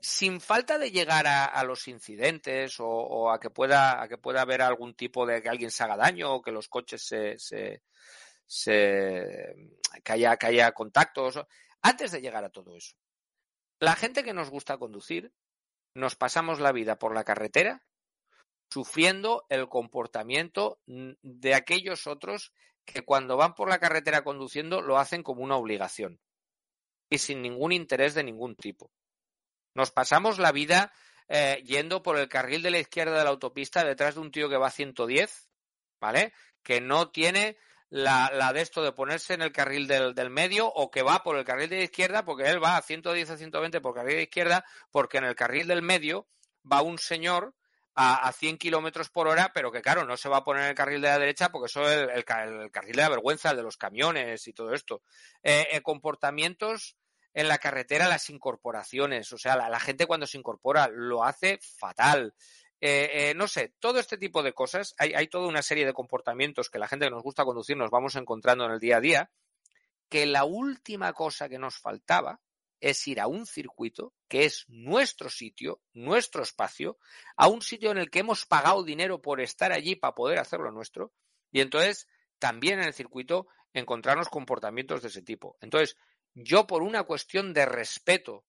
sin 0.00 0.40
falta 0.40 0.78
de 0.78 0.90
llegar 0.90 1.26
a, 1.26 1.62
los 1.64 1.88
incidentes 1.88 2.76
o, 2.78 3.30
a 3.30 3.40
que 3.40 3.50
pueda 3.50 4.02
a 4.02 4.08
que 4.08 4.18
pueda 4.18 4.42
haber 4.42 4.62
algún 4.62 4.94
tipo 4.94 5.24
de 5.26 5.42
que 5.42 5.48
alguien 5.48 5.70
se 5.70 5.84
haga 5.84 5.96
daño 5.96 6.34
o 6.34 6.42
que 6.42 6.50
los 6.50 6.68
coches 6.68 7.02
se, 7.02 7.38
se, 7.38 7.82
se 8.46 9.70
haya, 10.04 10.36
que 10.36 10.46
haya 10.46 10.72
contactos, 10.72 11.40
antes 11.80 12.12
de 12.12 12.20
llegar 12.20 12.44
a 12.44 12.50
todo 12.50 12.76
eso. 12.76 12.94
La 13.78 13.96
gente 13.96 14.22
que 14.22 14.34
nos 14.34 14.50
gusta 14.50 14.78
conducir, 14.78 15.32
nos 15.94 16.16
pasamos 16.16 16.60
la 16.60 16.72
vida 16.72 16.98
por 16.98 17.14
la 17.14 17.24
carretera 17.24 17.82
sufriendo 18.72 19.44
el 19.50 19.68
comportamiento 19.68 20.80
de 20.86 21.54
aquellos 21.54 22.06
otros 22.06 22.52
que 22.84 23.02
cuando 23.02 23.36
van 23.36 23.54
por 23.54 23.68
la 23.68 23.78
carretera 23.78 24.24
conduciendo 24.24 24.80
lo 24.80 24.98
hacen 24.98 25.22
como 25.22 25.42
una 25.42 25.56
obligación 25.56 26.20
y 27.10 27.18
sin 27.18 27.42
ningún 27.42 27.72
interés 27.72 28.14
de 28.14 28.24
ningún 28.24 28.56
tipo. 28.56 28.90
Nos 29.74 29.90
pasamos 29.90 30.38
la 30.38 30.52
vida 30.52 30.92
eh, 31.28 31.62
yendo 31.66 32.02
por 32.02 32.18
el 32.18 32.28
carril 32.28 32.62
de 32.62 32.70
la 32.70 32.78
izquierda 32.78 33.18
de 33.18 33.24
la 33.24 33.30
autopista 33.30 33.84
detrás 33.84 34.14
de 34.14 34.22
un 34.22 34.30
tío 34.30 34.48
que 34.48 34.56
va 34.56 34.68
a 34.68 34.70
110, 34.70 35.50
¿vale? 36.00 36.32
Que 36.62 36.80
no 36.80 37.10
tiene 37.10 37.58
la, 37.90 38.30
la 38.32 38.54
de 38.54 38.62
esto 38.62 38.82
de 38.82 38.92
ponerse 38.92 39.34
en 39.34 39.42
el 39.42 39.52
carril 39.52 39.86
del, 39.86 40.14
del, 40.14 40.30
medio 40.30 40.66
o 40.66 40.90
que 40.90 41.02
va 41.02 41.22
por 41.22 41.36
el 41.36 41.44
carril 41.44 41.68
de 41.68 41.76
la 41.76 41.84
izquierda 41.84 42.24
porque 42.24 42.44
él 42.44 42.64
va 42.64 42.78
a 42.78 42.82
110 42.82 43.28
a 43.28 43.36
120 43.36 43.82
por 43.82 43.94
carril 43.94 44.16
de 44.16 44.22
izquierda 44.22 44.64
porque 44.90 45.18
en 45.18 45.24
el 45.24 45.34
carril 45.34 45.66
del 45.66 45.82
medio 45.82 46.26
va 46.70 46.80
un 46.80 46.98
señor 46.98 47.54
a, 47.94 48.26
a 48.26 48.32
100 48.32 48.58
kilómetros 48.58 49.10
por 49.10 49.28
hora, 49.28 49.52
pero 49.52 49.70
que 49.70 49.82
claro, 49.82 50.04
no 50.04 50.16
se 50.16 50.28
va 50.28 50.38
a 50.38 50.44
poner 50.44 50.64
en 50.64 50.68
el 50.70 50.74
carril 50.74 51.00
de 51.00 51.08
la 51.08 51.18
derecha 51.18 51.50
porque 51.50 51.66
eso 51.66 51.88
es 51.88 52.08
el, 52.14 52.24
carril 52.24 52.96
de 52.96 53.02
la 53.02 53.08
vergüenza, 53.08 53.54
de 53.54 53.62
los 53.62 53.76
camiones 53.76 54.46
y 54.48 54.52
todo 54.52 54.72
esto. 54.72 55.02
Eh, 55.42 55.68
eh, 55.72 55.82
comportamientos 55.82 56.96
en 57.34 57.48
la 57.48 57.58
carretera, 57.58 58.08
las 58.08 58.28
incorporaciones, 58.30 59.32
o 59.32 59.38
sea, 59.38 59.56
la, 59.56 59.80
gente 59.80 60.06
cuando 60.06 60.26
se 60.26 60.38
incorpora 60.38 60.88
lo 60.88 61.24
hace 61.24 61.58
fatal. 61.62 62.34
Eh, 62.84 63.32
no 63.36 63.46
sé, 63.46 63.74
todo 63.78 64.00
este 64.00 64.18
tipo 64.18 64.42
de 64.42 64.52
cosas, 64.52 64.94
hay, 64.98 65.14
hay 65.14 65.28
toda 65.28 65.46
una 65.46 65.62
serie 65.62 65.86
de 65.86 65.92
comportamientos 65.92 66.68
que 66.68 66.80
la 66.80 66.88
gente 66.88 67.06
que 67.06 67.10
nos 67.10 67.22
gusta 67.22 67.44
conducir 67.44 67.76
nos 67.76 67.90
vamos 67.90 68.16
encontrando 68.16 68.64
en 68.66 68.72
el 68.72 68.80
día 68.80 68.96
a 68.96 69.00
día, 69.00 69.30
que 70.08 70.26
la 70.26 70.44
última 70.44 71.12
cosa 71.12 71.48
que 71.48 71.58
nos 71.58 71.78
faltaba 71.78 72.40
es 72.82 73.06
ir 73.06 73.20
a 73.20 73.28
un 73.28 73.46
circuito 73.46 74.12
que 74.28 74.44
es 74.44 74.64
nuestro 74.68 75.30
sitio, 75.30 75.80
nuestro 75.92 76.42
espacio, 76.42 76.98
a 77.36 77.46
un 77.46 77.62
sitio 77.62 77.92
en 77.92 77.98
el 77.98 78.10
que 78.10 78.18
hemos 78.18 78.44
pagado 78.44 78.82
dinero 78.82 79.22
por 79.22 79.40
estar 79.40 79.72
allí 79.72 79.94
para 79.94 80.14
poder 80.14 80.38
hacerlo 80.38 80.70
nuestro, 80.72 81.12
y 81.52 81.60
entonces 81.60 82.08
también 82.38 82.80
en 82.80 82.86
el 82.86 82.92
circuito 82.92 83.46
encontrarnos 83.72 84.28
comportamientos 84.28 85.00
de 85.00 85.08
ese 85.08 85.22
tipo. 85.22 85.56
Entonces, 85.60 85.96
yo 86.34 86.66
por 86.66 86.82
una 86.82 87.04
cuestión 87.04 87.54
de 87.54 87.66
respeto 87.66 88.44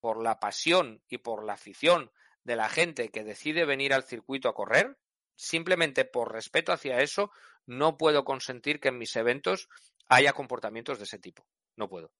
por 0.00 0.20
la 0.22 0.40
pasión 0.40 1.02
y 1.08 1.18
por 1.18 1.44
la 1.44 1.52
afición 1.52 2.10
de 2.42 2.56
la 2.56 2.68
gente 2.68 3.10
que 3.10 3.22
decide 3.22 3.64
venir 3.64 3.94
al 3.94 4.04
circuito 4.04 4.48
a 4.48 4.54
correr, 4.54 4.98
simplemente 5.36 6.04
por 6.04 6.32
respeto 6.32 6.72
hacia 6.72 7.00
eso, 7.00 7.30
no 7.64 7.96
puedo 7.96 8.24
consentir 8.24 8.80
que 8.80 8.88
en 8.88 8.98
mis 8.98 9.14
eventos 9.14 9.68
haya 10.08 10.32
comportamientos 10.32 10.98
de 10.98 11.04
ese 11.04 11.18
tipo. 11.18 11.46
No 11.76 11.88
puedo. 11.88 12.10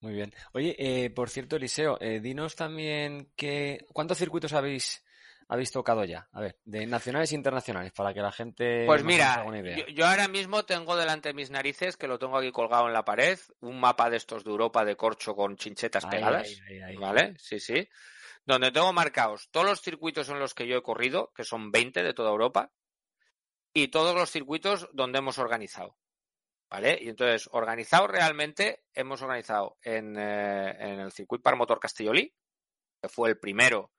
Muy 0.00 0.12
bien. 0.12 0.32
Oye, 0.52 0.76
eh, 0.78 1.10
por 1.10 1.28
cierto, 1.28 1.56
Eliseo, 1.56 1.98
eh, 2.00 2.20
dinos 2.20 2.54
también 2.54 3.32
que 3.36 3.84
cuántos 3.92 4.18
circuitos 4.18 4.52
habéis 4.52 5.04
habéis 5.48 5.72
tocado 5.72 6.04
ya. 6.04 6.28
A 6.32 6.40
ver, 6.40 6.58
de 6.64 6.86
nacionales 6.86 7.32
e 7.32 7.34
internacionales, 7.34 7.92
para 7.92 8.12
que 8.12 8.20
la 8.20 8.30
gente. 8.30 8.84
Pues 8.86 9.02
mira, 9.02 9.44
Yo, 9.94 10.06
ahora 10.06 10.28
mismo 10.28 10.64
tengo 10.64 10.94
delante 10.94 11.30
de 11.30 11.34
mis 11.34 11.50
narices, 11.50 11.96
que 11.96 12.06
lo 12.06 12.18
tengo 12.18 12.36
aquí 12.36 12.52
colgado 12.52 12.86
en 12.86 12.92
la 12.92 13.04
pared, 13.04 13.38
un 13.60 13.80
mapa 13.80 14.10
de 14.10 14.18
estos 14.18 14.44
de 14.44 14.50
Europa 14.50 14.84
de 14.84 14.96
corcho 14.96 15.34
con 15.34 15.56
chinchetas 15.56 16.06
pegadas. 16.06 16.48
¿Vale? 16.98 17.34
Sí, 17.38 17.58
sí. 17.58 17.88
Donde 18.44 18.70
tengo 18.70 18.92
marcados 18.92 19.48
todos 19.50 19.66
los 19.66 19.80
circuitos 19.80 20.28
en 20.28 20.38
los 20.38 20.54
que 20.54 20.66
yo 20.66 20.76
he 20.76 20.82
corrido, 20.82 21.32
que 21.34 21.44
son 21.44 21.70
20 21.70 22.02
de 22.02 22.14
toda 22.14 22.30
Europa, 22.30 22.70
y 23.72 23.88
todos 23.88 24.14
los 24.14 24.30
circuitos 24.30 24.88
donde 24.92 25.18
hemos 25.18 25.38
organizado. 25.38 25.96
¿Vale? 26.70 26.98
Y 27.00 27.08
entonces, 27.08 27.48
organizado 27.52 28.06
realmente, 28.06 28.84
hemos 28.92 29.22
organizado 29.22 29.78
en, 29.82 30.16
eh, 30.18 30.76
en 30.78 31.00
el 31.00 31.12
circuito 31.12 31.42
para 31.42 31.56
motor 31.56 31.80
Castellolí, 31.80 32.34
que 33.00 33.08
fue 33.08 33.30
el 33.30 33.38
primero 33.38 33.92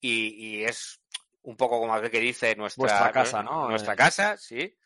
y, 0.00 0.58
y 0.60 0.64
es 0.64 1.00
un 1.42 1.56
poco 1.56 1.80
como 1.80 2.00
que 2.00 2.20
dice 2.20 2.54
nuestra, 2.54 2.82
Vuestra 2.82 3.10
casa, 3.12 3.42
¿no? 3.42 3.68
Nuestra 3.68 3.94
Eh. 3.94 3.96
casa, 3.96 4.36
sí. 4.36 4.78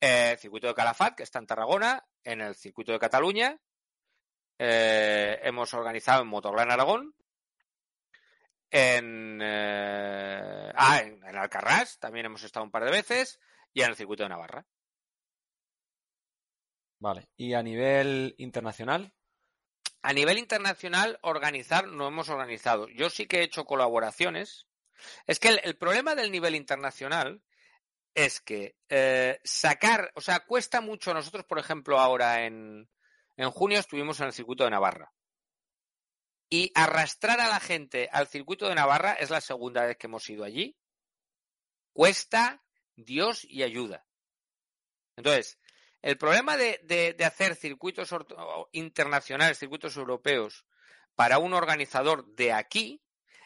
Eh, 0.00 0.36
circuito 0.40 0.66
de 0.66 0.74
Calafat, 0.74 1.14
que 1.14 1.22
está 1.22 1.38
en 1.38 1.46
Tarragona, 1.46 2.04
en 2.24 2.40
el 2.40 2.56
circuito 2.56 2.90
de 2.90 2.98
Cataluña. 2.98 3.56
Eh, 4.58 5.38
hemos 5.44 5.72
organizado 5.74 6.22
en 6.22 6.28
Motogran 6.28 6.72
Aragón. 6.72 7.14
En, 8.70 9.38
eh, 9.40 10.72
ah, 10.74 11.00
en, 11.00 11.22
en 11.24 11.36
Alcarrás 11.36 11.98
también 12.00 12.26
hemos 12.26 12.42
estado 12.42 12.64
un 12.64 12.72
par 12.72 12.84
de 12.84 12.90
veces. 12.90 13.38
Y 13.72 13.82
en 13.82 13.90
el 13.90 13.96
circuito 13.96 14.24
de 14.24 14.28
Navarra. 14.30 14.66
Vale. 17.02 17.28
¿Y 17.36 17.54
a 17.54 17.64
nivel 17.64 18.36
internacional? 18.38 19.12
A 20.02 20.12
nivel 20.12 20.38
internacional, 20.38 21.18
organizar 21.22 21.88
no 21.88 22.06
hemos 22.06 22.28
organizado. 22.28 22.88
Yo 22.90 23.10
sí 23.10 23.26
que 23.26 23.40
he 23.40 23.42
hecho 23.42 23.64
colaboraciones. 23.64 24.68
Es 25.26 25.40
que 25.40 25.48
el, 25.48 25.76
problema 25.76 26.14
del 26.14 26.30
nivel 26.30 26.54
internacional 26.54 27.42
es 28.14 28.40
que 28.40 28.76
eh, 28.88 29.40
sacar, 29.42 30.12
o 30.14 30.20
sea, 30.20 30.46
cuesta 30.46 30.80
mucho. 30.80 31.12
Nosotros, 31.12 31.44
por 31.44 31.58
ejemplo, 31.58 31.98
ahora 31.98 32.44
en, 32.44 32.88
en 33.36 33.50
junio 33.50 33.80
estuvimos 33.80 34.20
en 34.20 34.26
el 34.26 34.32
circuito 34.32 34.62
de 34.62 34.70
Navarra. 34.70 35.12
Y 36.48 36.70
arrastrar 36.72 37.40
a 37.40 37.48
la 37.48 37.58
gente 37.58 38.08
al 38.12 38.28
circuito 38.28 38.68
de 38.68 38.76
Navarra 38.76 39.14
es 39.14 39.28
la 39.28 39.40
segunda 39.40 39.84
vez 39.84 39.96
que 39.96 40.06
hemos 40.06 40.30
ido 40.30 40.44
allí. 40.44 40.76
Cuesta 41.92 42.62
Dios 42.94 43.44
y 43.44 43.64
ayuda. 43.64 44.06
Entonces, 45.16 45.58
el 46.02 46.18
problema 46.18 46.56
de, 46.56 47.16
hacer 47.24 47.54
circuitos 47.54 48.14
internacionales, 48.72 49.58
circuitos 49.58 49.96
europeos, 49.96 50.66
para 51.14 51.38
un 51.38 51.54
organizador 51.54 52.26
de 52.34 52.52
aquí, 52.52 53.02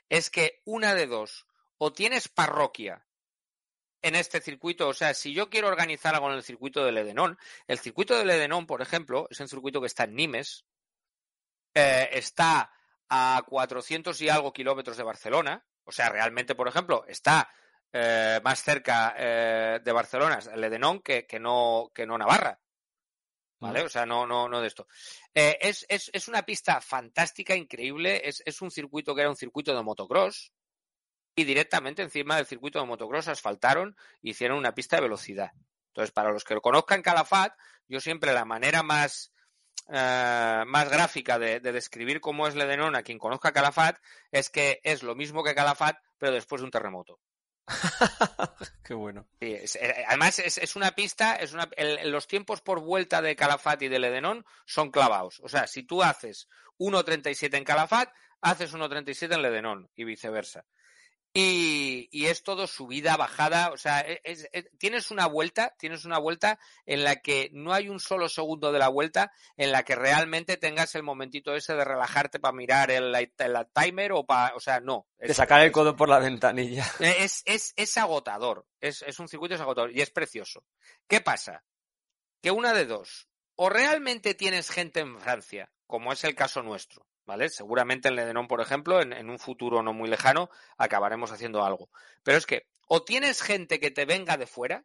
es 0.08 0.30
que 0.30 0.62
una 0.64 0.94
de 0.94 1.06
dos, 1.06 1.46
o 1.78 1.92
tienes 1.92 2.28
parroquia 2.28 3.06
en 4.02 4.14
este 4.14 4.40
circuito, 4.40 4.88
o 4.88 4.94
sea, 4.94 5.14
si 5.14 5.34
yo 5.34 5.50
quiero 5.50 5.68
organizar 5.68 6.14
algo 6.14 6.30
en 6.30 6.36
el 6.36 6.42
circuito 6.42 6.84
del 6.84 6.98
Edenón, 6.98 7.38
el 7.66 7.78
circuito 7.78 8.16
del 8.16 8.30
Edenón, 8.30 8.66
por 8.66 8.80
ejemplo, 8.80 9.26
es 9.30 9.40
un 9.40 9.48
circuito 9.48 9.80
que 9.80 9.88
está 9.88 10.04
en 10.04 10.14
Nimes, 10.14 10.64
eh, 11.74 12.08
está 12.12 12.72
a 13.08 13.42
400 13.46 14.20
y 14.22 14.28
algo 14.28 14.52
kilómetros 14.52 14.96
de 14.96 15.02
Barcelona, 15.02 15.66
o 15.84 15.92
sea, 15.92 16.08
realmente, 16.08 16.54
por 16.54 16.68
ejemplo, 16.68 17.04
está 17.06 17.50
eh, 17.98 18.40
más 18.44 18.62
cerca 18.62 19.14
eh, 19.16 19.80
de 19.82 19.92
Barcelona, 19.92 20.38
el 20.52 20.62
Edenón, 20.64 21.00
que, 21.00 21.26
que, 21.26 21.40
no, 21.40 21.90
que 21.94 22.06
no 22.06 22.18
Navarra. 22.18 22.60
¿Vale? 23.58 23.84
O 23.84 23.88
sea, 23.88 24.04
no, 24.04 24.26
no, 24.26 24.50
no 24.50 24.60
de 24.60 24.66
esto. 24.66 24.86
Eh, 25.34 25.56
es, 25.62 25.86
es, 25.88 26.10
es, 26.12 26.28
una 26.28 26.42
pista 26.42 26.82
fantástica, 26.82 27.56
increíble. 27.56 28.20
Es, 28.28 28.42
es, 28.44 28.60
un 28.60 28.70
circuito 28.70 29.14
que 29.14 29.22
era 29.22 29.30
un 29.30 29.36
circuito 29.36 29.74
de 29.74 29.82
motocross. 29.82 30.52
Y 31.34 31.44
directamente 31.44 32.02
encima 32.02 32.36
del 32.36 32.44
circuito 32.44 32.78
de 32.78 32.86
motocross 32.86 33.28
asfaltaron 33.28 33.96
e 34.22 34.30
hicieron 34.30 34.58
una 34.58 34.74
pista 34.74 34.96
de 34.96 35.02
velocidad. 35.02 35.52
Entonces, 35.88 36.12
para 36.12 36.32
los 36.32 36.44
que 36.44 36.54
lo 36.54 36.60
conozcan 36.60 37.00
Calafat, 37.00 37.54
yo 37.88 38.00
siempre 38.00 38.34
la 38.34 38.44
manera 38.44 38.82
más, 38.82 39.32
eh, 39.88 40.64
más 40.66 40.90
gráfica 40.90 41.38
de, 41.38 41.60
de, 41.60 41.72
describir 41.72 42.20
cómo 42.20 42.46
es 42.46 42.54
Ledenón 42.54 42.94
a 42.94 43.02
quien 43.02 43.18
conozca 43.18 43.52
Calafat 43.52 43.98
es 44.30 44.50
que 44.50 44.80
es 44.82 45.02
lo 45.02 45.14
mismo 45.14 45.42
que 45.42 45.54
Calafat, 45.54 45.96
pero 46.18 46.32
después 46.32 46.60
de 46.60 46.66
un 46.66 46.70
terremoto. 46.70 47.20
Qué 48.84 48.94
bueno. 48.94 49.26
Es, 49.40 49.78
además, 50.06 50.38
es, 50.38 50.58
es, 50.58 50.76
una 50.76 50.92
pista, 50.92 51.36
es 51.36 51.52
una, 51.52 51.68
los 52.04 52.26
tiempos 52.26 52.60
por 52.60 52.80
vuelta 52.80 53.22
de 53.22 53.36
Calafat 53.36 53.82
y 53.82 53.88
de 53.88 53.98
Ledenón 53.98 54.44
son 54.64 54.90
clavados. 54.90 55.40
O 55.40 55.48
sea, 55.48 55.66
si 55.66 55.82
tú 55.82 56.02
haces 56.02 56.48
1.37 56.78 57.56
en 57.56 57.64
Calafat, 57.64 58.12
haces 58.40 58.72
1.37 58.74 59.34
en 59.34 59.42
Ledenón 59.42 59.90
y 59.96 60.04
viceversa. 60.04 60.64
Y, 61.38 62.08
y, 62.12 62.28
es 62.28 62.42
todo 62.42 62.66
subida, 62.66 63.18
bajada, 63.18 63.70
o 63.70 63.76
sea, 63.76 64.00
es, 64.00 64.48
es, 64.52 64.70
tienes 64.78 65.10
una 65.10 65.26
vuelta, 65.26 65.74
tienes 65.78 66.06
una 66.06 66.16
vuelta 66.16 66.58
en 66.86 67.04
la 67.04 67.16
que 67.16 67.50
no 67.52 67.74
hay 67.74 67.90
un 67.90 68.00
solo 68.00 68.30
segundo 68.30 68.72
de 68.72 68.78
la 68.78 68.88
vuelta 68.88 69.30
en 69.58 69.70
la 69.70 69.82
que 69.82 69.96
realmente 69.96 70.56
tengas 70.56 70.94
el 70.94 71.02
momentito 71.02 71.54
ese 71.54 71.74
de 71.74 71.84
relajarte 71.84 72.40
para 72.40 72.56
mirar 72.56 72.90
el, 72.90 73.14
el, 73.14 73.66
timer 73.74 74.12
o 74.12 74.24
para, 74.24 74.56
o 74.56 74.60
sea, 74.60 74.80
no. 74.80 75.08
de 75.18 75.34
sacar 75.34 75.60
el 75.60 75.72
codo 75.72 75.94
por 75.94 76.08
la 76.08 76.20
ventanilla. 76.20 76.86
Es, 77.00 77.42
es, 77.44 77.74
es 77.76 77.98
agotador, 77.98 78.66
es, 78.80 79.02
es 79.02 79.18
un 79.18 79.28
circuito 79.28 79.56
es 79.56 79.60
agotador 79.60 79.92
y 79.94 80.00
es 80.00 80.10
precioso. 80.10 80.64
¿Qué 81.06 81.20
pasa? 81.20 81.64
Que 82.40 82.50
una 82.50 82.72
de 82.72 82.86
dos, 82.86 83.28
o 83.56 83.68
realmente 83.68 84.32
tienes 84.32 84.70
gente 84.70 85.00
en 85.00 85.20
Francia, 85.20 85.70
como 85.86 86.14
es 86.14 86.24
el 86.24 86.34
caso 86.34 86.62
nuestro, 86.62 87.06
¿vale? 87.26 87.50
Seguramente 87.50 88.08
en 88.08 88.16
Ledenón, 88.16 88.48
por 88.48 88.60
ejemplo, 88.60 89.02
en, 89.02 89.12
en, 89.12 89.28
un 89.28 89.38
futuro 89.38 89.82
no 89.82 89.92
muy 89.92 90.08
lejano, 90.08 90.48
acabaremos 90.78 91.32
haciendo 91.32 91.64
algo. 91.64 91.90
Pero 92.22 92.38
es 92.38 92.46
que 92.46 92.66
o 92.88 93.02
tienes 93.02 93.42
gente 93.42 93.80
que 93.80 93.90
te 93.90 94.06
venga 94.06 94.36
de 94.36 94.46
fuera, 94.46 94.84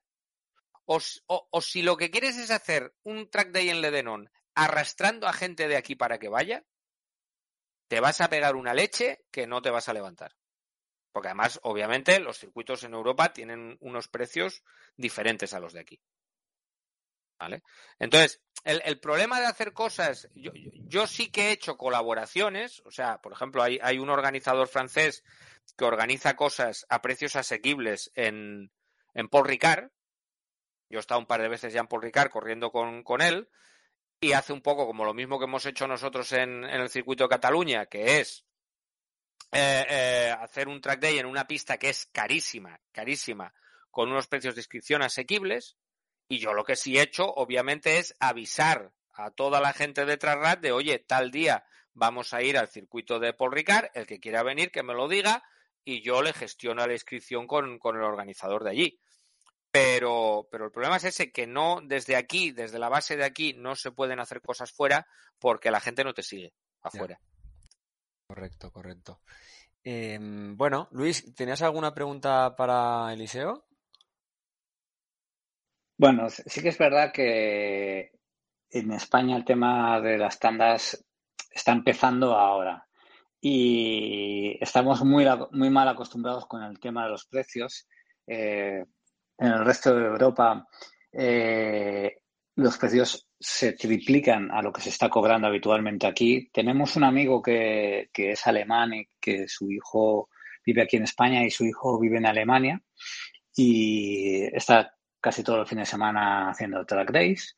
o, 0.85 0.99
o, 1.27 1.47
o 1.51 1.61
si 1.61 1.83
lo 1.83 1.95
que 1.95 2.11
quieres 2.11 2.37
es 2.37 2.51
hacer 2.51 2.93
un 3.03 3.29
track 3.29 3.51
day 3.51 3.69
en 3.69 3.81
Ledenón 3.81 4.29
arrastrando 4.55 5.27
a 5.27 5.33
gente 5.33 5.67
de 5.67 5.77
aquí 5.77 5.95
para 5.95 6.19
que 6.19 6.27
vaya, 6.27 6.65
te 7.87 7.99
vas 7.99 8.19
a 8.21 8.29
pegar 8.29 8.55
una 8.55 8.73
leche 8.73 9.23
que 9.31 9.47
no 9.47 9.61
te 9.61 9.69
vas 9.69 9.87
a 9.87 9.93
levantar. 9.93 10.35
Porque 11.11 11.27
además, 11.27 11.59
obviamente, 11.63 12.19
los 12.19 12.39
circuitos 12.39 12.83
en 12.83 12.93
Europa 12.93 13.33
tienen 13.33 13.77
unos 13.81 14.07
precios 14.07 14.63
diferentes 14.95 15.53
a 15.53 15.59
los 15.59 15.73
de 15.73 15.81
aquí. 15.81 16.01
¿Vale? 17.41 17.63
Entonces, 17.97 18.39
el, 18.63 18.99
problema 18.99 19.39
de 19.39 19.47
hacer 19.47 19.73
cosas, 19.73 20.29
yo, 20.35 20.51
yo, 20.53 21.07
sí 21.07 21.31
que 21.31 21.47
he 21.47 21.51
hecho 21.51 21.75
colaboraciones, 21.75 22.83
o 22.85 22.91
sea, 22.91 23.19
por 23.19 23.33
ejemplo, 23.33 23.63
hay, 23.63 23.79
hay, 23.81 23.97
un 23.97 24.11
organizador 24.11 24.67
francés 24.67 25.23
que 25.75 25.85
organiza 25.85 26.35
cosas 26.35 26.85
a 26.87 27.01
precios 27.01 27.35
asequibles 27.35 28.11
en, 28.13 28.71
en 29.15 29.27
Paul 29.27 29.47
Ricard. 29.47 29.89
Yo 30.87 30.99
he 30.99 31.01
estado 31.01 31.19
un 31.19 31.25
par 31.25 31.41
de 31.41 31.49
veces 31.49 31.73
ya 31.73 31.79
en 31.79 31.87
Paul 31.87 32.03
Ricard 32.03 32.29
corriendo 32.29 32.71
con, 32.71 33.01
con 33.01 33.21
él 33.21 33.49
y 34.19 34.33
hace 34.33 34.53
un 34.53 34.61
poco 34.61 34.85
como 34.85 35.03
lo 35.03 35.15
mismo 35.15 35.39
que 35.39 35.45
hemos 35.45 35.65
hecho 35.65 35.87
nosotros 35.87 36.31
en, 36.33 36.63
en 36.63 36.79
el 36.79 36.89
circuito 36.91 37.23
de 37.23 37.29
Cataluña, 37.29 37.87
que 37.87 38.19
es 38.19 38.45
eh, 39.51 39.85
eh, 39.89 40.35
hacer 40.39 40.67
un 40.67 40.79
track 40.79 40.99
day 40.99 41.17
en 41.17 41.25
una 41.25 41.47
pista 41.47 41.79
que 41.79 41.89
es 41.89 42.05
carísima, 42.11 42.79
carísima, 42.91 43.51
con 43.89 44.11
unos 44.11 44.27
precios 44.27 44.53
de 44.53 44.61
inscripción 44.61 45.01
asequibles. 45.01 45.75
Y 46.31 46.39
yo 46.39 46.53
lo 46.53 46.63
que 46.63 46.77
sí 46.77 46.97
he 46.97 47.01
hecho, 47.01 47.25
obviamente, 47.25 47.97
es 47.97 48.15
avisar 48.21 48.93
a 49.11 49.31
toda 49.31 49.59
la 49.59 49.73
gente 49.73 50.05
de 50.05 50.15
Trasrat 50.15 50.61
de, 50.61 50.71
oye, 50.71 50.97
tal 50.99 51.29
día 51.29 51.65
vamos 51.93 52.33
a 52.33 52.41
ir 52.41 52.57
al 52.57 52.69
circuito 52.69 53.19
de 53.19 53.33
Paul 53.33 53.51
Ricard, 53.51 53.89
el 53.95 54.07
que 54.07 54.21
quiera 54.21 54.41
venir, 54.41 54.71
que 54.71 54.81
me 54.81 54.93
lo 54.93 55.09
diga, 55.09 55.43
y 55.83 56.01
yo 56.01 56.21
le 56.21 56.31
gestiono 56.31 56.87
la 56.87 56.93
inscripción 56.93 57.47
con, 57.47 57.79
con 57.79 57.97
el 57.97 58.03
organizador 58.03 58.63
de 58.63 58.69
allí. 58.69 58.99
Pero, 59.71 60.47
pero 60.49 60.63
el 60.63 60.71
problema 60.71 60.95
es 60.95 61.03
ese, 61.03 61.33
que 61.33 61.47
no, 61.47 61.81
desde 61.83 62.15
aquí, 62.15 62.51
desde 62.51 62.79
la 62.79 62.87
base 62.87 63.17
de 63.17 63.25
aquí, 63.25 63.53
no 63.53 63.75
se 63.75 63.91
pueden 63.91 64.21
hacer 64.21 64.39
cosas 64.39 64.71
fuera 64.71 65.05
porque 65.37 65.69
la 65.69 65.81
gente 65.81 66.05
no 66.05 66.13
te 66.13 66.23
sigue 66.23 66.53
afuera. 66.81 67.19
Ya. 67.19 67.27
Correcto, 68.27 68.71
correcto. 68.71 69.19
Eh, 69.83 70.17
bueno, 70.21 70.87
Luis, 70.91 71.35
¿tenías 71.35 71.61
alguna 71.61 71.93
pregunta 71.93 72.55
para 72.55 73.11
Eliseo? 73.11 73.65
Bueno, 76.01 76.31
sí 76.31 76.63
que 76.63 76.69
es 76.69 76.79
verdad 76.79 77.11
que 77.13 78.09
en 78.71 78.91
España 78.91 79.37
el 79.37 79.45
tema 79.45 80.01
de 80.01 80.17
las 80.17 80.39
tandas 80.39 81.05
está 81.51 81.73
empezando 81.73 82.35
ahora 82.35 82.87
y 83.39 84.57
estamos 84.59 85.03
muy, 85.03 85.27
muy 85.51 85.69
mal 85.69 85.87
acostumbrados 85.87 86.47
con 86.47 86.63
el 86.63 86.79
tema 86.79 87.03
de 87.03 87.11
los 87.11 87.27
precios. 87.27 87.87
Eh, 88.25 88.83
en 89.37 89.47
el 89.47 89.63
resto 89.63 89.93
de 89.93 90.07
Europa 90.07 90.67
eh, 91.11 92.15
los 92.55 92.79
precios 92.79 93.29
se 93.39 93.73
triplican 93.73 94.49
a 94.49 94.63
lo 94.63 94.73
que 94.73 94.81
se 94.81 94.89
está 94.89 95.07
cobrando 95.07 95.49
habitualmente 95.49 96.07
aquí. 96.07 96.49
Tenemos 96.51 96.95
un 96.95 97.03
amigo 97.03 97.43
que, 97.43 98.09
que 98.11 98.31
es 98.31 98.47
alemán 98.47 98.95
y 98.95 99.05
que 99.19 99.47
su 99.47 99.69
hijo 99.71 100.29
vive 100.65 100.81
aquí 100.81 100.97
en 100.97 101.03
España 101.03 101.45
y 101.45 101.51
su 101.51 101.63
hijo 101.63 101.99
vive 101.99 102.17
en 102.17 102.25
Alemania 102.25 102.81
y 103.55 104.45
está 104.51 104.95
casi 105.21 105.43
todo 105.43 105.61
el 105.61 105.67
fin 105.67 105.77
de 105.77 105.85
semana 105.85 106.49
haciendo 106.49 106.85
track 106.85 107.11
days. 107.11 107.55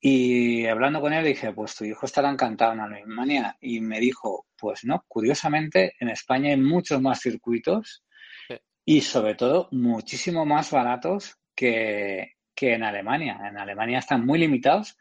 Y 0.00 0.66
hablando 0.66 1.00
con 1.00 1.12
él 1.12 1.24
dije, 1.24 1.52
pues 1.52 1.74
tu 1.74 1.84
hijo 1.84 2.06
estará 2.06 2.30
encantado 2.30 2.72
en 2.74 2.80
Alemania. 2.80 3.56
Y 3.60 3.80
me 3.80 3.98
dijo, 4.00 4.46
pues 4.56 4.84
no, 4.84 5.04
curiosamente 5.08 5.94
en 5.98 6.08
España 6.08 6.50
hay 6.50 6.56
muchos 6.56 7.00
más 7.02 7.20
circuitos 7.20 8.04
sí. 8.48 8.54
y 8.84 9.00
sobre 9.00 9.34
todo 9.34 9.68
muchísimo 9.72 10.46
más 10.46 10.70
baratos 10.70 11.38
que, 11.54 12.34
que 12.54 12.74
en 12.74 12.84
Alemania. 12.84 13.38
En 13.48 13.58
Alemania 13.58 13.98
están 13.98 14.24
muy 14.24 14.38
limitados 14.38 14.96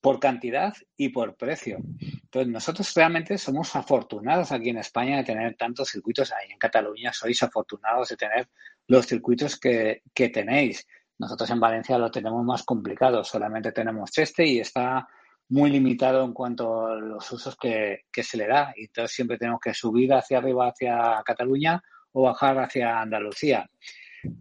por 0.00 0.20
cantidad 0.20 0.74
y 0.96 1.08
por 1.08 1.36
precio. 1.36 1.78
Entonces, 1.78 2.52
nosotros 2.52 2.92
realmente 2.94 3.36
somos 3.38 3.74
afortunados 3.74 4.52
aquí 4.52 4.68
en 4.70 4.78
España 4.78 5.18
de 5.18 5.24
tener 5.24 5.56
tantos 5.56 5.88
circuitos. 5.88 6.32
Ahí 6.32 6.52
en 6.52 6.58
Cataluña 6.58 7.12
sois 7.12 7.42
afortunados 7.42 8.08
de 8.08 8.16
tener 8.16 8.48
los 8.86 9.06
circuitos 9.06 9.58
que, 9.58 10.02
que 10.14 10.28
tenéis. 10.28 10.86
Nosotros 11.18 11.50
en 11.50 11.60
Valencia 11.60 11.98
lo 11.98 12.10
tenemos 12.10 12.44
más 12.44 12.62
complicado, 12.62 13.24
solamente 13.24 13.72
tenemos 13.72 14.16
este 14.16 14.46
y 14.46 14.60
está 14.60 15.08
muy 15.48 15.70
limitado 15.70 16.24
en 16.24 16.32
cuanto 16.32 16.86
a 16.86 16.94
los 16.94 17.32
usos 17.32 17.56
que, 17.56 18.04
que 18.12 18.22
se 18.22 18.36
le 18.36 18.46
da. 18.46 18.72
Y 18.76 18.84
entonces 18.84 19.16
siempre 19.16 19.38
tenemos 19.38 19.60
que 19.60 19.74
subir 19.74 20.12
hacia 20.12 20.38
arriba, 20.38 20.68
hacia 20.68 21.22
Cataluña 21.24 21.82
o 22.12 22.22
bajar 22.22 22.58
hacia 22.58 23.00
Andalucía. 23.00 23.68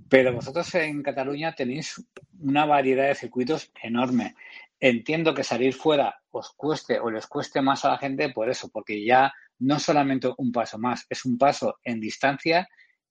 Pero 0.09 0.33
vosotros 0.33 0.73
en 0.75 1.03
Cataluña 1.03 1.53
tenéis 1.53 2.03
una 2.39 2.65
variedad 2.65 3.07
de 3.07 3.15
circuitos 3.15 3.71
enorme. 3.81 4.35
Entiendo 4.79 5.33
que 5.33 5.43
salir 5.43 5.73
fuera 5.73 6.21
os 6.29 6.51
cueste 6.55 6.99
o 6.99 7.09
les 7.09 7.25
cueste 7.27 7.61
más 7.61 7.83
a 7.83 7.89
la 7.89 7.97
gente 7.97 8.29
por 8.29 8.49
eso, 8.49 8.69
porque 8.69 9.03
ya 9.03 9.33
no 9.59 9.79
solamente 9.79 10.29
un 10.37 10.51
paso 10.51 10.77
más, 10.77 11.05
es 11.09 11.25
un 11.25 11.37
paso 11.37 11.79
en 11.83 11.99
distancia 11.99 12.67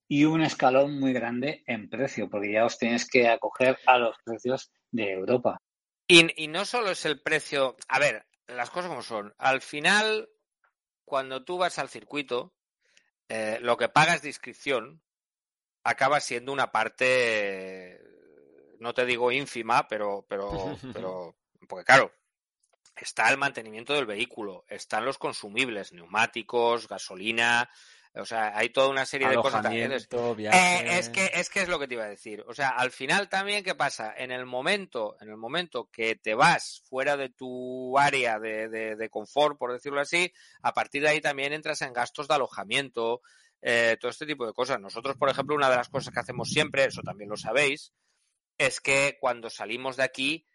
y 0.09 0.25
un 0.25 0.43
escalón 0.43 1.01
muy 1.01 1.13
grande 1.13 1.65
en 1.67 1.89
precio, 1.89 2.31
porque 2.31 2.53
ya 2.53 2.65
os 2.65 2.79
tenéis 2.79 3.09
que 3.09 3.29
acoger 3.29 3.79
a 3.87 3.99
los 3.99 4.17
precios 4.25 4.71
de 4.93 5.11
Europa. 5.13 5.61
Y, 6.07 6.45
y 6.45 6.47
no 6.47 6.65
solo 6.65 6.91
es 6.91 7.05
el 7.05 7.21
precio, 7.21 7.77
a 7.89 7.99
ver, 7.99 8.27
las 8.47 8.71
cosas 8.71 8.89
como 8.89 9.03
son. 9.03 9.35
Al 9.39 9.61
final, 9.61 10.29
cuando 11.05 11.45
tú 11.45 11.59
vas 11.59 11.79
al 11.79 11.89
circuito, 11.89 12.55
eh, 13.29 13.59
lo 13.61 13.77
que 13.77 13.89
pagas 13.89 14.23
de 14.23 14.29
inscripción 14.29 15.03
acaba 15.83 16.21
siendo 16.21 16.53
una 16.53 16.71
parte, 16.71 18.01
no 18.79 18.95
te 18.95 19.05
digo 19.05 19.33
ínfima, 19.33 19.89
pero, 19.89 20.25
pero, 20.29 20.49
pero, 20.93 21.37
porque 21.69 21.85
claro, 21.85 22.13
está 22.97 23.29
el 23.31 23.39
mantenimiento 23.39 23.95
del 23.95 24.07
vehículo, 24.07 24.65
están 24.69 25.05
los 25.05 25.19
consumibles, 25.19 25.93
neumáticos, 25.93 26.89
gasolina, 26.89 27.69
o 28.19 28.25
sea, 28.25 28.57
hay 28.57 28.71
toda 28.71 28.89
una 28.89 29.05
serie 29.05 29.29
de 29.29 29.37
cosas. 29.37 29.63
también. 29.63 29.93
Eh, 29.93 30.99
es 30.99 31.11
que 31.11 31.31
es 31.35 31.51
que 31.51 31.61
es 31.61 31.69
lo 31.69 31.79
que 31.79 31.87
te 31.87 31.95
iba 31.95 32.05
a 32.05 32.09
decir. 32.09 32.43
O 32.49 32.55
sea, 32.55 32.71
al 32.71 32.91
final 32.91 33.29
también 33.29 33.63
qué 33.63 33.75
pasa 33.75 34.15
en 34.17 34.31
el 34.31 34.47
momento, 34.47 35.17
en 35.21 35.29
el 35.29 35.37
momento 35.37 35.91
que 35.93 36.17
te 36.17 36.35
vas 36.35 36.83
fuera 36.89 37.17
de 37.17 37.29
tu 37.29 37.99
área 37.99 38.39
de, 38.39 38.69
de, 38.69 38.97
de 38.97 39.11
confort, 39.11 39.59
por 39.59 39.73
decirlo 39.73 40.01
así, 40.01 40.33
a 40.63 40.73
partir 40.73 41.03
de 41.03 41.11
ahí 41.11 41.21
también 41.21 41.53
entras 41.53 41.83
en 41.83 41.93
gastos 41.93 42.27
de 42.27 42.35
alojamiento, 42.35 43.21
eh, 43.61 43.97
todo 44.01 44.11
este 44.11 44.27
tipo 44.27 44.47
de 44.47 44.55
cosas. 44.55 44.81
Nosotros, 44.81 45.17
por 45.17 45.29
ejemplo, 45.29 45.55
una 45.55 45.69
de 45.69 45.77
las 45.77 45.91
cosas 45.91 46.13
que 46.13 46.21
hacemos 46.21 46.49
siempre, 46.49 46.87
eso 46.87 47.03
también 47.03 47.29
lo 47.29 47.37
sabéis, 47.37 47.93
es 48.57 48.81
que 48.81 49.19
cuando 49.21 49.51
salimos 49.51 49.97
de 49.97 50.05
aquí 50.05 50.47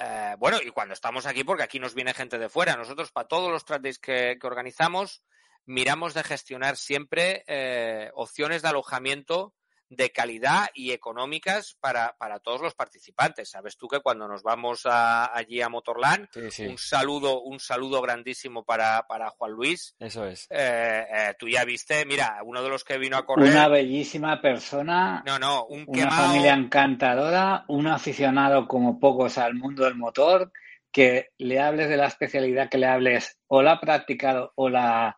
eh, 0.00 0.34
bueno, 0.38 0.58
y 0.64 0.70
cuando 0.70 0.94
estamos 0.94 1.26
aquí, 1.26 1.44
porque 1.44 1.62
aquí 1.62 1.78
nos 1.78 1.94
viene 1.94 2.14
gente 2.14 2.38
de 2.38 2.48
fuera, 2.48 2.74
nosotros 2.76 3.12
para 3.12 3.28
todos 3.28 3.50
los 3.50 3.66
track 3.66 3.82
que, 4.00 4.38
que 4.40 4.46
organizamos, 4.46 5.22
miramos 5.66 6.14
de 6.14 6.24
gestionar 6.24 6.76
siempre 6.76 7.44
eh, 7.46 8.10
opciones 8.14 8.62
de 8.62 8.68
alojamiento 8.68 9.54
de 9.90 10.10
calidad 10.10 10.68
y 10.72 10.92
económicas 10.92 11.76
para, 11.80 12.16
para, 12.16 12.38
todos 12.38 12.60
los 12.62 12.74
participantes. 12.74 13.50
Sabes 13.50 13.76
tú 13.76 13.88
que 13.88 14.00
cuando 14.00 14.26
nos 14.28 14.42
vamos 14.42 14.86
a, 14.86 15.36
allí 15.36 15.60
a 15.60 15.68
Motorland, 15.68 16.28
Sí, 16.32 16.50
sí. 16.50 16.66
un 16.66 16.78
saludo, 16.78 17.42
un 17.42 17.60
saludo 17.60 18.00
grandísimo 18.00 18.64
para, 18.64 19.06
para 19.08 19.30
Juan 19.30 19.50
Luis. 19.52 19.94
Eso 19.98 20.24
es. 20.26 20.46
Eh, 20.48 21.04
eh, 21.12 21.34
tú 21.38 21.48
ya 21.48 21.64
viste, 21.64 22.06
mira, 22.06 22.38
uno 22.44 22.62
de 22.62 22.68
los 22.70 22.84
que 22.84 22.98
vino 22.98 23.16
a 23.16 23.26
correr. 23.26 23.50
Una 23.50 23.68
bellísima 23.68 24.40
persona, 24.40 25.22
No, 25.26 25.38
no, 25.38 25.66
un 25.66 25.84
una 25.88 25.92
quemado. 25.92 26.26
familia 26.28 26.54
encantadora, 26.54 27.64
un 27.68 27.86
aficionado 27.88 28.68
como 28.68 28.98
pocos 29.00 29.38
al 29.38 29.54
mundo 29.54 29.84
del 29.84 29.96
motor, 29.96 30.52
que 30.92 31.30
le 31.38 31.60
hables 31.60 31.88
de 31.88 31.96
la 31.96 32.06
especialidad 32.06 32.68
que 32.68 32.78
le 32.78 32.86
hables, 32.86 33.38
o 33.48 33.62
la 33.62 33.72
ha 33.72 33.80
practicado 33.80 34.52
o 34.54 34.68
la 34.68 35.16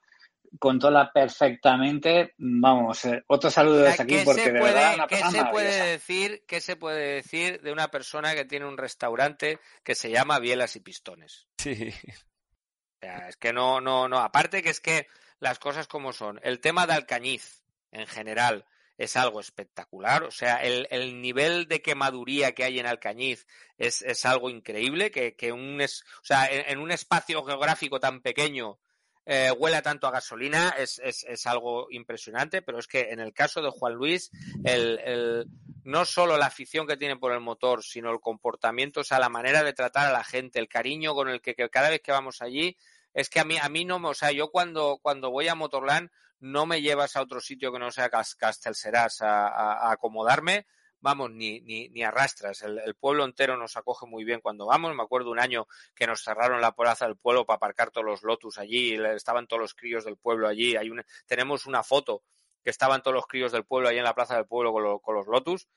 controla 0.59 1.13
perfectamente. 1.13 2.35
Vamos, 2.39 3.05
eh, 3.05 3.23
otro 3.27 3.51
saludo 3.51 3.81
O 3.81 3.81
sea, 3.81 3.91
desde 3.91 4.03
aquí 4.03 4.15
¿qué 4.17 4.25
porque 4.25 4.45
se 4.45 4.53
de 4.53 4.61
puede, 4.61 4.75
verdad 4.75 4.95
una 4.95 5.07
qué 5.07 5.17
se 5.17 5.45
puede 5.47 5.87
decir, 5.87 6.45
qué 6.47 6.61
se 6.61 6.77
puede 6.77 7.15
decir 7.15 7.61
de 7.63 7.73
una 7.73 7.89
persona 7.89 8.35
que 8.35 8.45
tiene 8.45 8.67
un 8.67 8.79
restaurante 8.79 9.59
que 9.83 9.95
se 9.95 10.11
llama 10.11 10.39
Bielas 10.39 10.77
y 10.77 10.81
Pistones? 10.81 11.47
Sí. 11.59 11.95
O 12.09 12.99
sea, 13.01 13.29
es 13.29 13.37
que 13.37 13.53
no, 13.53 13.81
no, 13.81 14.09
no. 14.09 14.19
Aparte 14.19 14.63
que 14.63 14.71
es 14.71 14.81
que 14.81 15.09
las 15.41 15.59
cosas 15.59 15.89
como 15.89 16.13
son. 16.13 16.41
El 16.43 16.61
tema 16.61 16.87
de 16.87 16.95
Alcañiz, 16.95 17.65
en 17.91 18.07
general, 18.07 18.65
es 18.97 19.17
algo 19.17 19.41
espectacular. 19.41 20.23
O 20.23 20.31
sea, 20.31 20.63
el, 20.63 20.87
el 20.91 21.21
nivel 21.21 21.67
de 21.67 21.83
quemaduría 21.83 22.53
que 22.53 22.65
hay 22.65 22.79
en 22.79 22.87
Alcañiz 22.87 23.47
es, 23.77 24.03
es 24.03 24.25
algo 24.25 24.51
increíble. 24.51 25.11
Que, 25.11 25.35
que 25.35 25.51
un 25.51 25.81
es, 25.81 26.05
o 26.21 26.25
sea, 26.25 26.47
en, 26.47 26.65
en 26.69 26.79
un 26.79 26.93
espacio 26.93 27.43
geográfico 27.43 27.99
tan 27.99 28.21
pequeño 28.21 28.79
eh, 29.25 29.51
huela 29.57 29.83
tanto 29.83 30.07
a 30.07 30.11
gasolina 30.11 30.75
es, 30.79 30.99
es, 30.99 31.25
es 31.25 31.47
algo 31.47 31.89
impresionante. 31.91 32.63
Pero 32.63 32.79
es 32.79 32.87
que 32.87 33.11
en 33.11 33.21
el 33.21 33.33
caso 33.33 33.63
de 33.63 33.71
Juan 33.71 33.95
Luis, 33.95 34.31
el, 34.65 34.99
el, 35.01 35.47
no 35.85 36.05
solo 36.05 36.37
la 36.37 36.47
afición 36.47 36.87
que 36.87 36.97
tiene 36.97 37.17
por 37.17 37.33
el 37.33 37.41
motor, 37.41 37.83
sino 37.83 38.11
el 38.11 38.21
comportamiento, 38.21 39.01
o 39.01 39.05
sea, 39.05 39.19
la 39.19 39.29
manera 39.29 39.63
de 39.63 39.73
tratar 39.73 40.09
a 40.09 40.13
la 40.13 40.25
gente, 40.25 40.59
el 40.59 40.69
cariño 40.69 41.15
con 41.15 41.29
el 41.29 41.41
que, 41.41 41.55
cada 41.71 41.91
vez 41.91 42.01
que 42.01 42.13
vamos 42.13 42.43
allí, 42.43 42.77
es 43.15 43.29
que 43.29 43.41
a 43.41 43.45
mí, 43.45 43.59
a 43.59 43.69
mí 43.69 43.85
no 43.85 43.97
o 43.97 44.15
sea, 44.15 44.33
yo 44.33 44.51
cuando, 44.51 44.99
cuando 45.03 45.31
voy 45.31 45.49
a 45.49 45.55
Motorland 45.55 46.11
no 46.41 46.67
me 46.67 46.81
llevas 46.83 47.15
a 47.15 47.23
otro 47.23 47.41
sitio 47.41 47.73
que 47.73 47.79
no 47.79 47.91
sea 47.91 48.11
Cas- 48.11 48.35
Castelserás 48.35 49.21
a, 49.23 49.47
a, 49.49 49.89
a 49.89 49.93
acomodarme, 49.93 50.67
vamos, 51.03 51.31
ni, 51.33 51.61
ni, 51.61 51.89
ni 51.91 52.03
arrastras. 52.03 52.63
El, 52.63 52.79
el 52.79 52.95
pueblo 52.95 53.25
entero 53.27 53.57
nos 53.59 53.77
acoge 53.77 54.07
muy 54.07 54.25
bien 54.25 54.41
cuando 54.41 54.65
vamos. 54.67 54.95
Me 54.97 55.03
acuerdo 55.03 55.31
un 55.31 55.39
año 55.41 55.67
que 55.95 56.07
nos 56.07 56.23
cerraron 56.23 56.61
la 56.63 56.73
plaza 56.73 57.05
del 57.07 57.17
pueblo 57.17 57.45
para 57.45 57.57
aparcar 57.57 57.91
todos 57.91 58.07
los 58.07 58.23
Lotus 58.23 58.57
allí, 58.59 58.95
estaban 58.95 59.47
todos 59.47 59.61
los 59.61 59.75
críos 59.75 60.05
del 60.05 60.17
pueblo 60.17 60.49
allí. 60.49 60.77
Hay 60.77 60.89
una, 60.89 61.05
tenemos 61.27 61.67
una 61.67 61.83
foto 61.83 62.23
que 62.65 62.71
estaban 62.71 63.03
todos 63.03 63.15
los 63.17 63.27
críos 63.27 63.53
del 63.53 63.65
pueblo 63.65 63.89
allí 63.89 63.99
en 63.99 64.05
la 64.05 64.15
plaza 64.15 64.37
del 64.37 64.47
pueblo 64.47 64.73
con, 64.73 64.83
lo- 64.85 65.01
con 65.01 65.15
los 65.17 65.27
Lotus. 65.27 65.69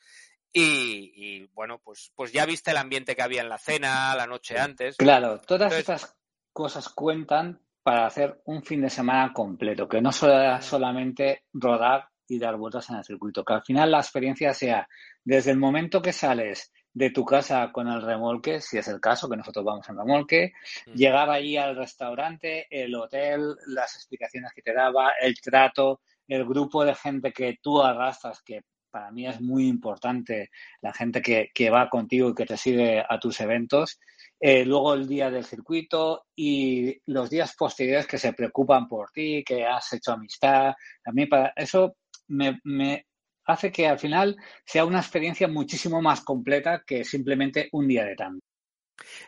Y, 0.54 1.12
y, 1.16 1.48
bueno, 1.54 1.80
pues, 1.84 2.12
pues 2.16 2.32
ya 2.32 2.46
viste 2.46 2.72
el 2.72 2.78
ambiente 2.78 3.16
que 3.16 3.22
había 3.22 3.42
en 3.42 3.50
la 3.50 3.58
cena, 3.58 4.16
la 4.16 4.26
noche 4.28 4.58
antes. 4.58 4.96
Claro, 4.96 5.42
todas 5.42 5.74
Entonces- 5.74 5.80
estas 5.80 6.18
cosas 6.54 6.88
cuentan 6.90 7.62
para 7.84 8.06
hacer 8.06 8.42
un 8.46 8.64
fin 8.64 8.82
de 8.82 8.90
semana 8.90 9.34
completo, 9.34 9.88
que 9.90 10.02
no 10.02 10.12
sea 10.12 10.62
solamente 10.62 11.46
rodar 11.54 12.10
y 12.28 12.40
dar 12.40 12.58
vueltas 12.58 12.90
en 12.90 12.98
el 12.98 13.04
circuito, 13.04 13.44
que 13.44 13.54
al 13.54 13.64
final 13.64 13.92
la 13.92 14.00
experiencia 14.00 14.54
sea 14.54 14.88
desde 15.24 15.52
el 15.52 15.58
momento 15.58 16.02
que 16.02 16.14
sales 16.14 16.72
de 16.94 17.10
tu 17.10 17.26
casa 17.26 17.72
con 17.74 17.88
el 17.90 18.02
remolque, 18.02 18.62
si 18.62 18.78
es 18.78 18.88
el 18.88 19.02
caso, 19.02 19.30
que 19.30 19.36
nosotros 19.36 19.66
vamos 19.66 19.88
en 19.90 19.98
remolque, 19.98 20.54
Mm. 20.86 20.94
llegar 20.94 21.30
allí 21.30 21.58
al 21.58 21.76
restaurante, 21.76 22.68
el 22.70 22.96
hotel, 22.96 23.56
las 23.68 23.96
explicaciones 23.96 24.52
que 24.56 24.62
te 24.62 24.74
daba, 24.74 25.12
el 25.22 25.36
trato, 25.42 26.00
el 26.28 26.46
grupo 26.46 26.86
de 26.86 26.96
gente 26.96 27.32
que 27.34 27.58
tú 27.62 27.82
arrastras, 27.82 28.42
que 28.42 28.62
para 28.90 29.12
mí 29.12 29.28
es 29.28 29.42
muy 29.42 29.68
importante, 29.68 30.50
la 30.82 30.94
gente 30.94 31.22
que, 31.22 31.50
que 31.54 31.70
va 31.70 31.90
contigo 31.90 32.30
y 32.30 32.34
que 32.34 32.46
te 32.46 32.56
sigue 32.56 33.04
a 33.08 33.20
tus 33.20 33.42
eventos, 33.42 34.00
eh, 34.40 34.64
luego 34.64 34.94
el 34.94 35.06
día 35.06 35.30
del 35.30 35.44
circuito 35.44 36.28
y 36.34 37.02
los 37.06 37.30
días 37.30 37.56
posteriores 37.58 38.08
que 38.08 38.18
se 38.18 38.32
preocupan 38.32 38.88
por 38.88 39.12
ti, 39.12 39.44
que 39.46 39.66
has 39.66 39.92
hecho 39.92 40.14
amistad. 40.14 40.68
A 41.06 41.12
mí 41.12 41.26
para 41.26 41.52
eso 41.58 41.98
me, 42.28 42.60
me 42.64 43.06
hace 43.46 43.72
que 43.72 43.88
al 43.88 44.00
final 44.00 44.36
sea 44.66 44.86
una 44.86 45.00
experiencia 45.00 45.48
muchísimo 45.48 46.02
más 46.02 46.22
completa 46.22 46.84
que 46.86 47.04
simplemente 47.04 47.70
un 47.72 47.88
día 47.88 48.06
de 48.06 48.16
tanto. 48.16 48.46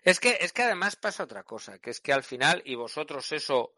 Es 0.03 0.19
que, 0.19 0.37
es 0.39 0.53
que 0.53 0.63
además 0.63 0.95
pasa 0.95 1.23
otra 1.23 1.43
cosa, 1.43 1.79
que 1.79 1.89
es 1.89 1.99
que 1.99 2.13
al 2.13 2.23
final, 2.23 2.61
y 2.65 2.75
vosotros 2.75 3.31
eso 3.31 3.73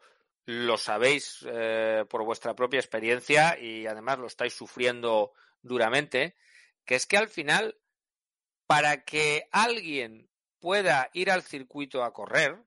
lo 0.46 0.78
sabéis 0.78 1.44
eh, 1.48 2.04
por 2.08 2.24
vuestra 2.24 2.54
propia 2.54 2.80
experiencia 2.80 3.58
y 3.58 3.86
además 3.86 4.18
lo 4.18 4.26
estáis 4.26 4.54
sufriendo 4.54 5.32
duramente, 5.62 6.36
que 6.84 6.94
es 6.94 7.06
que 7.06 7.16
al 7.16 7.28
final, 7.28 7.78
para 8.66 9.04
que 9.04 9.48
alguien 9.52 10.30
pueda 10.60 11.10
ir 11.12 11.30
al 11.30 11.42
circuito 11.42 12.04
a 12.04 12.12
correr, 12.12 12.62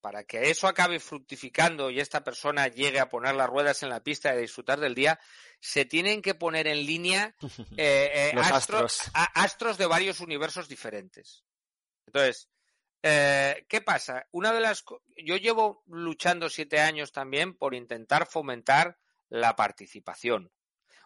para 0.00 0.24
que 0.24 0.50
eso 0.50 0.66
acabe 0.66 0.98
fructificando 1.00 1.90
y 1.90 2.00
esta 2.00 2.24
persona 2.24 2.68
llegue 2.68 3.00
a 3.00 3.08
poner 3.08 3.34
las 3.34 3.48
ruedas 3.50 3.82
en 3.82 3.90
la 3.90 4.00
pista 4.02 4.30
y 4.30 4.32
a 4.32 4.40
disfrutar 4.40 4.80
del 4.80 4.94
día, 4.94 5.20
se 5.60 5.84
tienen 5.84 6.22
que 6.22 6.34
poner 6.34 6.66
en 6.66 6.86
línea 6.86 7.34
eh, 7.76 8.32
eh, 8.32 8.32
astros, 8.36 8.54
astros. 9.00 9.00
a- 9.14 9.42
astros 9.42 9.78
de 9.78 9.86
varios 9.86 10.20
universos 10.20 10.68
diferentes. 10.68 11.44
Entonces, 12.06 12.48
eh, 13.02 13.64
¿qué 13.68 13.80
pasa? 13.80 14.26
Una 14.30 14.52
de 14.52 14.60
las 14.60 14.84
yo 15.16 15.36
llevo 15.36 15.82
luchando 15.86 16.48
siete 16.48 16.80
años 16.80 17.12
también 17.12 17.54
por 17.56 17.74
intentar 17.74 18.26
fomentar 18.26 18.98
la 19.28 19.54
participación. 19.56 20.50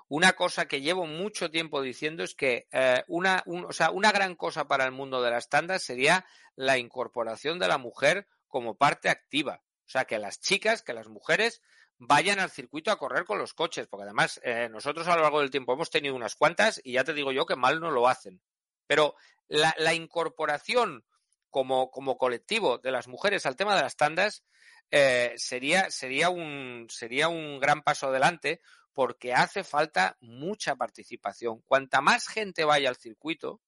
Una 0.08 0.34
cosa 0.34 0.66
que 0.66 0.82
llevo 0.82 1.06
mucho 1.06 1.50
tiempo 1.50 1.80
diciendo 1.82 2.22
es 2.24 2.34
que 2.34 2.66
una, 3.08 3.42
un- 3.46 3.64
o 3.64 3.72
sea, 3.72 3.90
una 3.90 4.12
gran 4.12 4.34
cosa 4.36 4.68
para 4.68 4.84
el 4.84 4.92
mundo 4.92 5.22
de 5.22 5.30
las 5.30 5.48
tandas 5.48 5.82
sería 5.82 6.26
la 6.56 6.78
incorporación 6.78 7.58
de 7.58 7.68
la 7.68 7.78
mujer 7.78 8.28
como 8.54 8.76
parte 8.76 9.08
activa. 9.08 9.64
O 9.84 9.88
sea, 9.88 10.04
que 10.04 10.16
las 10.20 10.40
chicas, 10.40 10.82
que 10.82 10.92
las 10.92 11.08
mujeres 11.08 11.60
vayan 11.98 12.38
al 12.38 12.52
circuito 12.52 12.92
a 12.92 12.98
correr 12.98 13.24
con 13.24 13.36
los 13.36 13.52
coches, 13.52 13.88
porque 13.88 14.04
además 14.04 14.40
eh, 14.44 14.68
nosotros 14.70 15.08
a 15.08 15.16
lo 15.16 15.22
largo 15.22 15.40
del 15.40 15.50
tiempo 15.50 15.72
hemos 15.72 15.90
tenido 15.90 16.14
unas 16.14 16.36
cuantas 16.36 16.80
y 16.84 16.92
ya 16.92 17.02
te 17.02 17.14
digo 17.14 17.32
yo 17.32 17.46
que 17.46 17.56
mal 17.56 17.80
no 17.80 17.90
lo 17.90 18.06
hacen. 18.06 18.40
Pero 18.86 19.16
la, 19.48 19.92
incorporación 19.92 21.04
como, 21.50 21.90
como 21.90 22.16
colectivo 22.16 22.78
de 22.78 22.92
las 22.92 23.08
mujeres 23.08 23.44
al 23.44 23.56
tema 23.56 23.74
de 23.74 23.82
las 23.82 23.96
tandas 23.96 24.44
eh, 24.92 25.34
sería, 25.36 25.90
sería, 25.90 26.30
un, 26.30 26.86
sería 26.90 27.26
un 27.26 27.58
gran 27.58 27.82
paso 27.82 28.06
adelante 28.06 28.60
porque 28.92 29.34
hace 29.34 29.64
falta 29.64 30.16
mucha 30.20 30.76
participación. 30.76 31.60
Cuanta 31.62 32.00
más 32.00 32.28
gente 32.28 32.64
vaya 32.64 32.88
al 32.88 32.98
circuito, 32.98 33.60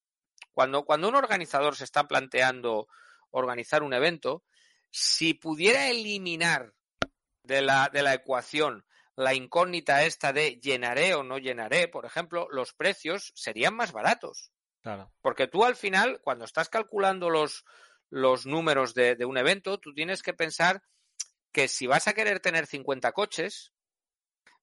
Cuando, 0.53 0.85
cuando 0.85 1.09
un 1.09 1.15
organizador 1.15 1.75
se 1.75 1.83
está 1.83 2.07
planteando 2.07 2.87
organizar 3.31 3.83
un 3.83 3.93
evento, 3.93 4.43
si 4.91 5.33
pudiera 5.33 5.89
eliminar 5.89 6.73
de 7.43 7.61
la, 7.61 7.89
de 7.91 8.03
la 8.03 8.13
ecuación 8.13 8.85
la 9.17 9.33
incógnita 9.33 10.03
esta 10.03 10.31
de 10.31 10.59
llenaré 10.59 11.15
o 11.15 11.23
no 11.23 11.39
llenaré, 11.39 11.87
por 11.87 12.05
ejemplo, 12.05 12.47
los 12.51 12.73
precios 12.73 13.33
serían 13.35 13.75
más 13.75 13.91
baratos. 13.91 14.51
Claro. 14.83 15.11
Porque 15.21 15.47
tú 15.47 15.65
al 15.65 15.75
final, 15.75 16.21
cuando 16.21 16.45
estás 16.45 16.69
calculando 16.69 17.31
los, 17.31 17.65
los 18.09 18.45
números 18.45 18.93
de, 18.93 19.15
de, 19.15 19.25
un 19.25 19.39
evento, 19.39 19.79
tú 19.79 19.91
tienes 19.93 20.21
que 20.21 20.33
pensar 20.33 20.83
que 21.51 21.67
si 21.67 21.87
vas 21.87 22.07
a 22.07 22.13
querer 22.13 22.39
tener 22.39 22.67
50 22.67 23.11
coches, 23.13 23.73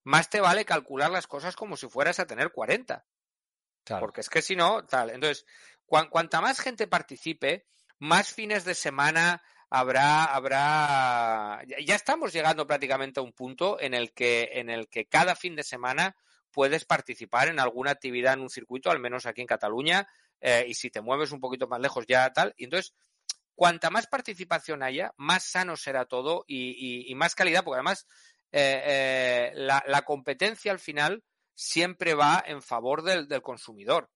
más 0.05 0.29
te 0.29 0.39
vale 0.39 0.63
calcular 0.63 1.11
las 1.11 1.27
cosas 1.27 1.57
como 1.57 1.75
si 1.75 1.89
fueras 1.89 2.19
a 2.21 2.25
tener 2.25 2.53
40. 2.53 3.05
Claro. 3.83 3.99
Porque 3.99 4.21
es 4.21 4.29
que 4.29 4.41
si 4.41 4.55
no, 4.55 4.85
tal. 4.85 5.09
Entonces, 5.09 5.45
cu 5.85 5.97
cuanta 6.09 6.39
más 6.39 6.61
gente 6.61 6.87
participe, 6.87 7.67
más 7.99 8.31
fines 8.31 8.63
de 8.63 8.73
semana 8.73 9.43
habrá, 9.79 10.23
habrá, 10.25 11.61
ya 11.85 11.95
estamos 11.95 12.31
llegando 12.31 12.65
prácticamente 12.65 13.19
a 13.19 13.23
un 13.23 13.33
punto 13.33 13.79
en 13.79 13.93
el 13.93 14.13
que, 14.13 14.51
en 14.53 14.69
el 14.69 14.87
que 14.87 15.05
cada 15.05 15.35
fin 15.35 15.55
de 15.55 15.63
semana 15.63 16.15
puedes 16.51 16.85
participar 16.85 17.49
en 17.49 17.59
alguna 17.59 17.91
actividad 17.91 18.33
en 18.33 18.41
un 18.41 18.49
circuito, 18.49 18.89
al 18.89 18.99
menos 18.99 19.25
aquí 19.25 19.41
en 19.41 19.47
Cataluña, 19.47 20.07
eh, 20.39 20.65
y 20.67 20.73
si 20.75 20.89
te 20.89 21.01
mueves 21.01 21.31
un 21.31 21.41
poquito 21.41 21.67
más 21.67 21.81
lejos 21.81 22.05
ya 22.07 22.31
tal. 22.31 22.53
Y 22.57 22.63
entonces, 22.63 22.93
cuanta 23.53 23.89
más 23.89 24.07
participación 24.07 24.81
haya, 24.81 25.13
más 25.17 25.43
sano 25.43 25.75
será 25.75 26.05
todo 26.05 26.45
y, 26.47 27.13
más 27.15 27.35
calidad, 27.35 27.65
porque 27.65 27.75
además 27.75 28.07
eh, 28.53 28.81
eh, 28.85 29.51
la, 29.55 29.83
la, 29.87 30.03
competencia 30.03 30.71
al 30.71 30.79
final 30.79 31.23
siempre 31.53 32.13
va 32.13 32.41
en 32.45 32.61
favor 32.61 33.01
del, 33.03 33.27
del 33.27 33.41
consumidor. 33.41 34.09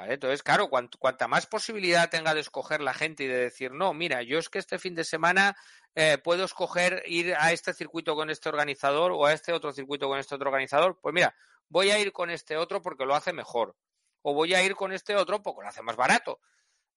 Entonces, 0.00 0.44
claro, 0.44 0.68
cuant, 0.68 0.94
cuanta 0.96 1.26
más 1.26 1.46
posibilidad 1.46 2.08
tenga 2.08 2.32
de 2.32 2.40
escoger 2.40 2.80
la 2.80 2.94
gente 2.94 3.24
y 3.24 3.26
de 3.26 3.38
decir, 3.38 3.72
no, 3.72 3.92
mira, 3.94 4.22
yo 4.22 4.38
es 4.38 4.48
que 4.48 4.60
este 4.60 4.78
fin 4.78 4.94
de 4.94 5.02
semana 5.02 5.56
eh, 5.96 6.18
puedo 6.18 6.44
escoger 6.44 7.02
ir 7.06 7.34
a 7.36 7.52
este 7.52 7.74
circuito 7.74 8.14
con 8.14 8.30
este 8.30 8.48
organizador 8.48 9.10
o 9.12 9.26
a 9.26 9.32
este 9.32 9.52
otro 9.52 9.72
circuito 9.72 10.06
con 10.06 10.18
este 10.18 10.36
otro 10.36 10.48
organizador, 10.50 11.00
pues 11.00 11.12
mira, 11.12 11.34
voy 11.68 11.90
a 11.90 11.98
ir 11.98 12.12
con 12.12 12.30
este 12.30 12.56
otro 12.56 12.80
porque 12.80 13.04
lo 13.04 13.16
hace 13.16 13.32
mejor. 13.32 13.76
O 14.22 14.34
voy 14.34 14.54
a 14.54 14.62
ir 14.62 14.76
con 14.76 14.92
este 14.92 15.16
otro 15.16 15.42
porque 15.42 15.62
lo 15.62 15.68
hace 15.68 15.82
más 15.82 15.96
barato. 15.96 16.40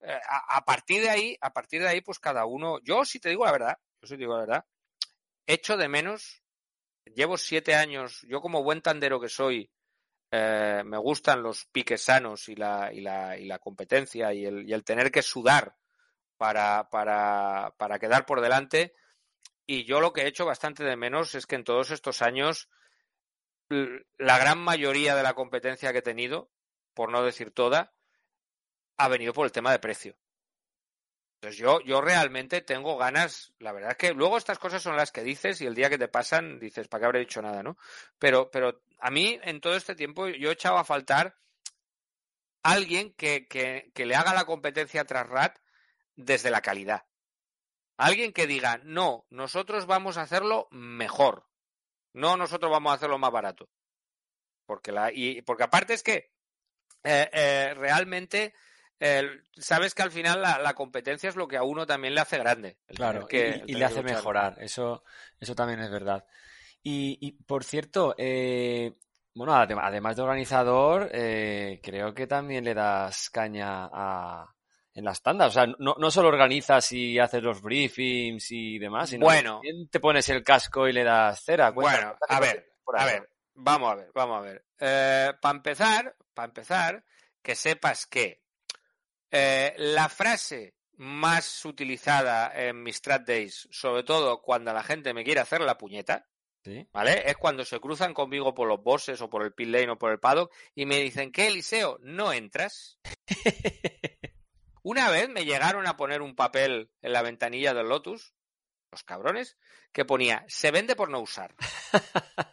Eh, 0.02 0.20
a, 0.30 0.58
a, 0.58 0.66
partir 0.66 1.02
de 1.02 1.10
ahí, 1.10 1.38
a 1.42 1.54
partir 1.54 1.82
de 1.82 1.88
ahí, 1.88 2.02
pues 2.02 2.20
cada 2.20 2.46
uno, 2.46 2.80
yo 2.84 3.04
si 3.04 3.20
te 3.20 3.30
digo 3.30 3.46
la 3.46 3.52
verdad, 3.52 3.78
yo 4.02 4.08
si 4.08 4.14
te 4.14 4.20
digo 4.20 4.34
la 4.36 4.42
verdad, 4.42 4.66
echo 5.48 5.76
de 5.76 5.88
menos, 5.88 6.44
llevo 7.16 7.38
siete 7.38 7.74
años, 7.74 8.22
yo 8.28 8.42
como 8.42 8.64
buen 8.64 8.82
tandero 8.82 9.20
que 9.20 9.30
soy, 9.30 9.72
eh, 10.32 10.82
me 10.86 10.98
gustan 10.98 11.44
los 11.44 11.66
piques 11.66 12.04
sanos 12.04 12.48
y 12.48 12.56
la, 12.56 12.92
y 12.94 13.02
la, 13.02 13.38
y 13.38 13.46
la 13.46 13.60
competencia 13.60 14.34
y 14.34 14.46
el, 14.46 14.68
y 14.68 14.74
el, 14.74 14.86
tener 14.86 15.12
que 15.12 15.22
sudar 15.22 15.76
para, 16.38 16.90
para, 16.90 17.76
para 17.78 18.00
quedar 18.00 18.26
por 18.26 18.40
delante. 18.40 18.96
Y 19.66 19.84
yo 19.84 20.00
lo 20.00 20.14
que 20.14 20.22
he 20.22 20.28
hecho 20.28 20.46
bastante 20.46 20.84
de 20.84 20.96
menos 20.96 21.36
es 21.36 21.46
que 21.46 21.56
en 21.56 21.66
todos 21.66 21.92
estos 21.92 22.22
años 22.22 22.70
la 23.70 24.38
gran 24.38 24.60
mayoría 24.60 25.16
de 25.16 25.24
la 25.24 25.34
competencia 25.34 25.92
que 25.92 26.00
he 26.00 26.04
tenido, 26.04 26.50
por 26.94 27.12
no 27.12 27.24
decir 27.24 27.52
toda, 27.52 27.94
ha 28.98 29.08
venido 29.08 29.34
por 29.34 29.46
el 29.46 29.52
tema 29.52 29.72
de 29.72 29.80
precio. 29.80 30.18
Entonces 31.42 31.60
yo, 31.60 31.82
yo 31.82 32.02
realmente 32.02 32.62
tengo 32.62 32.98
ganas, 32.98 33.52
la 33.58 33.72
verdad 33.72 33.92
es 33.92 33.98
que 33.98 34.14
luego 34.14 34.38
estas 34.38 34.60
cosas 34.60 34.84
son 34.84 34.96
las 34.96 35.12
que 35.12 35.24
dices 35.24 35.60
y 35.60 35.66
el 35.66 35.74
día 35.74 35.90
que 35.90 35.98
te 35.98 36.08
pasan 36.08 36.60
dices, 36.60 36.88
¿para 36.88 37.02
qué 37.02 37.06
habré 37.08 37.20
dicho 37.22 37.42
nada, 37.42 37.64
no? 37.64 37.80
Pero, 38.20 38.52
pero 38.52 38.84
a 39.00 39.10
mí 39.10 39.40
en 39.42 39.60
todo 39.60 39.76
este 39.76 39.96
tiempo 39.96 40.28
yo 40.28 40.52
he 40.52 40.54
echado 40.54 40.78
a 40.78 40.84
faltar 40.84 41.36
alguien 42.62 43.14
que, 43.14 43.48
que, 43.48 43.90
que 43.96 44.06
le 44.06 44.14
haga 44.14 44.36
la 44.36 44.46
competencia 44.46 45.04
tras 45.06 45.28
RAT 45.28 45.58
desde 46.16 46.52
la 46.52 46.62
calidad. 46.62 47.08
Alguien 47.98 48.34
que 48.34 48.46
diga, 48.46 48.80
no, 48.84 49.26
nosotros 49.32 49.88
vamos 49.88 50.18
a 50.18 50.22
hacerlo 50.22 50.68
mejor. 50.70 51.48
No, 52.14 52.38
nosotros 52.38 52.72
vamos 52.72 52.92
a 52.92 52.96
hacerlo 52.98 53.18
más 53.18 53.32
barato. 53.32 53.68
Porque, 54.68 54.92
la, 54.92 55.12
y, 55.12 55.42
porque 55.42 55.64
aparte 55.64 55.96
es 55.96 56.04
que 56.04 56.32
eh, 57.04 57.30
eh, 57.34 57.74
realmente 57.76 58.54
eh, 59.04 59.42
sabes 59.58 59.96
que 59.96 60.04
al 60.04 60.12
final 60.12 60.44
la, 60.44 60.60
la, 60.60 60.76
competencia 60.76 61.28
es 61.28 61.36
lo 61.36 61.48
que 61.48 61.58
a 61.58 61.64
uno 61.64 61.88
también 61.88 62.14
le 62.14 62.22
hace 62.22 62.38
grande. 62.38 62.78
Claro, 62.86 63.26
que, 63.26 63.64
y, 63.66 63.72
y 63.72 63.76
le 63.76 63.86
hace 63.86 64.04
luchar. 64.04 64.16
mejorar. 64.16 64.56
Eso, 64.60 65.04
eso 65.40 65.56
también 65.56 65.80
es 65.80 65.90
verdad. 65.90 66.24
Y, 66.84 67.18
y 67.20 67.32
por 67.32 67.64
cierto, 67.64 68.14
eh, 68.16 68.94
bueno, 69.34 69.56
además 69.56 70.16
de 70.16 70.22
organizador, 70.22 71.10
eh, 71.14 71.80
creo 71.82 72.14
que 72.14 72.28
también 72.28 72.64
le 72.64 72.76
das 72.76 73.32
caña 73.32 73.90
a, 73.92 74.54
en 74.94 75.04
las 75.04 75.24
tandas. 75.24 75.48
O 75.50 75.52
sea, 75.52 75.66
no, 75.80 75.96
no 75.98 76.12
solo 76.12 76.28
organizas 76.28 76.92
y 76.92 77.18
haces 77.18 77.42
los 77.42 77.60
briefings 77.60 78.52
y 78.52 78.78
demás, 78.78 79.10
sino 79.10 79.26
bueno, 79.26 79.62
que 79.64 79.72
te 79.90 80.00
pones 80.00 80.30
el 80.30 80.44
casco 80.44 80.88
y 80.88 80.94
le 80.94 81.04
das 81.04 81.44
cera. 81.44 81.74
Cuenta, 81.74 81.96
bueno, 81.96 82.18
a 82.30 82.40
ver, 82.40 82.72
a 82.96 83.06
ver, 83.06 83.30
vamos 83.56 83.94
a 83.94 83.96
ver, 83.96 84.12
vamos 84.14 84.38
a 84.38 84.42
ver. 84.42 84.66
Eh, 84.80 85.34
para 85.42 85.56
empezar, 85.56 86.16
para 86.36 86.50
empezar, 86.50 87.04
que 87.42 87.56
sepas 87.56 88.06
que 88.06 88.42
eh, 89.32 89.74
la 89.78 90.10
frase 90.10 90.76
más 90.98 91.66
utilizada 91.66 92.52
en 92.54 92.84
mis 92.84 92.98
Strat 92.98 93.26
Days, 93.26 93.68
sobre 93.72 94.04
todo 94.04 94.42
cuando 94.42 94.72
la 94.74 94.84
gente 94.84 95.14
me 95.14 95.24
quiere 95.24 95.40
hacer 95.40 95.62
la 95.62 95.78
puñeta, 95.78 96.28
¿Sí? 96.64 96.88
¿vale? 96.92 97.24
Es 97.26 97.38
cuando 97.38 97.66
se 97.66 97.80
cruzan 97.80 98.14
conmigo 98.14 98.54
por 98.54 98.68
los 98.68 98.84
bosses 98.84 99.20
o 99.22 99.30
por 99.30 99.44
el 99.44 99.54
pit 99.54 99.70
lane 99.70 99.90
o 99.90 99.98
por 99.98 100.12
el 100.12 100.20
paddock 100.20 100.54
y 100.76 100.86
me 100.86 101.00
dicen, 101.00 101.32
¿qué, 101.32 101.48
Eliseo? 101.48 101.98
¿No 102.02 102.32
entras? 102.34 103.00
Una 104.84 105.10
vez 105.10 105.30
me 105.30 105.46
llegaron 105.46 105.88
a 105.88 105.98
poner 105.98 106.22
un 106.22 106.36
papel 106.36 106.92
en 107.02 107.14
la 107.14 107.22
ventanilla 107.22 107.74
del 107.74 107.90
Lotus, 107.90 108.34
los 108.92 109.04
cabrones, 109.04 109.58
que 109.92 110.06
ponía, 110.06 110.44
se 110.48 110.72
vende 110.72 110.96
por 110.96 111.10
no 111.10 111.20
usar. 111.20 111.56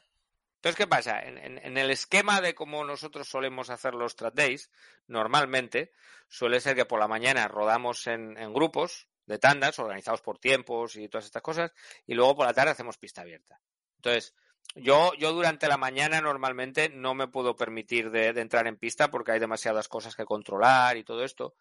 Entonces, 0.58 0.76
¿qué 0.76 0.88
pasa? 0.88 1.20
En, 1.20 1.38
en, 1.38 1.78
el 1.78 1.88
esquema 1.92 2.40
de 2.40 2.52
cómo 2.52 2.82
nosotros 2.82 3.28
solemos 3.28 3.70
hacer 3.70 3.94
los 3.94 4.12
Strat 4.12 4.34
Days, 4.34 4.72
normalmente 5.06 5.92
suele 6.26 6.58
ser 6.58 6.74
que 6.74 6.84
por 6.84 6.98
la 6.98 7.06
mañana 7.06 7.46
rodamos 7.46 8.08
en, 8.08 8.36
en, 8.36 8.52
grupos 8.52 9.06
de 9.26 9.38
tandas, 9.38 9.78
organizados 9.78 10.20
por 10.20 10.40
tiempos 10.40 10.96
y 10.96 11.08
todas 11.08 11.26
estas 11.26 11.42
cosas, 11.42 11.72
y 12.08 12.14
luego 12.14 12.34
por 12.34 12.46
la 12.46 12.54
tarde 12.54 12.72
hacemos 12.72 12.98
pista 12.98 13.20
abierta. 13.20 13.60
Entonces, 13.98 14.34
yo, 14.74 15.12
yo 15.14 15.32
durante 15.32 15.68
la 15.68 15.76
mañana 15.76 16.20
normalmente 16.20 16.88
no 16.88 17.14
me 17.14 17.28
puedo 17.28 17.54
permitir 17.54 18.10
de, 18.10 18.32
de 18.32 18.40
entrar 18.40 18.66
en 18.66 18.76
pista 18.76 19.12
porque 19.12 19.30
hay 19.30 19.38
demasiadas 19.38 19.86
cosas 19.86 20.16
que 20.16 20.24
controlar 20.24 20.96
y 20.96 21.04
todo 21.04 21.22
esto. 21.22 21.54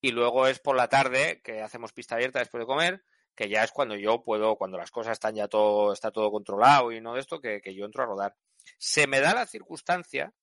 Y 0.00 0.12
luego 0.12 0.46
es 0.46 0.60
por 0.60 0.76
la 0.76 0.88
tarde 0.88 1.42
que 1.44 1.60
hacemos 1.60 1.92
pista 1.92 2.14
abierta 2.14 2.38
después 2.38 2.62
de 2.62 2.66
comer 2.66 3.04
que 3.34 3.48
ya 3.48 3.64
es 3.64 3.72
cuando 3.72 3.96
yo 3.96 4.22
puedo, 4.22 4.56
cuando 4.56 4.78
las 4.78 4.90
cosas 4.90 5.12
están 5.12 5.34
ya 5.34 5.48
todo, 5.48 5.92
está 5.92 6.10
todo 6.10 6.30
controlado 6.30 6.92
y 6.92 7.00
no 7.00 7.14
de 7.14 7.20
esto, 7.20 7.40
que, 7.40 7.60
que 7.60 7.74
yo 7.74 7.84
entro 7.84 8.02
a 8.02 8.06
rodar. 8.06 8.36
Se 8.78 9.06
me 9.06 9.20
da 9.20 9.34
la 9.34 9.46
circunstancia 9.46 10.34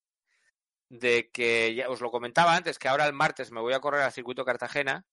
de 0.89 1.29
que, 1.31 1.85
os 1.87 2.01
lo 2.01 2.11
comentaba 2.11 2.55
antes, 2.55 2.79
que 2.79 2.87
ahora 2.87 3.05
el 3.05 3.13
martes 3.13 3.51
me 3.51 3.61
voy 3.61 3.73
a 3.73 3.79
correr 3.79 4.01
al 4.01 4.11
circuito 4.11 4.45
Cartagena, 4.45 5.05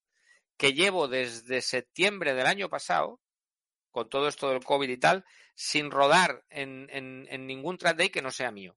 que 0.56 0.72
llevo 0.72 1.08
desde 1.08 1.60
septiembre 1.60 2.34
del 2.34 2.46
año 2.46 2.68
pasado, 2.68 3.20
con 3.90 4.08
todo 4.08 4.28
esto 4.28 4.50
del 4.50 4.64
COVID 4.64 4.88
y 4.88 4.96
tal, 4.98 5.24
sin 5.54 5.90
rodar 5.90 6.44
en, 6.50 6.88
en, 6.90 7.26
en 7.30 7.46
ningún 7.46 7.78
track 7.78 7.96
day 7.96 8.10
que 8.10 8.22
no 8.22 8.30
sea 8.30 8.50
mío. 8.50 8.76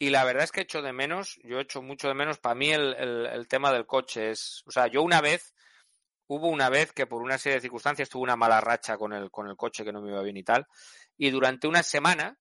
Y 0.00 0.10
la 0.10 0.24
verdad 0.24 0.44
es 0.44 0.52
que 0.52 0.60
echo 0.60 0.82
de 0.82 0.92
menos, 0.92 1.40
yo 1.42 1.58
echo 1.58 1.82
mucho 1.82 2.06
de 2.06 2.14
menos, 2.14 2.38
para 2.38 2.54
mí 2.54 2.70
el, 2.70 2.94
el, 2.94 3.26
el 3.26 3.48
tema 3.48 3.72
del 3.72 3.86
coche 3.86 4.30
es, 4.30 4.62
o 4.66 4.70
sea, 4.70 4.86
yo 4.86 5.02
una 5.02 5.20
vez, 5.20 5.54
hubo 6.28 6.48
una 6.48 6.68
vez 6.68 6.92
que 6.92 7.06
por 7.06 7.22
una 7.22 7.38
serie 7.38 7.56
de 7.56 7.62
circunstancias 7.62 8.08
tuve 8.08 8.22
una 8.22 8.36
mala 8.36 8.60
racha 8.60 8.96
con 8.96 9.12
el, 9.12 9.30
con 9.30 9.48
el 9.48 9.56
coche 9.56 9.84
que 9.84 9.92
no 9.92 10.00
me 10.00 10.10
iba 10.10 10.22
bien 10.22 10.36
y 10.36 10.44
tal, 10.44 10.66
y 11.16 11.30
durante 11.30 11.66
una 11.66 11.82
semana 11.82 12.38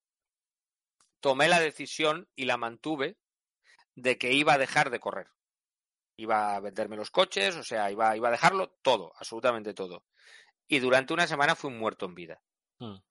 tomé 1.20 1.48
la 1.48 1.60
decisión 1.60 2.28
y 2.36 2.46
la 2.46 2.58
mantuve 2.58 3.18
de 3.96 4.18
que 4.18 4.32
iba 4.34 4.54
a 4.54 4.58
dejar 4.58 4.92
de 4.92 5.00
correr. 5.00 5.32
Iba 6.18 6.56
a 6.56 6.60
venderme 6.60 6.96
los 6.96 7.12
coches, 7.12 7.56
o 7.56 7.64
sea, 7.64 7.92
iba, 7.92 8.16
iba 8.16 8.28
a 8.28 8.32
dejarlo 8.32 8.70
todo, 8.82 9.14
absolutamente 9.18 9.74
todo. 9.74 10.04
Y 10.68 10.80
durante 10.80 11.14
una 11.14 11.28
semana 11.28 11.56
fui 11.56 11.72
un 11.72 11.80
muerto 11.80 12.06
en 12.06 12.16
vida. 12.16 12.42
Hmm. 12.80 12.96
O 12.96 13.04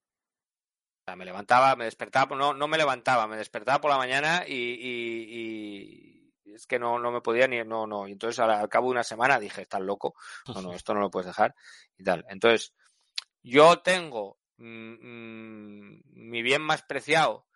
sea, 1.07 1.17
me 1.17 1.25
levantaba, 1.25 1.75
me 1.77 1.85
despertaba, 1.85 2.37
no, 2.37 2.53
no 2.53 2.69
me 2.69 2.79
levantaba, 2.79 3.27
me 3.27 3.37
despertaba 3.37 3.81
por 3.81 3.91
la 3.91 3.97
mañana 3.97 4.45
y 4.47 6.16
es 6.55 6.67
que 6.67 6.79
no, 6.79 6.99
no 6.99 7.11
me 7.11 7.21
podía 7.21 7.47
ni, 7.47 7.63
no, 7.65 7.87
no. 7.87 8.07
Y 8.09 8.13
entonces 8.13 8.39
al, 8.39 8.51
al, 8.51 8.69
cabo 8.69 8.87
de 8.87 8.93
una 8.93 9.05
semana 9.05 9.39
dije, 9.39 9.63
estás 9.63 9.81
loco, 9.81 10.15
no, 10.49 10.63
no, 10.63 10.73
esto 10.73 10.95
no 10.95 11.01
lo 11.01 11.11
puedes 11.11 11.27
dejar 11.27 11.55
y 11.97 12.05
tal. 12.05 12.25
Entonces, 12.29 12.73
yo 13.43 13.79
tengo 13.81 14.39
mmm, 14.59 16.01
mi 16.13 16.43
bien 16.43 16.63
más 16.63 16.83
preciado, 16.83 17.47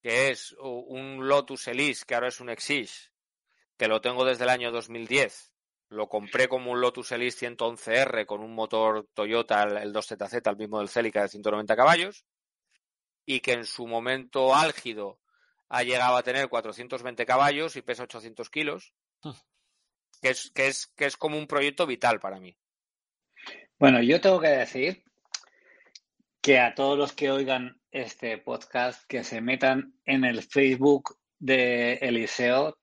que 0.00 0.30
es 0.30 0.54
un 0.60 1.26
Lotus 1.28 1.68
Elise, 1.68 2.04
que 2.06 2.14
ahora 2.14 2.28
es 2.28 2.40
un 2.40 2.50
Exige, 2.50 3.10
que 3.76 3.88
lo 3.88 4.00
tengo 4.00 4.24
desde 4.24 4.44
el 4.44 4.50
año 4.50 4.70
2010. 4.70 5.52
Lo 5.88 6.08
compré 6.08 6.48
como 6.48 6.72
un 6.72 6.80
Lotus 6.80 7.12
Elise 7.12 7.50
111R 7.50 8.26
con 8.26 8.40
un 8.40 8.54
motor 8.54 9.08
Toyota, 9.14 9.62
el 9.62 9.92
2ZZ, 9.92 10.50
el 10.50 10.56
mismo 10.56 10.78
del 10.78 10.88
Celica 10.88 11.22
de 11.22 11.28
190 11.28 11.76
caballos, 11.76 12.24
y 13.24 13.40
que 13.40 13.52
en 13.52 13.64
su 13.64 13.86
momento 13.86 14.54
álgido 14.54 15.20
ha 15.68 15.82
llegado 15.82 16.16
a 16.16 16.22
tener 16.22 16.48
420 16.48 17.26
caballos 17.26 17.76
y 17.76 17.82
pesa 17.82 18.04
800 18.04 18.50
kilos. 18.50 18.94
que 20.22 20.30
es, 20.30 20.50
que 20.54 20.68
es, 20.68 20.86
que 20.96 21.06
es 21.06 21.16
como 21.16 21.38
un 21.38 21.46
proyecto 21.46 21.86
vital 21.86 22.20
para 22.20 22.40
mí. 22.40 22.56
Bueno, 23.78 24.02
yo 24.02 24.20
tengo 24.20 24.40
que 24.40 24.48
decir 24.48 25.04
que 26.40 26.58
a 26.60 26.74
todos 26.74 26.96
los 26.96 27.12
que 27.12 27.30
oigan 27.30 27.80
este 27.90 28.38
podcast, 28.38 29.02
que 29.08 29.24
se 29.24 29.40
metan 29.40 29.94
en 30.04 30.24
el 30.24 30.42
Facebook 30.42 31.18
de 31.38 31.94
Eliseo 31.94 32.78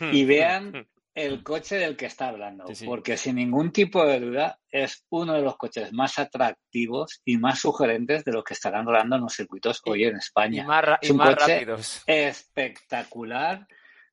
y 0.00 0.24
vean 0.24 0.88
el 1.24 1.42
coche 1.42 1.76
del 1.76 1.96
que 1.96 2.06
está 2.06 2.28
hablando, 2.28 2.66
Sí, 2.68 2.74
sí. 2.76 2.86
porque 2.86 3.16
sin 3.16 3.36
ningún 3.36 3.72
tipo 3.72 4.04
de 4.06 4.20
duda 4.20 4.60
es 4.70 5.04
uno 5.10 5.34
de 5.34 5.42
los 5.42 5.56
coches 5.56 5.92
más 5.92 6.18
atractivos 6.18 7.20
y 7.24 7.36
más 7.38 7.58
sugerentes 7.60 8.24
de 8.24 8.32
los 8.32 8.44
que 8.44 8.54
estarán 8.54 8.86
rodando 8.86 9.16
en 9.16 9.22
los 9.22 9.34
circuitos 9.34 9.80
hoy 9.86 10.04
en 10.04 10.14
Y 10.14 10.18
España. 10.18 10.64
más, 10.64 10.84
ra- 10.84 10.98
Es 11.02 11.08
y 11.08 11.12
un 11.12 11.18
más 11.18 11.34
coche 11.34 11.54
rápidos. 11.54 12.02
espectacular. 12.06 13.66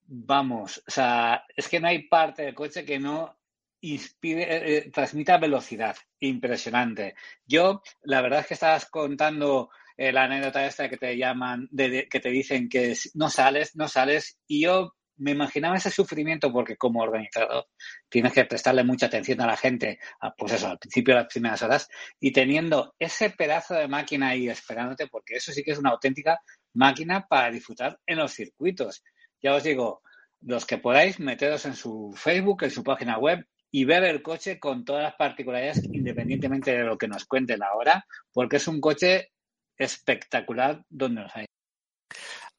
Vamos, 0.07 0.83
o 0.87 0.91
sea, 0.91 1.43
es 1.55 1.67
que 1.67 1.79
no 1.79 1.87
hay 1.87 2.07
parte 2.07 2.43
del 2.43 2.53
coche 2.53 2.85
que 2.85 2.99
no 2.99 3.37
inspire, 3.81 4.43
eh, 4.43 4.77
eh, 4.77 4.91
transmita 4.91 5.37
velocidad. 5.37 5.95
Impresionante. 6.19 7.15
Yo, 7.45 7.81
la 8.03 8.21
verdad 8.21 8.41
es 8.41 8.47
que 8.47 8.53
estabas 8.53 8.85
contando 8.89 9.69
eh, 9.97 10.11
la 10.11 10.23
anécdota 10.25 10.65
esta 10.65 10.89
que 10.89 10.97
te 10.97 11.17
llaman, 11.17 11.67
de, 11.71 11.89
de- 11.89 12.07
que 12.07 12.19
te 12.19 12.29
dicen 12.29 12.69
que 12.69 12.93
no 13.15 13.29
sales, 13.29 13.75
no 13.75 13.87
sales, 13.87 14.37
y 14.47 14.63
yo 14.63 14.93
me 15.17 15.31
imaginaba 15.31 15.77
ese 15.77 15.89
sufrimiento 15.89 16.51
porque 16.51 16.77
como 16.77 17.01
organizador 17.01 17.67
tienes 18.09 18.33
que 18.33 18.45
prestarle 18.45 18.83
mucha 18.83 19.05
atención 19.05 19.41
a 19.41 19.47
la 19.47 19.57
gente, 19.57 19.99
pues 20.37 20.53
eso, 20.53 20.67
al 20.67 20.79
principio 20.79 21.13
de 21.13 21.21
las 21.21 21.31
primeras 21.31 21.61
horas, 21.61 21.89
y 22.19 22.31
teniendo 22.31 22.93
ese 22.99 23.29
pedazo 23.29 23.75
de 23.75 23.87
máquina 23.87 24.29
ahí 24.29 24.49
esperándote, 24.49 25.07
porque 25.07 25.35
eso 25.35 25.51
sí 25.51 25.63
que 25.63 25.71
es 25.71 25.79
una 25.79 25.91
auténtica 25.91 26.39
máquina 26.73 27.25
para 27.27 27.51
disfrutar 27.51 27.99
en 28.05 28.17
los 28.17 28.33
circuitos. 28.33 29.03
Ya 29.41 29.53
os 29.53 29.63
digo, 29.63 30.01
los 30.41 30.65
que 30.65 30.77
podáis, 30.77 31.19
meteros 31.19 31.65
en 31.65 31.75
su 31.75 32.13
Facebook, 32.15 32.63
en 32.63 32.71
su 32.71 32.83
página 32.83 33.17
web 33.17 33.45
y 33.71 33.85
ver 33.85 34.03
el 34.03 34.21
coche 34.21 34.59
con 34.59 34.85
todas 34.85 35.03
las 35.03 35.15
particularidades, 35.15 35.83
independientemente 35.91 36.71
de 36.71 36.83
lo 36.83 36.97
que 36.97 37.07
nos 37.07 37.25
cuenten 37.25 37.63
ahora, 37.63 38.05
porque 38.31 38.57
es 38.57 38.67
un 38.67 38.79
coche 38.79 39.31
espectacular 39.77 40.83
donde 40.89 41.21
nos 41.21 41.35
hay. 41.35 41.45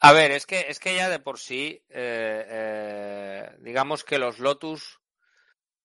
A 0.00 0.12
ver, 0.12 0.30
es 0.30 0.46
que, 0.46 0.66
es 0.68 0.78
que 0.78 0.94
ya 0.94 1.08
de 1.08 1.20
por 1.20 1.38
sí, 1.38 1.82
eh, 1.88 2.44
eh, 2.48 3.56
digamos 3.60 4.04
que 4.04 4.18
los 4.18 4.38
Lotus 4.38 5.00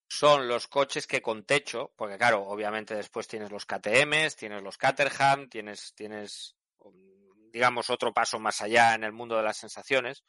son 0.07 0.49
los 0.49 0.68
coches 0.68 1.07
que 1.07 1.22
con 1.22 1.45
techo, 1.45 1.93
porque 1.95 2.18
claro, 2.18 2.43
obviamente 2.43 2.93
después 2.93 3.28
tienes 3.28 3.49
los 3.51 3.66
KTMs, 3.66 4.36
tienes 4.36 4.62
los 4.62 4.78
Caterham, 4.78 5.47
tienes, 5.47 5.93
tienes, 5.95 6.57
digamos, 7.53 7.89
otro 7.89 8.14
paso 8.14 8.38
más 8.38 8.62
allá 8.62 8.93
en 8.93 9.05
el 9.05 9.14
mundo 9.14 9.38
de 9.38 9.43
las 9.43 9.57
sensaciones, 9.57 10.26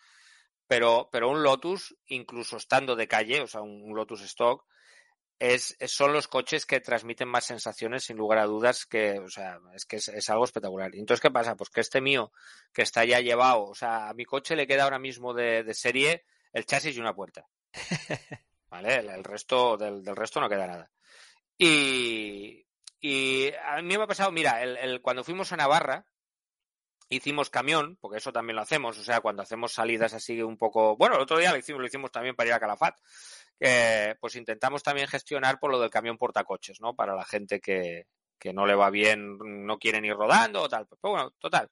pero, 0.68 1.08
pero 1.10 1.28
un 1.28 1.42
Lotus, 1.42 1.96
incluso 2.06 2.56
estando 2.58 2.94
de 2.94 3.08
calle, 3.08 3.40
o 3.40 3.48
sea, 3.48 3.62
un 3.62 3.92
Lotus 3.94 4.22
Stock, 4.22 4.64
es, 5.50 5.76
son 5.86 6.12
los 6.12 6.28
coches 6.28 6.66
que 6.66 6.80
transmiten 6.80 7.28
más 7.28 7.44
sensaciones, 7.46 8.04
sin 8.04 8.16
lugar 8.16 8.38
a 8.38 8.44
dudas, 8.46 8.86
que, 8.86 9.18
o 9.18 9.28
sea, 9.28 9.58
es 9.74 9.84
que 9.86 9.96
es, 9.96 10.08
es 10.08 10.30
algo 10.30 10.44
espectacular. 10.44 10.94
Entonces, 10.94 11.20
¿qué 11.20 11.30
pasa? 11.30 11.56
Pues 11.56 11.70
que 11.70 11.80
este 11.80 12.00
mío, 12.00 12.32
que 12.72 12.82
está 12.82 13.04
ya 13.04 13.20
llevado, 13.20 13.64
o 13.64 13.74
sea, 13.74 14.08
a 14.08 14.14
mi 14.14 14.24
coche 14.24 14.54
le 14.56 14.66
queda 14.66 14.84
ahora 14.84 14.98
mismo 15.00 15.34
de, 15.34 15.64
de 15.64 15.74
serie 15.74 16.24
el 16.52 16.64
chasis 16.66 16.96
y 16.96 17.00
una 17.00 17.14
puerta. 17.14 17.46
¿Vale? 18.70 18.96
El, 18.96 19.10
el 19.10 19.24
resto, 19.24 19.76
del, 19.76 20.02
del 20.04 20.16
resto 20.16 20.40
no 20.40 20.48
queda 20.48 20.66
nada. 20.66 20.90
Y, 21.58 22.64
y 23.00 23.50
a 23.64 23.82
mí 23.82 23.96
me 23.96 24.04
ha 24.04 24.06
pasado, 24.06 24.30
mira, 24.32 24.62
el, 24.62 24.76
el- 24.76 25.02
cuando 25.02 25.24
fuimos 25.24 25.52
a 25.52 25.56
Navarra, 25.56 26.06
hicimos 27.08 27.50
camión, 27.50 27.98
porque 28.00 28.18
eso 28.18 28.32
también 28.32 28.56
lo 28.56 28.62
hacemos, 28.62 28.98
o 28.98 29.04
sea, 29.04 29.20
cuando 29.20 29.42
hacemos 29.42 29.72
salidas 29.72 30.14
así 30.14 30.40
un 30.42 30.56
poco, 30.56 30.96
bueno, 30.96 31.16
el 31.16 31.22
otro 31.22 31.38
día 31.38 31.50
lo 31.52 31.58
hicimos, 31.58 31.80
lo 31.80 31.86
hicimos 31.86 32.10
también 32.10 32.34
para 32.34 32.48
ir 32.48 32.54
a 32.54 32.60
Calafat, 32.60 32.96
eh, 33.60 34.14
pues 34.20 34.36
intentamos 34.36 34.82
también 34.82 35.08
gestionar 35.08 35.58
por 35.58 35.70
lo 35.70 35.80
del 35.80 35.90
camión 35.90 36.18
portacoches, 36.18 36.80
¿no? 36.80 36.94
Para 36.94 37.14
la 37.14 37.24
gente 37.24 37.60
que, 37.60 38.06
que 38.38 38.52
no 38.52 38.66
le 38.66 38.74
va 38.74 38.90
bien, 38.90 39.38
no 39.38 39.78
quieren 39.78 40.04
ir 40.04 40.14
rodando 40.14 40.62
o 40.62 40.68
tal. 40.68 40.86
Pero 40.88 41.12
bueno, 41.12 41.30
total. 41.38 41.70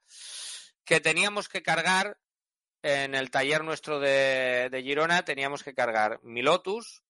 Que 0.85 1.01
teníamos 1.01 1.49
que 1.49 1.62
cargar 1.62 2.16
en 2.83 3.14
el 3.14 3.31
taller 3.31 3.64
nuestro 3.64 4.01
de, 4.01 4.68
de 4.70 4.83
Girona, 4.83 5.24
teníamos 5.24 5.62
que 5.62 5.74
cargar 5.74 6.20
mi 6.22 6.43
Lotus 6.43 7.03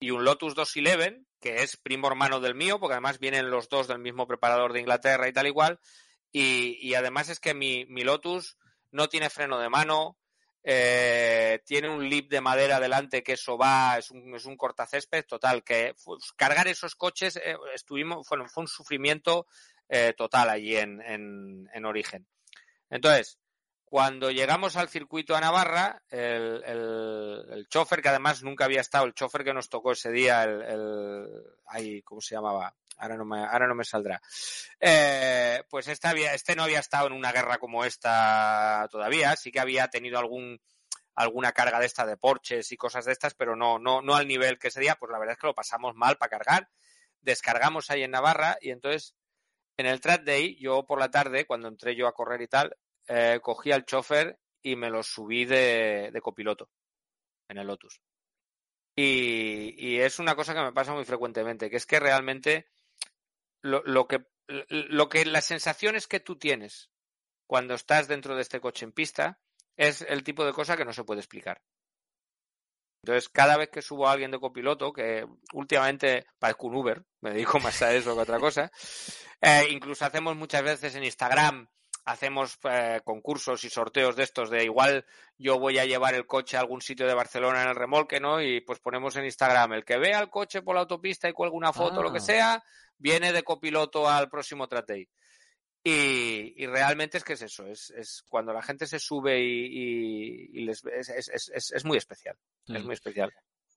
y 0.00 0.10
un 0.10 0.24
Lotus 0.24 0.54
211, 0.54 1.24
que 1.40 1.62
es 1.62 1.76
primo 1.76 2.08
hermano 2.08 2.40
del 2.40 2.54
mío, 2.54 2.78
porque 2.78 2.94
además 2.94 3.18
vienen 3.18 3.50
los 3.50 3.68
dos 3.68 3.88
del 3.88 3.98
mismo 3.98 4.26
preparador 4.26 4.72
de 4.72 4.80
Inglaterra 4.80 5.28
y 5.28 5.32
tal 5.32 5.46
igual. 5.46 5.80
Y, 6.30 6.78
y 6.80 6.94
además 6.94 7.28
es 7.28 7.40
que 7.40 7.54
mi, 7.54 7.84
mi 7.86 8.04
Lotus 8.04 8.56
no 8.90 9.08
tiene 9.08 9.30
freno 9.30 9.58
de 9.58 9.68
mano, 9.68 10.16
eh, 10.70 11.62
tiene 11.64 11.88
un 11.88 12.06
lip 12.06 12.28
de 12.30 12.42
madera 12.42 12.78
delante 12.78 13.22
que 13.22 13.32
eso 13.32 13.56
va, 13.56 13.96
es 13.96 14.10
un, 14.10 14.34
es 14.34 14.44
un 14.44 14.54
cortacésped 14.54 15.24
total, 15.24 15.64
que 15.64 15.94
cargar 16.36 16.68
esos 16.68 16.94
coches 16.94 17.36
eh, 17.36 17.56
estuvimos, 17.74 18.28
bueno, 18.28 18.46
fue 18.50 18.64
un 18.64 18.68
sufrimiento 18.68 19.46
eh, 19.88 20.12
total 20.14 20.50
allí 20.50 20.76
en, 20.76 21.00
en, 21.00 21.70
en 21.72 21.84
origen. 21.86 22.28
Entonces, 22.90 23.38
cuando 23.88 24.30
llegamos 24.30 24.76
al 24.76 24.88
circuito 24.88 25.34
a 25.34 25.40
Navarra, 25.40 26.02
el, 26.10 26.62
el, 26.64 27.66
chofer, 27.68 28.02
que 28.02 28.10
además 28.10 28.42
nunca 28.42 28.66
había 28.66 28.80
estado, 28.80 29.06
el 29.06 29.14
chofer 29.14 29.44
que 29.44 29.54
nos 29.54 29.68
tocó 29.68 29.92
ese 29.92 30.10
día, 30.10 30.44
el, 30.44 30.62
el 30.62 31.26
ay, 31.66 32.02
¿cómo 32.02 32.20
se 32.20 32.34
llamaba? 32.34 32.74
Ahora 32.98 33.16
no 33.16 33.24
me, 33.24 33.44
ahora 33.44 33.66
no 33.66 33.74
me 33.74 33.84
saldrá. 33.84 34.20
Eh, 34.78 35.62
pues 35.70 35.88
este, 35.88 36.08
había, 36.08 36.34
este 36.34 36.54
no 36.54 36.64
había 36.64 36.80
estado 36.80 37.06
en 37.06 37.12
una 37.14 37.32
guerra 37.32 37.58
como 37.58 37.84
esta 37.84 38.88
todavía, 38.90 39.36
sí 39.36 39.50
que 39.50 39.60
había 39.60 39.88
tenido 39.88 40.18
algún 40.18 40.60
alguna 41.14 41.52
carga 41.52 41.80
de 41.80 41.86
esta 41.86 42.06
de 42.06 42.16
Porches 42.16 42.70
y 42.70 42.76
cosas 42.76 43.04
de 43.04 43.12
estas, 43.12 43.34
pero 43.34 43.56
no, 43.56 43.78
no, 43.78 44.02
no 44.02 44.14
al 44.14 44.28
nivel 44.28 44.58
que 44.58 44.68
ese 44.68 44.80
día, 44.80 44.96
pues 44.96 45.10
la 45.10 45.18
verdad 45.18 45.32
es 45.32 45.38
que 45.40 45.48
lo 45.48 45.54
pasamos 45.54 45.96
mal 45.96 46.16
para 46.16 46.30
cargar. 46.30 46.68
Descargamos 47.20 47.90
ahí 47.90 48.04
en 48.04 48.12
Navarra 48.12 48.56
y 48.60 48.70
entonces 48.70 49.16
en 49.76 49.86
el 49.86 50.00
track 50.00 50.24
day, 50.24 50.56
yo 50.60 50.84
por 50.86 51.00
la 51.00 51.10
tarde, 51.10 51.46
cuando 51.46 51.68
entré 51.68 51.96
yo 51.96 52.06
a 52.06 52.12
correr 52.12 52.42
y 52.42 52.48
tal, 52.48 52.76
eh, 53.08 53.40
cogí 53.42 53.72
al 53.72 53.84
chofer 53.84 54.38
y 54.62 54.76
me 54.76 54.90
lo 54.90 55.02
subí 55.02 55.44
de, 55.44 56.18
copiloto 56.22 56.70
en 57.48 57.58
el 57.58 57.66
Lotus. 57.66 58.00
Y, 58.96 59.74
y, 59.78 60.00
es 60.00 60.18
una 60.18 60.34
cosa 60.34 60.54
que 60.54 60.60
me 60.60 60.72
pasa 60.72 60.92
muy 60.92 61.04
frecuentemente, 61.04 61.70
que 61.70 61.76
es 61.76 61.86
que 61.86 62.00
realmente 62.00 62.66
lo, 63.62 63.82
lo, 63.84 64.08
que, 64.08 64.26
lo 64.46 65.08
que 65.08 65.24
las 65.24 65.44
sensaciones 65.44 66.08
que 66.08 66.20
tú 66.20 66.36
tienes 66.36 66.90
cuando 67.46 67.74
estás 67.74 68.08
dentro 68.08 68.34
de 68.34 68.42
este 68.42 68.60
coche 68.60 68.84
en 68.84 68.92
pista 68.92 69.40
es 69.76 70.02
el 70.02 70.24
tipo 70.24 70.44
de 70.44 70.52
cosa 70.52 70.76
que 70.76 70.84
no 70.84 70.92
se 70.92 71.04
puede 71.04 71.20
explicar. 71.20 71.62
Entonces, 73.02 73.28
cada 73.28 73.56
vez 73.56 73.70
que 73.70 73.80
subo 73.80 74.08
a 74.08 74.12
alguien 74.12 74.32
de 74.32 74.40
copiloto, 74.40 74.92
que 74.92 75.24
últimamente 75.52 76.26
parezco 76.38 76.66
un 76.66 76.74
Uber, 76.74 77.04
me 77.20 77.30
dedico 77.30 77.60
más 77.60 77.80
a 77.82 77.94
eso 77.94 78.12
que 78.12 78.20
a 78.20 78.22
otra 78.22 78.40
cosa, 78.40 78.70
eh, 79.40 79.68
incluso 79.70 80.04
hacemos 80.04 80.36
muchas 80.36 80.62
veces 80.62 80.94
en 80.94 81.04
Instagram, 81.04 81.68
hacemos 82.08 82.58
eh, 82.64 83.00
concursos 83.04 83.62
y 83.64 83.70
sorteos 83.70 84.16
de 84.16 84.22
estos, 84.22 84.48
de 84.50 84.64
igual 84.64 85.04
yo 85.36 85.58
voy 85.58 85.78
a 85.78 85.84
llevar 85.84 86.14
el 86.14 86.26
coche 86.26 86.56
a 86.56 86.60
algún 86.60 86.80
sitio 86.80 87.06
de 87.06 87.14
Barcelona 87.14 87.62
en 87.62 87.68
el 87.68 87.74
remolque, 87.74 88.18
¿no? 88.18 88.40
Y 88.40 88.62
pues 88.62 88.80
ponemos 88.80 89.14
en 89.16 89.26
Instagram, 89.26 89.74
el 89.74 89.84
que 89.84 89.98
vea 89.98 90.18
el 90.20 90.30
coche 90.30 90.62
por 90.62 90.74
la 90.74 90.82
autopista 90.82 91.28
y 91.28 91.34
cuelga 91.34 91.54
una 91.54 91.72
foto, 91.72 92.00
ah. 92.00 92.02
lo 92.02 92.12
que 92.12 92.20
sea, 92.20 92.64
viene 92.96 93.32
de 93.32 93.42
copiloto 93.42 94.08
al 94.08 94.30
próximo 94.30 94.66
day. 94.66 95.06
Y, 95.84 96.54
y, 96.56 96.66
realmente 96.66 97.18
es 97.18 97.24
que 97.24 97.34
es 97.34 97.42
eso, 97.42 97.66
es, 97.66 97.90
es 97.90 98.24
cuando 98.28 98.52
la 98.52 98.62
gente 98.62 98.86
se 98.86 98.98
sube 98.98 99.38
y, 99.40 99.66
y, 99.66 100.60
y 100.60 100.64
les, 100.64 100.84
es, 100.84 101.08
es, 101.10 101.50
es, 101.54 101.72
es, 101.72 101.84
muy 101.84 101.96
especial, 101.96 102.36
mm. 102.66 102.76
es 102.76 102.84
muy 102.84 102.94
especial. 102.94 103.32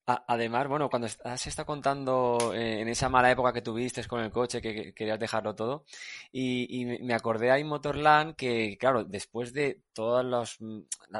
Además, 0.05 0.67
bueno, 0.67 0.89
cuando 0.89 1.07
has 1.23 1.47
estado 1.47 1.67
contando 1.67 2.53
eh, 2.53 2.81
en 2.81 2.87
esa 2.87 3.07
mala 3.07 3.31
época 3.31 3.53
que 3.53 3.61
tuviste 3.61 4.03
con 4.07 4.19
el 4.21 4.31
coche, 4.31 4.61
que, 4.61 4.73
que 4.73 4.93
querías 4.93 5.19
dejarlo 5.19 5.53
todo, 5.55 5.85
y, 6.31 6.81
y, 6.81 6.85
me 7.03 7.13
acordé 7.13 7.51
ahí 7.51 7.61
en 7.61 7.67
Motorland 7.67 8.35
que, 8.35 8.77
claro, 8.79 9.03
después 9.05 9.53
de 9.53 9.81
todas 9.93 10.25
los, 10.25 10.57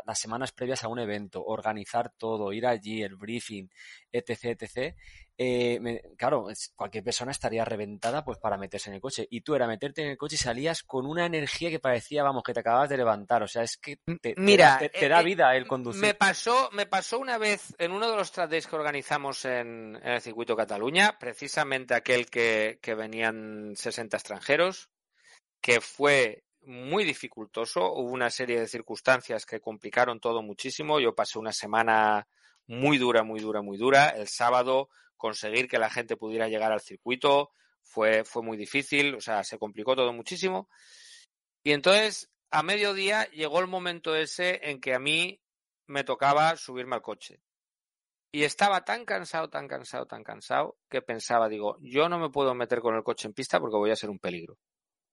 las 0.06 0.20
semanas 0.20 0.52
previas 0.52 0.84
a 0.84 0.88
un 0.88 1.00
evento, 1.00 1.44
organizar 1.46 2.12
todo, 2.18 2.54
ir 2.54 2.66
allí, 2.66 3.04
el 3.04 3.16
briefing, 3.16 3.68
etc., 4.12 4.58
etc., 4.60 4.96
eh, 5.44 5.80
me, 5.80 6.02
claro, 6.18 6.48
cualquier 6.76 7.04
persona 7.04 7.32
estaría 7.32 7.66
reventada 7.66 8.24
pues 8.24 8.38
para 8.38 8.58
meterse 8.58 8.92
en 8.92 8.96
el 8.96 9.02
coche. 9.02 9.28
Y 9.32 9.42
tú 9.42 9.56
era 9.56 9.66
meterte 9.66 10.04
en 10.04 10.10
el 10.10 10.18
coche 10.18 10.36
y 10.36 10.38
salías 10.38 10.84
con 10.84 11.08
una 11.08 11.26
energía 11.26 11.72
que 11.72 11.80
parecía, 11.80 12.22
vamos, 12.22 12.44
que 12.44 12.54
te 12.54 12.60
acababas 12.60 12.90
de 12.90 12.98
levantar. 12.98 13.42
O 13.42 13.48
sea, 13.48 13.64
es 13.64 13.78
que 13.78 13.98
te, 14.22 14.36
Mira, 14.38 14.78
te, 14.78 14.90
te, 14.90 15.00
te 15.00 15.10
da 15.10 15.24
vida 15.24 15.56
el 15.56 15.66
conducir. 15.66 16.02
Me 16.02 16.14
pasó, 16.14 16.70
me 16.74 16.86
pasó 16.86 17.18
una 17.18 17.40
vez 17.40 17.74
en 17.80 17.92
uno 17.92 18.12
de 18.12 18.18
los 18.18 18.32
track 18.32 18.52
days 18.52 18.68
que 18.68 18.76
organizamos 18.76 19.44
en, 19.46 19.96
en 20.04 20.12
el 20.12 20.22
circuito 20.22 20.56
Cataluña, 20.56 21.18
precisamente 21.18 21.96
aquel 21.96 22.28
que, 22.28 22.78
que 22.80 22.94
venían 22.94 23.74
60 23.76 24.18
extranjeros, 24.18 24.90
que 25.60 25.82
fue 25.82 26.44
muy 26.64 27.04
dificultoso. 27.04 27.94
Hubo 27.94 28.12
una 28.12 28.30
serie 28.30 28.60
de 28.60 28.68
circunstancias 28.68 29.46
que 29.46 29.60
complicaron 29.60 30.20
todo 30.20 30.42
muchísimo. 30.42 31.00
Yo 31.00 31.16
pasé 31.16 31.40
una 31.40 31.52
semana 31.52 32.28
muy 32.68 32.98
dura, 32.98 33.24
muy 33.24 33.40
dura, 33.40 33.62
muy 33.62 33.78
dura. 33.78 34.10
El 34.10 34.28
sábado 34.28 34.90
conseguir 35.18 35.68
que 35.68 35.80
la 35.80 35.90
gente 35.90 36.18
pudiera 36.18 36.48
llegar 36.48 36.72
al 36.72 36.82
circuito 36.82 37.52
fue, 37.84 38.24
fue 38.24 38.44
muy 38.44 38.58
difícil, 38.58 39.16
o 39.16 39.22
sea, 39.22 39.44
se 39.44 39.58
complicó 39.58 39.96
todo 39.96 40.14
muchísimo. 40.14 40.70
Y 41.64 41.74
entonces, 41.74 42.32
a 42.50 42.64
mediodía 42.64 43.30
llegó 43.32 43.60
el 43.60 43.68
momento 43.68 44.16
ese 44.16 44.60
en 44.70 44.82
que 44.82 44.94
a 44.94 45.00
mí 45.00 45.42
me 45.88 46.04
tocaba 46.04 46.56
subirme 46.56 46.96
al 46.96 47.02
coche. 47.02 47.42
Y 48.32 48.44
estaba 48.44 48.86
tan 48.86 49.04
cansado, 49.04 49.50
tan 49.50 49.68
cansado, 49.68 50.06
tan 50.06 50.24
cansado, 50.24 50.78
que 50.90 51.02
pensaba, 51.02 51.50
digo, 51.50 51.78
yo 51.82 52.08
no 52.08 52.18
me 52.18 52.30
puedo 52.30 52.56
meter 52.56 52.80
con 52.80 52.96
el 52.96 53.04
coche 53.04 53.28
en 53.28 53.34
pista 53.34 53.60
porque 53.60 53.76
voy 53.76 53.92
a 53.92 53.96
ser 53.96 54.10
un 54.10 54.20
peligro. 54.20 54.58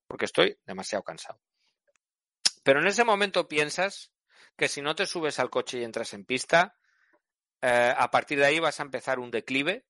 Porque 0.07 0.25
estoy 0.25 0.57
demasiado 0.65 1.03
cansado. 1.03 1.39
Pero 2.63 2.79
en 2.79 2.87
ese 2.87 3.03
momento 3.03 3.47
piensas 3.47 4.11
que 4.55 4.69
si 4.69 4.81
no 4.81 4.95
te 4.95 5.05
subes 5.05 5.39
al 5.39 5.49
coche 5.49 5.79
y 5.79 5.83
entras 5.83 6.13
en 6.13 6.25
pista, 6.25 6.77
eh, 7.61 7.93
a 7.95 8.11
partir 8.11 8.39
de 8.39 8.45
ahí 8.45 8.59
vas 8.59 8.79
a 8.79 8.83
empezar 8.83 9.19
un 9.19 9.31
declive. 9.31 9.85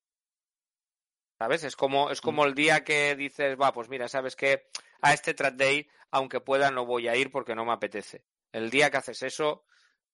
¿Sabes? 1.38 1.64
Es 1.64 1.76
como, 1.76 2.12
es 2.12 2.20
como 2.20 2.44
el 2.46 2.54
día 2.54 2.84
que 2.84 3.16
dices, 3.16 3.58
va, 3.60 3.72
pues 3.72 3.88
mira, 3.88 4.10
sabes 4.10 4.36
que 4.36 4.68
a 5.02 5.14
este 5.14 5.34
track 5.34 5.56
day, 5.56 5.88
aunque 6.12 6.42
pueda, 6.42 6.70
no 6.70 6.86
voy 6.86 7.08
a 7.08 7.16
ir 7.16 7.32
porque 7.32 7.56
no 7.56 7.64
me 7.64 7.72
apetece. 7.72 8.26
El 8.52 8.70
día 8.70 8.92
que 8.92 8.98
haces 8.98 9.24
eso, 9.24 9.64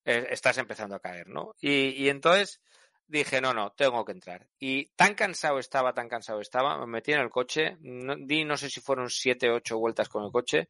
eh, 0.03 0.27
estás 0.29 0.59
empezando 0.59 0.95
a 0.95 0.99
caer, 0.99 1.27
¿no? 1.27 1.55
Y, 1.59 2.03
y 2.03 2.09
entonces 2.09 2.61
dije, 3.07 3.41
no, 3.41 3.53
no, 3.53 3.71
tengo 3.71 4.05
que 4.05 4.11
entrar. 4.11 4.47
Y 4.59 4.87
tan 4.95 5.15
cansado 5.15 5.59
estaba, 5.59 5.93
tan 5.93 6.09
cansado 6.09 6.41
estaba, 6.41 6.77
me 6.79 6.87
metí 6.87 7.13
en 7.13 7.21
el 7.21 7.29
coche, 7.29 7.77
no, 7.81 8.15
di 8.15 8.43
no 8.45 8.57
sé 8.57 8.69
si 8.69 8.81
fueron 8.81 9.09
siete, 9.09 9.49
ocho 9.49 9.77
vueltas 9.77 10.09
con 10.09 10.23
el 10.23 10.31
coche, 10.31 10.69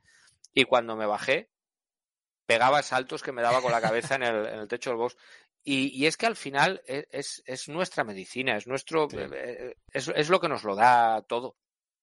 y 0.54 0.66
cuando 0.66 0.96
me 0.96 1.06
bajé, 1.06 1.50
pegaba 2.46 2.82
saltos 2.82 3.24
que 3.24 3.32
me 3.32 3.42
daba 3.42 3.62
con 3.62 3.72
la 3.72 3.82
cabeza 3.82 4.16
en 4.16 4.24
el, 4.24 4.46
en 4.46 4.60
el 4.60 4.68
techo 4.68 4.92
del 4.92 4.98
box. 4.98 5.18
Y, 5.68 6.00
y, 6.00 6.06
es 6.06 6.16
que 6.16 6.28
al 6.28 6.36
final 6.36 6.82
e, 6.88 7.08
es, 7.10 7.42
es, 7.46 7.68
nuestra 7.70 8.04
medicina, 8.04 8.56
es 8.56 8.68
nuestro, 8.68 9.10
sí. 9.10 9.18
Eh, 9.20 9.76
es, 9.92 10.08
es, 10.10 10.30
lo 10.30 10.40
que 10.40 10.48
nos 10.48 10.64
lo 10.64 10.76
da 10.76 11.24
todo. 11.24 11.58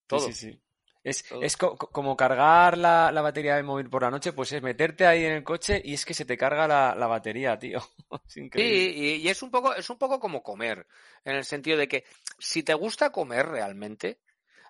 todo. 0.08 0.26
Sí, 0.26 0.32
sí. 0.32 0.60
Es, 1.04 1.24
es 1.40 1.56
co 1.56 1.76
como 1.76 2.16
cargar 2.16 2.76
la, 2.76 3.10
la, 3.10 3.22
batería 3.22 3.56
del 3.56 3.64
móvil 3.64 3.88
por 3.88 4.02
la 4.02 4.10
noche, 4.10 4.32
pues 4.32 4.52
es 4.52 4.62
meterte 4.62 5.06
ahí 5.06 5.24
en 5.24 5.32
el 5.32 5.44
coche 5.44 5.80
y 5.84 5.94
es 5.94 6.04
que 6.04 6.14
se 6.14 6.24
te 6.24 6.36
carga 6.36 6.68
la, 6.68 6.94
la 6.96 7.06
batería, 7.06 7.58
tío. 7.58 7.80
sí, 8.26 8.50
y, 8.54 9.16
y, 9.16 9.28
es 9.28 9.42
un 9.42 9.50
poco, 9.50 9.74
es 9.74 9.88
un 9.90 9.98
poco 9.98 10.18
como 10.18 10.42
comer, 10.42 10.86
en 11.24 11.36
el 11.36 11.44
sentido 11.44 11.78
de 11.78 11.88
que 11.88 12.04
si 12.38 12.62
te 12.62 12.74
gusta 12.74 13.10
comer 13.10 13.46
realmente, 13.46 14.20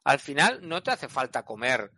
al 0.05 0.21
final 0.21 0.67
no 0.67 0.83
te 0.83 0.91
hace 0.91 1.09
falta 1.09 1.45
comer 1.45 1.91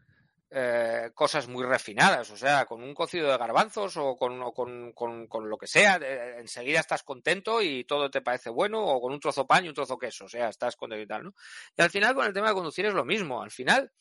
eh, 0.51 1.11
cosas 1.15 1.49
muy 1.49 1.65
refinadas, 1.65 2.31
o 2.31 2.37
sea, 2.37 2.67
con 2.67 2.83
un 2.83 2.95
cocido 2.95 3.31
de 3.31 3.39
garbanzos 3.39 3.97
o 3.97 4.17
con, 4.17 4.41
o 4.43 4.53
con, 4.53 4.93
con, 4.93 5.27
con 5.27 5.49
lo 5.49 5.59
que 5.59 5.67
sea, 5.67 5.97
eh, 5.97 6.37
enseguida 6.39 6.81
estás 6.81 7.03
contento 7.03 7.61
y 7.63 7.85
todo 7.85 8.11
te 8.11 8.21
parece 8.21 8.51
bueno, 8.51 8.85
o 8.85 9.01
con 9.01 9.13
un 9.13 9.21
trozo 9.21 9.47
pan 9.47 9.65
y 9.65 9.69
un 9.69 9.75
trozo 9.75 9.99
queso, 9.99 10.27
o 10.27 10.29
sea, 10.29 10.49
estás 10.49 10.77
contento 10.77 11.03
y 11.03 11.07
tal, 11.07 11.25
¿no? 11.25 11.35
Y 11.77 11.83
al 11.83 11.91
final 11.91 12.15
con 12.15 12.27
el 12.27 12.33
tema 12.33 12.49
de 12.49 12.55
conducir 12.55 12.87
es 12.87 12.95
lo 12.95 13.05
mismo, 13.05 13.43
al 13.43 13.51
final 13.51 13.93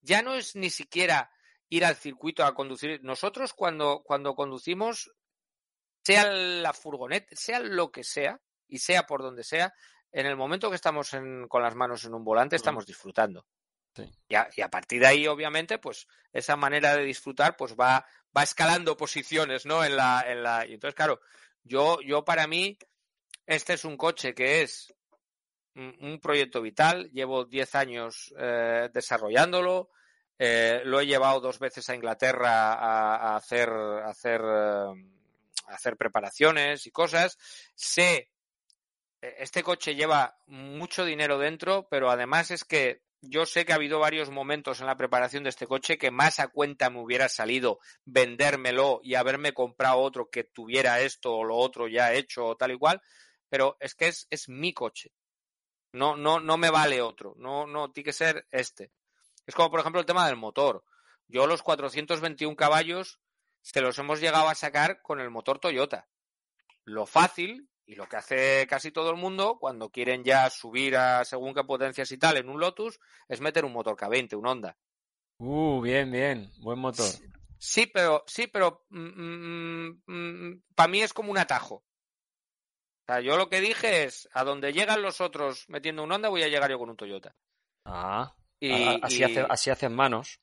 ya 0.00 0.22
no 0.22 0.34
es 0.34 0.56
ni 0.56 0.70
siquiera 0.70 1.30
ir 1.68 1.84
al 1.84 1.96
circuito 1.96 2.44
a 2.44 2.54
conducir. 2.54 3.00
Nosotros 3.02 3.52
cuando, 3.52 4.02
cuando 4.02 4.34
conducimos, 4.34 5.12
sea 6.02 6.30
la 6.30 6.72
furgoneta, 6.72 7.34
sea 7.36 7.60
lo 7.60 7.92
que 7.92 8.04
sea, 8.04 8.40
y 8.70 8.78
sea 8.78 9.06
por 9.06 9.22
donde 9.22 9.44
sea, 9.44 9.74
en 10.12 10.26
el 10.26 10.36
momento 10.36 10.70
que 10.70 10.76
estamos 10.76 11.12
en, 11.14 11.46
con 11.48 11.62
las 11.62 11.74
manos 11.74 12.04
en 12.04 12.14
un 12.14 12.24
volante, 12.24 12.56
estamos 12.56 12.86
disfrutando. 12.86 13.46
Y, 14.28 14.34
a, 14.34 14.48
y, 14.56 14.60
a, 14.62 14.70
partir 14.70 15.00
de 15.00 15.06
ahí, 15.06 15.26
obviamente, 15.26 15.78
pues 15.78 16.06
esa 16.32 16.56
manera 16.56 16.96
de 16.96 17.04
disfrutar, 17.04 17.56
pues 17.56 17.74
va, 17.74 18.06
va 18.36 18.42
escalando 18.42 18.96
posiciones, 18.96 19.66
¿no? 19.66 19.84
En 19.84 19.96
la, 19.96 20.24
en 20.26 20.42
la. 20.42 20.66
Y 20.66 20.74
entonces, 20.74 20.94
claro, 20.94 21.20
yo, 21.64 22.00
yo 22.00 22.24
para 22.24 22.46
mí, 22.46 22.78
este 23.46 23.74
es 23.74 23.84
un 23.84 23.96
coche 23.96 24.34
que 24.34 24.62
es 24.62 24.94
un 25.74 26.18
proyecto 26.20 26.60
vital, 26.60 27.10
llevo 27.12 27.44
10 27.44 27.74
años 27.76 28.34
eh, 28.38 28.90
desarrollándolo, 28.92 29.90
eh, 30.38 30.82
lo 30.84 31.00
he 31.00 31.06
llevado 31.06 31.40
dos 31.40 31.58
veces 31.58 31.88
a 31.88 31.94
Inglaterra 31.94 32.72
a, 32.72 33.36
hacer, 33.36 33.68
hacer, 33.70 34.40
eh, 34.42 35.06
hacer 35.66 35.96
preparaciones 35.96 36.86
y 36.86 36.90
cosas. 36.90 37.38
Sé, 37.74 38.30
este 39.20 39.62
coche 39.62 39.94
lleva 39.94 40.38
mucho 40.46 41.04
dinero 41.04 41.38
dentro, 41.38 41.86
pero 41.88 42.10
además 42.10 42.50
es 42.50 42.64
que 42.64 43.02
yo 43.22 43.46
sé 43.46 43.64
que 43.64 43.72
ha 43.72 43.76
habido 43.76 43.98
varios 43.98 44.30
momentos 44.30 44.80
en 44.80 44.86
la 44.86 44.96
preparación 44.96 45.44
de 45.44 45.50
este 45.50 45.66
coche 45.66 45.98
que 45.98 46.10
más 46.10 46.40
a 46.40 46.48
cuenta 46.48 46.90
me 46.90 47.00
hubiera 47.00 47.28
salido 47.28 47.78
vendérmelo 48.04 49.00
y 49.02 49.14
haberme 49.14 49.52
comprado 49.52 49.98
otro 49.98 50.30
que 50.30 50.44
tuviera 50.44 51.00
esto 51.00 51.34
o 51.34 51.44
lo 51.44 51.56
otro 51.56 51.88
ya 51.88 52.12
hecho 52.12 52.46
o 52.46 52.56
tal 52.56 52.72
y 52.72 52.78
cual, 52.78 53.02
pero 53.48 53.76
es 53.80 53.94
que 53.94 54.08
es, 54.08 54.26
es 54.30 54.48
mi 54.48 54.72
coche. 54.72 55.12
No, 55.92 56.16
no, 56.16 56.40
no 56.40 56.56
me 56.56 56.70
vale 56.70 57.02
otro. 57.02 57.34
No, 57.36 57.66
no, 57.66 57.90
tiene 57.90 58.06
que 58.06 58.12
ser 58.12 58.46
este. 58.50 58.92
Es 59.46 59.54
como, 59.54 59.70
por 59.70 59.80
ejemplo, 59.80 60.00
el 60.00 60.06
tema 60.06 60.26
del 60.26 60.36
motor. 60.36 60.84
Yo 61.26 61.46
los 61.46 61.62
421 61.62 62.56
caballos 62.56 63.20
se 63.62 63.80
los 63.80 63.98
hemos 63.98 64.20
llegado 64.20 64.48
a 64.48 64.54
sacar 64.54 65.02
con 65.02 65.20
el 65.20 65.30
motor 65.30 65.58
Toyota. 65.58 66.08
Lo 66.84 67.06
fácil, 67.06 67.69
y 67.90 67.96
lo 67.96 68.08
que 68.08 68.16
hace 68.16 68.66
casi 68.68 68.92
todo 68.92 69.10
el 69.10 69.16
mundo 69.16 69.58
cuando 69.58 69.90
quieren 69.90 70.22
ya 70.22 70.48
subir 70.48 70.96
a 70.96 71.24
según 71.24 71.52
qué 71.52 71.64
potencias 71.64 72.12
y 72.12 72.18
tal 72.18 72.36
en 72.36 72.48
un 72.48 72.60
Lotus, 72.60 73.00
es 73.28 73.40
meter 73.40 73.64
un 73.64 73.72
motor 73.72 73.96
K20, 73.96 74.38
un 74.38 74.46
Honda. 74.46 74.76
Uh, 75.38 75.80
bien, 75.80 76.12
bien. 76.12 76.52
Buen 76.60 76.78
motor. 76.78 77.10
Sí, 77.58 77.86
pero, 77.92 78.22
sí, 78.28 78.46
pero 78.46 78.84
mm, 78.90 79.88
mm, 80.06 80.62
para 80.76 80.88
mí 80.88 81.00
es 81.00 81.12
como 81.12 81.32
un 81.32 81.38
atajo. 81.38 81.74
O 81.74 81.84
sea, 83.08 83.20
yo 83.22 83.36
lo 83.36 83.48
que 83.48 83.60
dije 83.60 84.04
es, 84.04 84.28
a 84.34 84.44
donde 84.44 84.72
llegan 84.72 85.02
los 85.02 85.20
otros 85.20 85.64
metiendo 85.68 86.04
un 86.04 86.12
Honda, 86.12 86.28
voy 86.28 86.44
a 86.44 86.48
llegar 86.48 86.70
yo 86.70 86.78
con 86.78 86.90
un 86.90 86.96
Toyota. 86.96 87.34
Ah, 87.86 88.36
y, 88.60 88.70
así, 89.02 89.18
y... 89.18 89.24
Hace, 89.24 89.46
así 89.48 89.68
hacen 89.70 89.96
manos. 89.96 90.40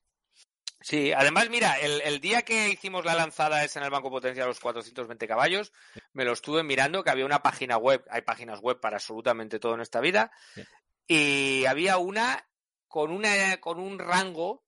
Sí, 0.88 1.12
además, 1.12 1.50
mira, 1.50 1.78
el, 1.82 2.00
el, 2.00 2.22
día 2.22 2.44
que 2.44 2.70
hicimos 2.70 3.04
la 3.04 3.14
lanzada 3.14 3.62
esa 3.66 3.82
en 3.82 3.84
el 3.84 3.92
Banco 3.92 4.10
Potencia 4.10 4.44
de 4.44 4.48
los 4.48 4.62
420 4.62 5.28
caballos, 5.28 5.74
me 6.14 6.24
lo 6.24 6.32
estuve 6.32 6.64
mirando, 6.64 7.04
que 7.04 7.10
había 7.10 7.26
una 7.26 7.44
página 7.44 7.76
web, 7.76 8.06
hay 8.10 8.22
páginas 8.22 8.62
web 8.62 8.80
para 8.80 8.96
absolutamente 8.96 9.60
todo 9.60 9.74
en 9.74 9.82
esta 9.82 10.00
vida, 10.00 10.32
sí. 10.56 10.64
y 11.06 11.66
había 11.66 11.98
una 11.98 12.48
con, 12.88 13.12
una 13.12 13.58
con 13.58 13.82
un 13.82 14.00
rango, 14.00 14.50
o 14.50 14.64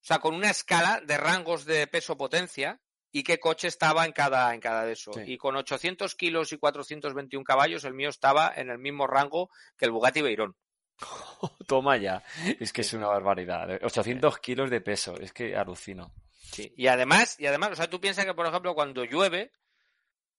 sea, 0.00 0.20
con 0.20 0.36
una 0.36 0.50
escala 0.50 1.00
de 1.04 1.16
rangos 1.16 1.64
de 1.64 1.88
peso-potencia, 1.88 2.80
y 3.10 3.24
qué 3.24 3.40
coche 3.40 3.66
estaba 3.66 4.04
en 4.04 4.12
cada, 4.12 4.54
en 4.54 4.60
cada 4.60 4.84
de 4.84 4.92
eso. 4.92 5.12
Sí. 5.12 5.22
Y 5.26 5.38
con 5.38 5.56
800 5.56 6.14
kilos 6.14 6.52
y 6.52 6.58
421 6.58 7.42
caballos, 7.42 7.82
el 7.82 7.94
mío 7.94 8.10
estaba 8.10 8.52
en 8.54 8.70
el 8.70 8.78
mismo 8.78 9.08
rango 9.08 9.50
que 9.76 9.86
el 9.86 9.90
Bugatti 9.90 10.22
Veyron. 10.22 10.54
Toma 11.66 11.96
ya. 11.96 12.22
Es 12.60 12.72
que 12.72 12.82
es 12.82 12.92
una 12.92 13.08
barbaridad. 13.08 13.82
800 13.82 14.38
kilos 14.38 14.70
de 14.70 14.80
peso. 14.80 15.16
Es 15.20 15.32
que 15.32 15.56
alucino. 15.56 16.12
Sí. 16.52 16.72
Y 16.76 16.86
además, 16.86 17.36
y 17.38 17.46
además, 17.46 17.72
o 17.72 17.76
sea, 17.76 17.90
tú 17.90 18.00
piensas 18.00 18.24
que, 18.24 18.34
por 18.34 18.46
ejemplo, 18.46 18.74
cuando 18.74 19.04
llueve 19.04 19.52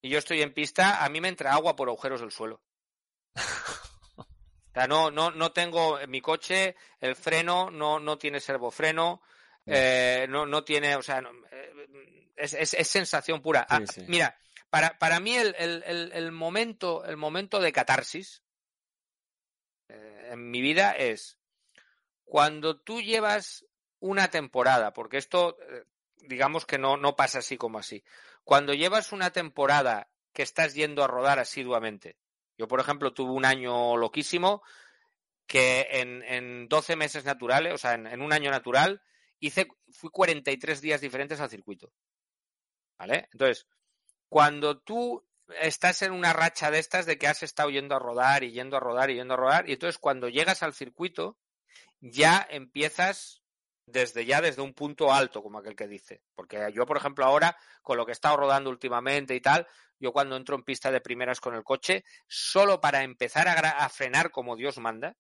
y 0.01 0.09
yo 0.09 0.19
estoy 0.19 0.41
en 0.41 0.53
pista, 0.53 1.03
a 1.03 1.09
mí 1.09 1.19
me 1.19 1.27
entra 1.27 1.53
agua 1.53 1.75
por 1.75 1.89
agujeros 1.89 2.21
del 2.21 2.31
suelo. 2.31 2.61
o 3.35 4.73
sea, 4.73 4.87
no, 4.87 5.11
no, 5.11 5.31
no 5.31 5.51
tengo 5.51 5.99
mi 6.07 6.21
coche, 6.21 6.75
el 6.99 7.15
freno 7.15 7.69
no, 7.69 7.99
no 7.99 8.17
tiene 8.17 8.39
servofreno, 8.39 9.21
eh, 9.65 10.27
no, 10.29 10.45
no 10.45 10.63
tiene, 10.63 10.95
o 10.95 11.01
sea, 11.01 11.21
no, 11.21 11.31
es, 12.35 12.53
es, 12.53 12.73
es, 12.73 12.87
sensación 12.87 13.41
pura. 13.41 13.65
Ah. 13.69 13.81
Mira, 14.07 14.37
para, 14.69 14.97
para 14.97 15.19
mí 15.19 15.35
el, 15.35 15.55
el, 15.57 16.11
el, 16.13 16.31
momento, 16.31 17.03
el 17.05 17.17
momento 17.17 17.59
de 17.59 17.71
catarsis, 17.71 18.43
en 20.31 20.49
mi 20.49 20.61
vida 20.61 20.91
es 20.91 21.37
cuando 22.23 22.79
tú 22.79 23.01
llevas 23.01 23.65
una 23.99 24.29
temporada, 24.29 24.93
porque 24.93 25.17
esto 25.17 25.57
digamos 26.17 26.65
que 26.65 26.77
no, 26.77 26.97
no 26.97 27.15
pasa 27.15 27.39
así 27.39 27.57
como 27.57 27.77
así, 27.77 28.03
cuando 28.43 28.73
llevas 28.73 29.11
una 29.11 29.31
temporada 29.31 30.09
que 30.33 30.43
estás 30.43 30.73
yendo 30.73 31.03
a 31.03 31.07
rodar 31.07 31.39
asiduamente, 31.39 32.17
yo 32.57 32.67
por 32.67 32.79
ejemplo 32.79 33.13
tuve 33.13 33.31
un 33.31 33.45
año 33.45 33.97
loquísimo 33.97 34.63
que 35.47 35.87
en, 35.91 36.23
en 36.23 36.67
12 36.67 36.95
meses 36.95 37.25
naturales, 37.25 37.73
o 37.73 37.77
sea, 37.77 37.93
en, 37.93 38.07
en, 38.07 38.21
un 38.21 38.33
año 38.33 38.49
natural, 38.49 39.01
hice, 39.39 39.67
fui 39.91 40.09
43 40.09 40.81
días 40.81 41.01
diferentes 41.01 41.39
al 41.39 41.49
circuito. 41.49 41.91
¿Vale? 42.97 43.29
Entonces, 43.31 43.67
cuando 44.29 44.79
tú 44.79 45.23
estás 45.59 46.01
en 46.01 46.11
una 46.11 46.33
racha 46.33 46.71
de 46.71 46.79
estas 46.79 47.05
de 47.05 47.17
que 47.17 47.27
has 47.27 47.43
estado 47.43 47.69
yendo 47.69 47.95
a 47.95 47.99
rodar 47.99 48.43
y 48.43 48.51
yendo 48.51 48.77
a 48.77 48.79
rodar 48.79 49.09
y 49.09 49.15
yendo 49.15 49.35
a 49.35 49.37
rodar 49.37 49.69
y 49.69 49.73
entonces 49.73 49.97
cuando 49.97 50.29
llegas 50.29 50.63
al 50.63 50.73
circuito 50.73 51.37
ya 52.01 52.45
empiezas 52.49 53.43
desde 53.85 54.25
ya 54.25 54.41
desde 54.41 54.61
un 54.61 54.73
punto 54.73 55.13
alto 55.13 55.43
como 55.43 55.59
aquel 55.59 55.75
que 55.75 55.87
dice. 55.87 56.21
Porque 56.33 56.71
yo 56.73 56.85
por 56.85 56.97
ejemplo 56.97 57.25
ahora 57.25 57.55
con 57.81 57.97
lo 57.97 58.05
que 58.05 58.11
he 58.11 58.13
estado 58.13 58.37
rodando 58.37 58.69
últimamente 58.69 59.35
y 59.35 59.41
tal 59.41 59.67
yo 59.99 60.11
cuando 60.11 60.35
entro 60.35 60.55
en 60.55 60.63
pista 60.63 60.91
de 60.91 61.01
primeras 61.01 61.39
con 61.39 61.55
el 61.55 61.63
coche 61.63 62.03
solo 62.27 62.81
para 62.81 63.03
empezar 63.03 63.47
a, 63.47 63.53
a 63.53 63.89
frenar 63.89 64.31
como 64.31 64.55
Dios 64.55 64.77
manda 64.79 65.15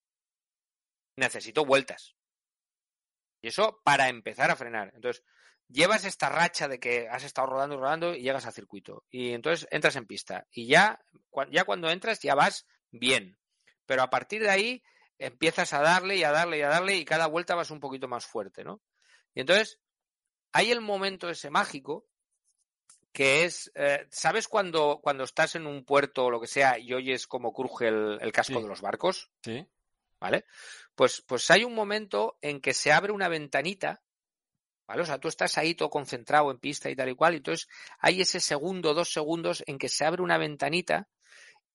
necesito 1.15 1.65
vueltas. 1.65 2.15
Y 3.41 3.49
eso 3.49 3.79
para 3.83 4.09
empezar 4.09 4.49
a 4.49 4.55
frenar. 4.55 4.91
Entonces 4.95 5.23
llevas 5.67 6.05
esta 6.05 6.29
racha 6.29 6.67
de 6.67 6.79
que 6.79 7.07
has 7.09 7.23
estado 7.23 7.47
rodando 7.47 7.75
y 7.75 7.79
rodando 7.79 8.15
y 8.15 8.21
llegas 8.21 8.45
al 8.45 8.53
circuito. 8.53 9.03
Y 9.09 9.31
entonces 9.33 9.67
entras 9.71 9.95
en 9.95 10.05
pista. 10.05 10.47
Y 10.51 10.67
ya, 10.67 10.99
ya 11.51 11.63
cuando 11.63 11.89
entras 11.89 12.19
ya 12.21 12.35
vas 12.35 12.65
bien. 12.91 13.37
Pero 13.85 14.03
a 14.03 14.09
partir 14.09 14.41
de 14.41 14.49
ahí 14.49 14.83
empiezas 15.17 15.73
a 15.73 15.81
darle 15.81 16.17
y 16.17 16.23
a 16.23 16.31
darle 16.31 16.57
y 16.57 16.61
a 16.61 16.69
darle 16.69 16.95
y 16.97 17.05
cada 17.05 17.27
vuelta 17.27 17.55
vas 17.55 17.71
un 17.71 17.79
poquito 17.79 18.07
más 18.07 18.25
fuerte, 18.25 18.63
¿no? 18.63 18.81
Y 19.33 19.41
entonces 19.41 19.79
hay 20.51 20.71
el 20.71 20.81
momento 20.81 21.29
ese 21.29 21.49
mágico 21.49 22.05
que 23.11 23.45
es, 23.45 23.71
eh, 23.75 24.07
¿sabes 24.11 24.47
cuando, 24.49 24.99
cuando 25.01 25.23
estás 25.23 25.55
en 25.55 25.67
un 25.67 25.85
puerto 25.85 26.25
o 26.25 26.29
lo 26.29 26.41
que 26.41 26.47
sea 26.47 26.77
y 26.77 26.93
oyes 26.93 27.27
cómo 27.27 27.53
cruje 27.53 27.87
el, 27.87 28.17
el 28.21 28.31
casco 28.33 28.55
Sí. 28.57 28.61
de 28.61 28.67
los 28.67 28.81
barcos? 28.81 29.29
Sí. 29.41 29.65
¿Vale? 30.19 30.45
Pues, 30.95 31.21
pues 31.21 31.49
hay 31.51 31.63
un 31.63 31.73
momento 31.75 32.37
en 32.41 32.59
que 32.59 32.73
se 32.73 32.91
abre 32.91 33.11
una 33.13 33.29
ventanita, 33.29 34.01
¿vale? 34.87 35.01
O 35.01 35.05
sea, 35.05 35.19
tú 35.19 35.27
estás 35.27 35.57
ahí 35.57 35.75
todo 35.75 35.89
concentrado 35.89 36.51
en 36.51 36.59
pista 36.59 36.89
y 36.89 36.95
tal 36.95 37.09
y 37.09 37.15
cual, 37.15 37.33
y 37.33 37.37
entonces 37.37 37.67
hay 37.99 38.21
ese 38.21 38.39
segundo, 38.39 38.93
dos 38.93 39.11
segundos 39.11 39.63
en 39.67 39.77
que 39.77 39.89
se 39.89 40.05
abre 40.05 40.21
una 40.21 40.37
ventanita 40.37 41.07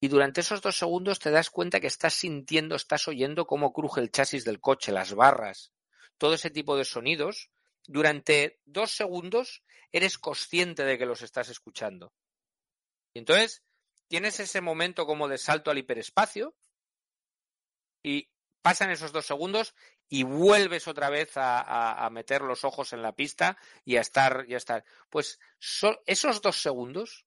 y 0.00 0.08
durante 0.08 0.40
esos 0.40 0.62
dos 0.62 0.78
segundos 0.78 1.18
te 1.18 1.30
das 1.30 1.50
cuenta 1.50 1.78
que 1.78 1.86
estás 1.86 2.14
sintiendo, 2.14 2.74
estás 2.74 3.06
oyendo 3.06 3.46
cómo 3.46 3.72
cruje 3.72 4.00
el 4.00 4.11
chasis 4.11 4.44
del 4.44 4.61
coche, 4.61 4.92
las 4.92 5.14
barras, 5.14 5.72
todo 6.16 6.34
ese 6.34 6.50
tipo 6.50 6.76
de 6.76 6.86
sonidos. 6.86 7.50
Durante 7.86 8.61
dos 8.64 8.92
segundos 8.92 9.62
eres 9.92 10.16
consciente 10.16 10.84
de 10.84 10.96
que 10.96 11.04
los 11.04 11.20
estás 11.20 11.50
escuchando. 11.50 12.14
Y 13.12 13.18
entonces 13.18 13.62
tienes 14.08 14.40
ese 14.40 14.62
momento 14.62 15.04
como 15.04 15.28
de 15.28 15.36
salto 15.36 15.70
al 15.70 15.78
hiperespacio 15.78 16.54
y 18.02 18.30
pasan 18.62 18.90
esos 18.90 19.12
dos 19.12 19.26
segundos 19.26 19.74
y 20.08 20.24
vuelves 20.24 20.88
otra 20.88 21.11
vez 21.11 21.32
a, 21.36 22.08
meter 22.11 22.42
los 22.42 22.64
ojos 22.64 22.92
en 22.92 23.02
la 23.02 23.14
pista 23.14 23.56
y 23.84 23.96
a 23.96 24.00
estar, 24.00 24.44
y 24.48 24.54
a 24.54 24.56
estar. 24.56 24.84
Pues 25.08 25.38
so- 25.58 26.02
esos 26.06 26.42
dos 26.42 26.61
segundos 26.61 27.26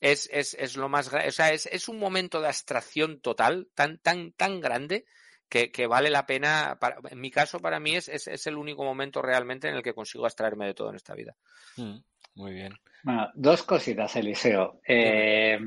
es, 0.00 0.28
es, 0.32 0.54
es 0.54 0.76
lo 0.76 0.88
más 0.88 1.12
o 1.12 1.30
sea, 1.30 1.52
es, 1.52 1.66
es 1.66 1.88
un 1.88 1.98
momento 1.98 2.40
de 2.40 2.48
abstracción 2.48 3.20
total, 3.20 3.68
tan, 3.74 3.98
tan, 3.98 4.32
tan 4.32 4.60
grande 4.60 5.04
que, 5.48 5.86
vale 5.86 6.10
la 6.10 6.26
pena. 6.26 6.78
en 7.10 7.20
mi 7.20 7.30
caso, 7.30 7.60
para 7.60 7.78
mí, 7.78 7.94
es, 7.94 8.46
el 8.46 8.56
único 8.56 8.82
momento 8.82 9.22
realmente 9.22 9.68
en 9.68 9.76
el 9.76 9.82
que 9.82 9.94
consigo 9.94 10.24
abstraerme 10.24 10.66
de 10.66 10.74
todo 10.74 10.90
en 10.90 10.96
esta 10.96 11.14
vida. 11.14 11.36
Mm, 11.76 11.98
Muy 12.34 12.52
bien. 12.52 12.74
Bueno, 13.02 13.30
dos 13.34 13.62
cositas, 13.62 14.16
Eliseo. 14.16 14.80
Eh, 14.86 15.58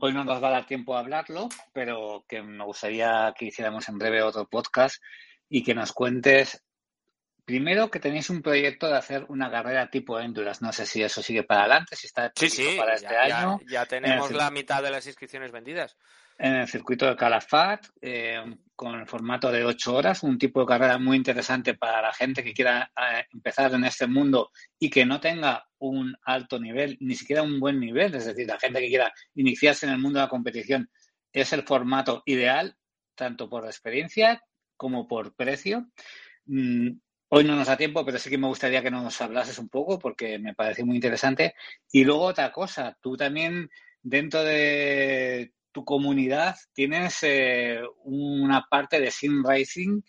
hoy 0.00 0.12
no 0.12 0.24
nos 0.24 0.42
va 0.42 0.48
a 0.48 0.52
dar 0.52 0.66
tiempo 0.66 0.96
a 0.96 1.00
hablarlo, 1.00 1.48
pero 1.72 2.24
que 2.28 2.42
me 2.42 2.64
gustaría 2.64 3.32
que 3.38 3.46
hiciéramos 3.46 3.88
en 3.88 3.98
breve 3.98 4.22
otro 4.22 4.48
podcast 4.48 5.02
y 5.48 5.62
que 5.62 5.74
nos 5.74 5.92
cuentes, 5.92 6.64
primero, 7.44 7.90
que 7.90 8.00
tenéis 8.00 8.30
un 8.30 8.40
proyecto 8.42 8.88
de 8.88 8.96
hacer 8.96 9.26
una 9.28 9.50
carrera 9.50 9.90
tipo 9.90 10.18
Endurance. 10.18 10.64
No 10.64 10.72
sé 10.72 10.86
si 10.86 11.02
eso 11.02 11.22
sigue 11.22 11.42
para 11.44 11.60
adelante, 11.62 11.94
si 11.94 12.06
está 12.06 12.32
Sí, 12.34 12.76
para 12.78 12.96
ya, 12.96 13.08
este 13.08 13.28
ya- 13.28 13.40
año. 13.42 13.60
ya 13.68 13.86
tenemos 13.86 14.28
fin. 14.28 14.36
la 14.38 14.50
mitad 14.50 14.82
de 14.82 14.90
las 14.90 15.06
inscripciones 15.06 15.52
vendidas. 15.52 15.96
En 16.42 16.54
el 16.56 16.66
circuito 16.66 17.06
de 17.06 17.14
Calafat, 17.14 17.86
eh, 18.00 18.42
con 18.74 18.96
el 18.98 19.06
formato 19.06 19.52
de 19.52 19.64
ocho 19.64 19.94
horas, 19.94 20.24
un 20.24 20.36
tipo 20.38 20.58
de 20.58 20.66
carrera 20.66 20.98
muy 20.98 21.16
interesante 21.16 21.74
para 21.74 22.02
la 22.02 22.12
gente 22.12 22.42
que 22.42 22.52
quiera 22.52 22.90
eh, 22.96 23.24
empezar 23.32 23.72
en 23.72 23.84
este 23.84 24.08
mundo 24.08 24.50
y 24.76 24.90
que 24.90 25.06
no 25.06 25.20
tenga 25.20 25.64
un 25.78 26.16
alto 26.24 26.58
nivel, 26.58 26.98
ni 27.00 27.14
siquiera 27.14 27.44
un 27.44 27.60
buen 27.60 27.78
nivel, 27.78 28.12
es 28.16 28.26
decir, 28.26 28.48
la 28.48 28.58
gente 28.58 28.80
que 28.80 28.88
quiera 28.88 29.14
iniciarse 29.36 29.86
en 29.86 29.92
el 29.92 29.98
mundo 29.98 30.18
de 30.18 30.24
la 30.24 30.28
competición, 30.28 30.90
es 31.32 31.52
el 31.52 31.62
formato 31.62 32.24
ideal, 32.26 32.76
tanto 33.14 33.48
por 33.48 33.64
experiencia 33.64 34.42
como 34.76 35.06
por 35.06 35.36
precio. 35.36 35.86
Mm, 36.46 36.90
Hoy 37.34 37.44
no 37.44 37.56
nos 37.56 37.68
da 37.68 37.78
tiempo, 37.78 38.04
pero 38.04 38.18
sí 38.18 38.28
que 38.28 38.36
me 38.36 38.46
gustaría 38.46 38.82
que 38.82 38.90
nos 38.90 39.18
hablases 39.22 39.58
un 39.58 39.70
poco 39.70 39.98
porque 39.98 40.38
me 40.38 40.54
parece 40.54 40.84
muy 40.84 40.96
interesante. 40.96 41.54
Y 41.90 42.04
luego 42.04 42.24
otra 42.24 42.52
cosa, 42.52 42.98
tú 43.00 43.16
también 43.16 43.70
dentro 44.02 44.44
de 44.44 45.54
tu 45.72 45.84
comunidad 45.84 46.56
tienes 46.72 47.18
eh, 47.22 47.80
una 48.04 48.66
parte 48.70 49.00
de 49.00 49.10
sim 49.10 49.42
racing 49.44 50.02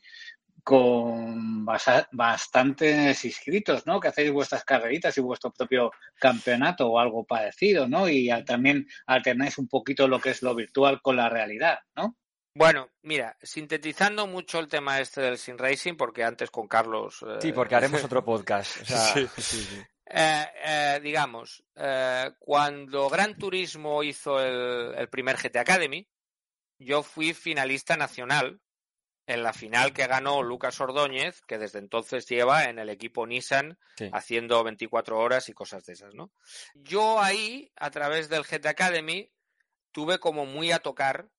con 0.63 1.65
basa- 1.65 2.07
bastantes 2.11 3.25
inscritos, 3.25 3.85
¿no? 3.85 3.99
Que 3.99 4.07
hacéis 4.07 4.31
vuestras 4.31 4.63
carreritas 4.63 5.17
y 5.17 5.21
vuestro 5.21 5.51
propio 5.51 5.91
campeonato 6.19 6.87
o 6.87 6.99
algo 6.99 7.25
parecido, 7.25 7.87
¿no? 7.87 8.07
Y 8.07 8.29
a- 8.29 8.45
también 8.45 8.87
alternáis 9.05 9.57
un 9.57 9.67
poquito 9.67 10.07
lo 10.07 10.19
que 10.19 10.29
es 10.31 10.41
lo 10.41 10.55
virtual 10.55 11.01
con 11.01 11.17
la 11.17 11.29
realidad, 11.29 11.79
¿no? 11.95 12.15
Bueno, 12.55 12.89
mira, 13.01 13.35
sintetizando 13.41 14.27
mucho 14.27 14.59
el 14.59 14.67
tema 14.67 14.99
este 14.99 15.21
del 15.21 15.37
sin 15.39 15.57
racing, 15.57 15.95
porque 15.95 16.23
antes 16.23 16.51
con 16.51 16.67
Carlos. 16.67 17.23
eh, 17.27 17.37
Sí, 17.41 17.51
porque 17.51 17.75
haremos 17.75 18.03
otro 18.05 18.23
podcast. 18.23 18.81
O 18.81 18.85
sea, 18.85 18.97
Sí. 19.13 19.27
sí, 19.37 19.41
sí. 19.63 19.81
Eh, 20.05 20.45
eh, 20.65 20.99
digamos, 21.01 21.63
eh, 21.75 22.31
cuando 22.39 23.09
Gran 23.09 23.37
Turismo 23.37 24.03
hizo 24.03 24.39
el, 24.39 24.95
el 24.95 25.09
primer 25.09 25.37
GT 25.37 25.57
Academy, 25.57 26.07
yo 26.77 27.03
fui 27.03 27.33
finalista 27.33 27.95
nacional 27.97 28.59
en 29.25 29.41
la 29.41 29.53
final 29.53 29.93
que 29.93 30.05
ganó 30.05 30.43
Lucas 30.43 30.81
Ordóñez, 30.81 31.41
que 31.47 31.57
desde 31.57 31.79
entonces 31.79 32.27
lleva 32.27 32.65
en 32.65 32.77
el 32.77 32.89
equipo 32.89 33.25
Nissan 33.25 33.79
Sí. 33.97 34.09
haciendo 34.11 34.63
24 34.63 35.17
horas 35.17 35.47
y 35.47 35.53
cosas 35.53 35.85
de 35.85 35.93
esas, 35.93 36.13
¿no? 36.13 36.31
Yo 36.73 37.21
ahí, 37.21 37.71
a 37.77 37.89
través 37.91 38.27
del 38.27 38.43
GT 38.43 38.65
Academy, 38.67 39.31
tuve 39.91 40.19
como 40.19 40.45
muy 40.45 40.71
a 40.71 40.79
tocar 40.79 41.29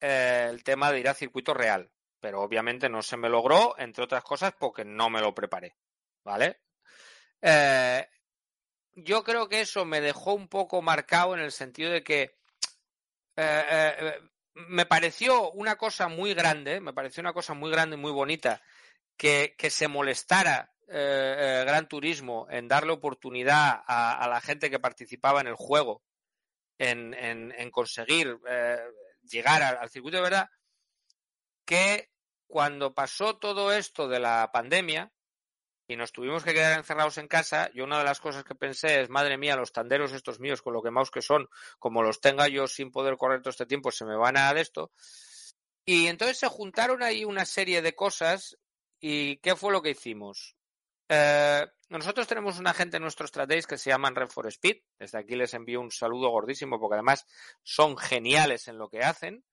el 0.00 0.62
tema 0.64 0.92
de 0.92 1.00
ir 1.00 1.08
a 1.08 1.14
circuito 1.14 1.54
real, 1.54 1.90
pero 2.20 2.40
obviamente 2.40 2.88
no 2.88 3.02
se 3.02 3.16
me 3.16 3.28
logró, 3.28 3.74
entre 3.78 4.04
otras 4.04 4.22
cosas, 4.22 4.54
porque 4.58 4.84
no 4.84 5.10
me 5.10 5.20
lo 5.20 5.34
preparé, 5.34 5.76
¿vale? 6.24 6.60
Eh, 7.42 8.06
yo 8.94 9.24
creo 9.24 9.48
que 9.48 9.60
eso 9.60 9.84
me 9.84 10.00
dejó 10.00 10.34
un 10.34 10.48
poco 10.48 10.82
marcado 10.82 11.34
en 11.34 11.40
el 11.40 11.52
sentido 11.52 11.90
de 11.90 12.02
que 12.02 12.22
eh, 13.36 13.94
eh, 13.98 14.18
me 14.54 14.84
pareció 14.86 15.50
una 15.52 15.76
cosa 15.76 16.08
muy 16.08 16.34
grande, 16.34 16.80
me 16.80 16.92
pareció 16.92 17.20
una 17.20 17.32
cosa 17.32 17.54
muy 17.54 17.70
grande 17.70 17.96
y 17.96 18.00
muy 18.00 18.12
bonita 18.12 18.60
que, 19.16 19.54
que 19.56 19.70
se 19.70 19.88
molestara 19.88 20.74
eh, 20.88 21.62
Gran 21.66 21.88
Turismo 21.88 22.46
en 22.50 22.68
darle 22.68 22.92
oportunidad 22.92 23.82
a, 23.86 24.26
la 24.28 24.40
gente 24.40 24.70
que 24.70 24.80
participaba 24.80 25.40
en 25.40 25.46
el 25.46 25.54
juego 25.54 26.02
en, 26.78 27.14
en- 27.14 27.70
conseguir 27.70 28.38
llegar 29.22 29.62
al, 29.62 29.78
al 29.78 29.90
circuito 29.90 30.16
de 30.16 30.22
verdad, 30.22 30.50
que 31.64 32.10
cuando 32.48 32.94
pasó 32.94 33.36
todo 33.36 33.72
esto 33.72 34.08
de 34.08 34.18
la 34.18 34.50
pandemia 34.52 35.12
y 35.90 35.96
nos 35.96 36.12
tuvimos 36.12 36.44
que 36.44 36.54
quedar 36.54 36.78
encerrados 36.78 37.18
en 37.18 37.26
casa, 37.26 37.68
yo 37.74 37.82
una 37.82 37.98
de 37.98 38.04
las 38.04 38.20
cosas 38.20 38.44
que 38.44 38.54
pensé 38.54 39.00
es, 39.00 39.10
madre 39.10 39.36
mía, 39.36 39.56
los 39.56 39.72
tanderos 39.72 40.12
estos 40.12 40.38
míos, 40.38 40.62
con 40.62 40.72
lo 40.72 40.82
quemados 40.82 41.10
que 41.10 41.20
son, 41.20 41.48
como 41.80 42.04
los 42.04 42.20
tenga 42.20 42.46
yo 42.46 42.68
sin 42.68 42.92
poder 42.92 43.16
correr 43.16 43.42
todo 43.42 43.50
este 43.50 43.66
tiempo, 43.66 43.90
se 43.90 44.04
me 44.04 44.14
van 44.14 44.36
a 44.36 44.54
de 44.54 44.60
esto. 44.60 44.92
Y 45.84 46.06
entonces 46.06 46.38
se 46.38 46.46
juntaron 46.46 47.02
ahí 47.02 47.24
una 47.24 47.44
serie 47.44 47.82
de 47.82 47.96
cosas 47.96 48.56
y 49.00 49.38
¿qué 49.38 49.56
fue 49.56 49.72
lo 49.72 49.82
que 49.82 49.90
hicimos? 49.90 50.54
Eh, 51.08 51.66
nosotros 51.88 52.28
tenemos 52.28 52.60
una 52.60 52.72
gente 52.72 52.98
en 52.98 53.02
nuestros 53.02 53.32
trades 53.32 53.66
que 53.66 53.76
se 53.76 53.90
llaman 53.90 54.14
Red 54.14 54.28
for 54.28 54.46
Speed. 54.46 54.76
Desde 54.96 55.18
aquí 55.18 55.34
les 55.34 55.54
envío 55.54 55.80
un 55.80 55.90
saludo 55.90 56.28
gordísimo 56.30 56.78
porque 56.78 56.94
además 56.94 57.26
son 57.64 57.98
geniales 57.98 58.68
en 58.68 58.78
lo 58.78 58.88
que 58.88 59.00
hacen. 59.00 59.44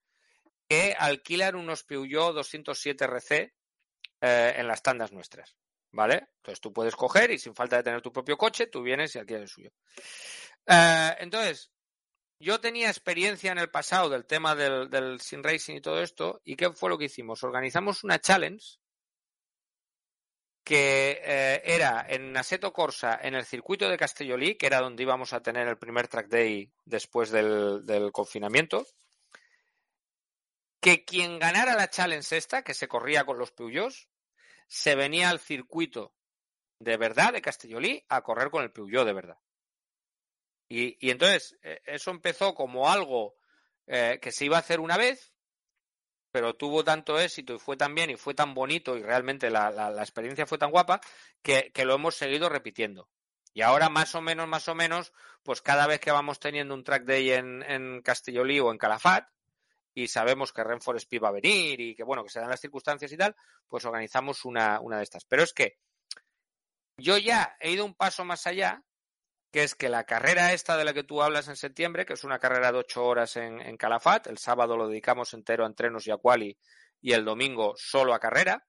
Que 0.70 0.96
alquilan 1.00 1.56
unos 1.56 1.84
Peugeot 1.84 2.36
207 2.36 3.06
RC 3.06 3.56
en 4.22 4.68
las 4.68 4.84
tandas 4.84 5.12
nuestras. 5.12 5.58
¿Vale? 5.92 6.28
Entonces 6.38 6.60
tú 6.60 6.74
puedes 6.74 6.96
coger 6.96 7.32
y 7.32 7.40
sin 7.40 7.56
falta 7.56 7.78
de 7.78 7.84
tener 7.84 8.02
tu 8.02 8.12
propio 8.12 8.38
coche, 8.38 8.68
tú 8.68 8.82
vienes 8.82 9.16
y 9.16 9.20
alquilas 9.20 9.44
el 9.44 9.48
suyo. 9.48 9.72
Eh, 10.68 11.16
entonces, 11.20 11.72
yo 12.40 12.60
tenía 12.60 12.90
experiencia 12.90 13.52
en 13.52 13.58
el 13.58 13.70
pasado 13.70 14.10
del 14.10 14.26
tema 14.26 14.54
del, 14.56 15.20
sin 15.22 15.44
racing 15.44 15.76
y 15.76 15.82
todo 15.82 16.02
esto. 16.02 16.42
¿Y 16.44 16.56
qué 16.56 16.72
fue 16.72 16.90
lo 16.90 16.98
que 16.98 17.06
hicimos? 17.06 17.44
Organizamos 17.44 18.04
una 18.04 18.20
challenge 18.20 18.78
que 20.64 21.22
eh, 21.24 21.62
era 21.64 22.06
en 22.08 22.36
Assetto 22.36 22.74
Corsa, 22.74 23.18
en 23.22 23.36
el 23.36 23.46
circuito 23.46 23.90
de 23.90 23.98
Castellolí, 23.98 24.56
que 24.56 24.68
era 24.68 24.82
donde 24.82 25.02
íbamos 25.02 25.32
a 25.32 25.42
tener 25.42 25.68
el 25.68 25.78
primer 25.78 26.10
track 26.10 26.28
day 26.28 26.70
después 26.84 27.32
del, 27.32 28.12
confinamiento, 28.12 28.86
que 30.82 31.06
quien 31.06 31.40
ganara 31.40 31.74
la 31.76 31.90
challenge 31.90 32.36
esta, 32.36 32.64
que 32.64 32.74
se 32.74 32.90
corría 32.90 33.26
con 33.26 33.40
los 33.40 33.52
Peugeots, 33.52 34.10
se 34.68 34.96
venía 34.96 35.30
al 35.30 35.40
circuito 35.40 36.14
de 36.80 36.98
verdad 36.98 37.34
de 37.34 37.42
Castellolí 37.42 38.06
a 38.10 38.22
correr 38.22 38.50
con 38.50 38.64
el 38.64 38.72
Peugeot 38.72 39.06
de 39.06 39.14
verdad. 39.14 39.38
Y, 40.70 41.10
entonces, 41.10 41.58
eh, 41.64 41.82
eso 41.86 42.12
empezó 42.12 42.54
como 42.54 42.90
algo 42.90 43.36
eh, 43.88 44.20
que 44.22 44.32
se 44.32 44.46
iba 44.46 44.58
a 44.58 44.60
hacer 44.60 44.80
una 44.80 44.98
vez, 44.98 45.34
pero 46.32 46.56
tuvo 46.56 46.84
tanto 46.84 47.20
éxito 47.20 47.56
y 47.56 47.60
fue 47.60 47.78
tan 47.78 47.96
bien 47.96 48.10
y 48.10 48.18
fue 48.18 48.34
tan 48.34 48.54
bonito 48.54 48.98
y 48.98 49.02
realmente 49.02 49.50
la, 49.50 49.94
experiencia 50.00 50.46
fue 50.46 50.58
tan 50.58 50.72
guapa 50.72 51.00
que, 51.42 51.72
lo 51.86 51.96
hemos 51.96 52.16
seguido 52.16 52.50
repitiendo. 52.50 53.10
Y 53.54 53.62
ahora 53.62 53.90
más 53.90 54.14
o 54.14 54.22
menos, 54.22 54.48
más 54.48 54.68
o 54.68 54.76
menos, 54.76 55.14
pues 55.42 55.62
cada 55.62 55.88
vez 55.88 56.00
que 56.00 56.12
vamos 56.12 56.40
teniendo 56.40 56.74
un 56.74 56.84
track 56.84 57.06
day 57.06 57.32
en 57.32 58.02
Castellolí 58.04 58.60
o 58.60 58.72
en 58.72 58.78
Calafat 58.78 59.30
y 59.98 60.08
sabemos 60.08 60.54
que 60.54 60.64
Renford 60.64 60.98
Speed 60.98 61.24
va 61.24 61.30
a 61.30 61.32
venir 61.32 61.82
y 61.82 61.96
que 61.96 62.04
bueno, 62.04 62.24
que 62.24 62.30
se 62.30 62.40
dan 62.40 62.52
las 62.52 62.62
circunstancias 62.62 63.12
y 63.12 63.18
tal, 63.18 63.36
pues 63.68 63.84
organizamos 63.84 64.46
una, 64.46 64.80
una 64.80 64.98
de 64.98 65.04
estas. 65.04 65.26
Pero 65.26 65.42
es 65.42 65.54
que 65.54 65.80
yo 66.98 67.18
ya 67.18 67.58
he 67.60 67.72
ido 67.72 67.84
un 67.84 67.96
paso 67.96 68.24
más 68.24 68.46
allá, 68.46 68.84
que 69.52 69.64
es 69.64 69.74
que 69.74 69.90
la 69.90 70.04
carrera 70.04 70.54
esta 70.54 70.78
de 70.78 70.86
la 70.86 70.94
que 70.94 71.04
tú 71.04 71.24
hablas 71.24 71.48
en 71.48 71.56
septiembre, 71.56 72.06
que 72.06 72.14
es 72.14 72.24
una 72.24 72.38
carrera 72.38 72.72
de 72.72 72.78
ocho 72.78 73.04
horas 73.04 73.38
en, 73.38 73.76
Calafat, 73.76 74.28
el 74.28 74.38
sábado 74.38 74.78
lo 74.78 74.88
dedicamos 74.88 75.34
entero 75.34 75.64
a 75.64 75.68
entrenos 75.68 76.06
y 76.06 76.12
a 76.12 76.18
quali 76.18 76.60
y 77.02 77.14
el 77.14 77.26
domingo 77.26 77.74
solo 77.76 78.14
a 78.14 78.20
carrera, 78.20 78.68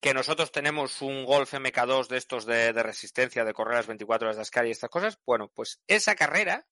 que 0.00 0.14
nosotros 0.14 0.50
tenemos 0.50 1.02
un 1.02 1.26
Golf 1.26 1.52
MK2 1.52 2.08
de 2.08 2.16
estos 2.16 2.46
de, 2.46 2.72
resistencia, 2.72 3.44
de 3.44 3.52
correr 3.52 3.76
las 3.76 3.86
24 3.86 4.28
horas 4.28 4.36
de 4.36 4.42
Ascari 4.42 4.68
y 4.68 4.72
estas 4.72 4.88
cosas, 4.88 5.18
bueno, 5.26 5.52
pues 5.54 5.82
esa 5.86 6.14
carrera, 6.14 6.66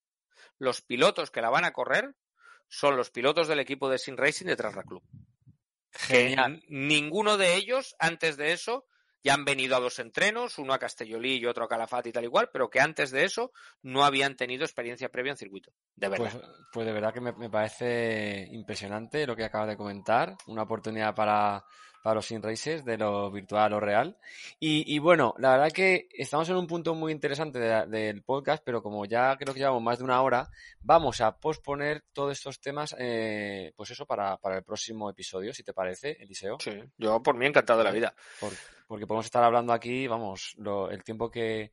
los 0.59 0.81
pilotos 0.81 1.31
que 1.31 1.43
la 1.43 1.51
van 1.51 1.67
a 1.67 1.73
correr 1.73 2.15
son 2.73 2.97
los 2.97 3.11
pilotos 3.11 3.49
del 3.49 3.61
equipo 3.61 3.91
de 3.91 3.99
Sin 3.99 4.17
Racing 4.17 4.47
de 4.47 4.57
Trasra 4.57 4.83
Club. 4.83 5.03
Genial. 5.91 6.63
Ninguno 6.69 7.37
de 7.37 7.55
ellos, 7.57 7.95
antes 7.99 8.39
de 8.39 8.53
eso, 8.53 8.87
ya 9.23 9.35
han 9.35 9.45
venido 9.45 9.77
a 9.77 9.81
dos 9.81 9.99
entrenos, 9.99 10.59
uno 10.59 10.73
a 10.73 10.79
Castellolí 10.79 11.37
y 11.37 11.45
otro 11.45 11.65
a 11.65 11.69
Calafate 11.69 12.09
y 12.09 12.13
tal 12.13 12.25
igual, 12.25 12.49
pero 12.51 12.71
que 12.71 12.81
antes 12.81 13.11
de 13.11 13.25
eso 13.25 13.53
no 13.83 14.07
habían 14.07 14.37
tenido 14.37 14.65
experiencia 14.65 15.11
previa 15.11 15.33
en 15.33 15.37
circuito. 15.37 15.71
De 15.95 16.09
verdad. 16.09 16.33
Pues, 16.33 16.45
pues 16.73 16.87
de 16.87 16.93
verdad 16.95 17.13
que 17.13 17.21
me, 17.21 17.33
me 17.33 17.51
parece 17.51 18.49
impresionante 18.51 19.27
lo 19.27 19.37
que 19.37 19.45
acabas 19.45 19.69
de 19.69 19.77
comentar. 19.77 20.35
Una 20.47 20.63
oportunidad 20.63 21.15
para, 21.15 21.67
para 22.03 22.17
los 22.17 22.27
sin 22.27 22.43
races, 22.43 22.85
de 22.85 22.99
lo 22.99 23.31
virtual 23.31 23.63
a 23.63 23.69
lo 23.69 23.81
real. 23.81 24.19
Y, 24.59 24.93
y, 24.93 24.99
bueno, 24.99 25.35
la 25.39 25.53
verdad 25.53 25.73
que 25.73 26.09
estamos 26.13 26.49
en 26.49 26.57
un 26.57 26.67
punto 26.67 26.95
muy 26.95 27.13
interesante 27.13 27.59
de, 27.59 27.87
del 27.87 28.23
podcast, 28.23 28.63
pero 28.65 28.83
como 28.83 29.05
ya 29.07 29.37
creo 29.37 29.55
que 29.55 29.61
llevamos 29.61 29.83
más 29.83 29.99
de 29.99 30.05
una 30.05 30.21
hora, 30.21 30.49
vamos 30.81 31.21
a 31.21 31.37
posponer 31.39 32.03
todos 32.13 32.33
estos 32.33 32.61
temas, 32.61 32.95
eh, 32.99 33.73
pues 33.77 33.91
eso, 33.91 34.05
para, 34.05 34.37
para, 34.39 34.57
el 34.57 34.65
próximo 34.65 35.09
episodio, 35.09 35.55
si 35.55 35.63
te 35.63 35.73
parece, 35.73 36.17
Eliseo. 36.21 36.59
Sí, 36.61 36.73
yo 36.99 37.23
por 37.23 37.37
mí 37.37 37.47
encantado 37.47 37.79
de 37.79 37.85
la 37.85 37.93
vida. 37.93 38.15
Por, 38.41 38.53
porque 38.87 39.07
podemos 39.07 39.27
estar 39.27 39.43
hablando 39.45 39.73
aquí, 39.73 40.07
vamos, 40.07 40.55
lo, 40.59 40.91
el 40.91 41.05
tiempo 41.05 41.31
que, 41.31 41.73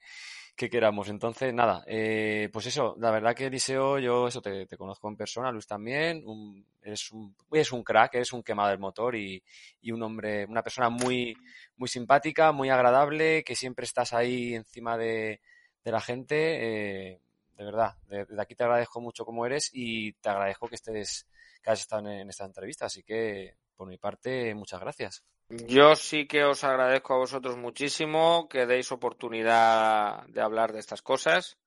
que 0.60 0.70
queramos. 0.70 1.08
Entonces, 1.08 1.54
nada, 1.54 1.86
eh, 1.88 2.50
pues 2.52 2.66
eso, 2.66 2.94
la 3.00 3.12
verdad 3.12 3.34
que 3.34 3.46
Eliseo, 3.46 3.98
yo 3.98 4.28
eso 4.28 4.42
te, 4.42 4.66
te 4.66 4.76
conozco 4.76 5.08
en 5.08 5.16
persona, 5.16 5.54
Luis 5.54 5.66
también, 5.66 6.22
un, 6.26 6.66
eres, 6.82 7.12
un, 7.12 7.34
eres 7.50 7.72
un 7.72 7.82
crack, 7.82 8.16
eres 8.16 8.34
un 8.34 8.44
quemado 8.44 8.68
del 8.70 8.78
motor 8.78 9.16
y, 9.16 9.42
y, 9.82 9.94
un 9.94 10.04
hombre, 10.04 10.46
una 10.48 10.62
persona 10.62 10.90
muy, 10.90 11.34
muy 11.78 11.88
simpática, 11.88 12.52
muy 12.52 12.70
agradable, 12.70 13.42
que 13.46 13.56
siempre 13.56 13.86
estás 13.86 14.12
ahí 14.12 14.54
encima 14.54 14.98
de, 14.98 15.40
de 15.82 15.92
la 15.94 16.02
gente. 16.02 17.14
Eh, 17.14 17.22
de 17.58 17.64
verdad, 17.64 17.96
desde 18.10 18.36
de 18.36 18.42
aquí 18.42 18.54
te 18.54 18.66
agradezco 18.66 19.00
mucho 19.00 19.24
como 19.24 19.46
eres 19.46 19.70
y 19.72 20.12
te 20.14 20.28
agradezco 20.28 20.68
que 20.68 20.76
estés, 20.76 21.26
que 21.64 21.72
has 21.72 21.80
estado 21.80 22.02
en, 22.10 22.20
en 22.20 22.30
esta 22.30 22.44
entrevista. 22.44 22.88
Así 22.88 23.02
que, 23.02 23.56
por 23.78 23.88
mi 23.88 23.98
parte, 23.98 24.54
muchas 24.56 24.82
gracias. 24.82 25.24
Yo 25.50 25.96
sí 25.96 26.28
que 26.28 26.44
os 26.44 26.64
agradezco 26.64 27.16
a 27.16 27.18
vosotros 27.18 27.58
muchísimo 27.58 28.48
que 28.48 28.68
deis 28.68 28.92
oportunidad 28.92 30.26
de 30.28 30.42
hablar 30.42 30.74
de 30.74 30.80
estas 30.80 31.02
cosas. 31.02 31.58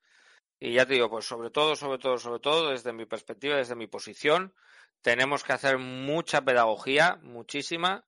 Y 0.61 0.74
ya 0.74 0.87
te 0.87 0.95
digo, 0.95 1.11
pues 1.11 1.24
sobre 1.24 1.51
todo, 1.51 1.74
sobre 1.74 1.99
todo, 1.99 2.18
sobre 2.18 2.39
todo, 2.39 2.70
desde 2.70 2.93
mi 2.93 3.07
perspectiva, 3.07 3.57
desde 3.57 3.74
mi 3.74 3.89
posición, 3.89 4.55
tenemos 5.01 5.43
que 5.43 5.53
hacer 5.53 5.78
mucha 5.78 6.43
pedagogía, 6.43 7.18
muchísima, 7.22 8.05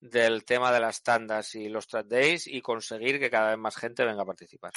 del 0.00 0.44
tema 0.44 0.72
de 0.72 0.80
las 0.80 1.04
tandas 1.04 1.54
y 1.54 1.68
los 1.68 1.86
track 1.86 2.08
days 2.08 2.48
y 2.48 2.60
conseguir 2.60 3.20
que 3.20 3.30
cada 3.30 3.50
vez 3.50 3.58
más 3.58 3.76
gente 3.76 4.04
venga 4.04 4.22
a 4.22 4.26
participar. 4.26 4.72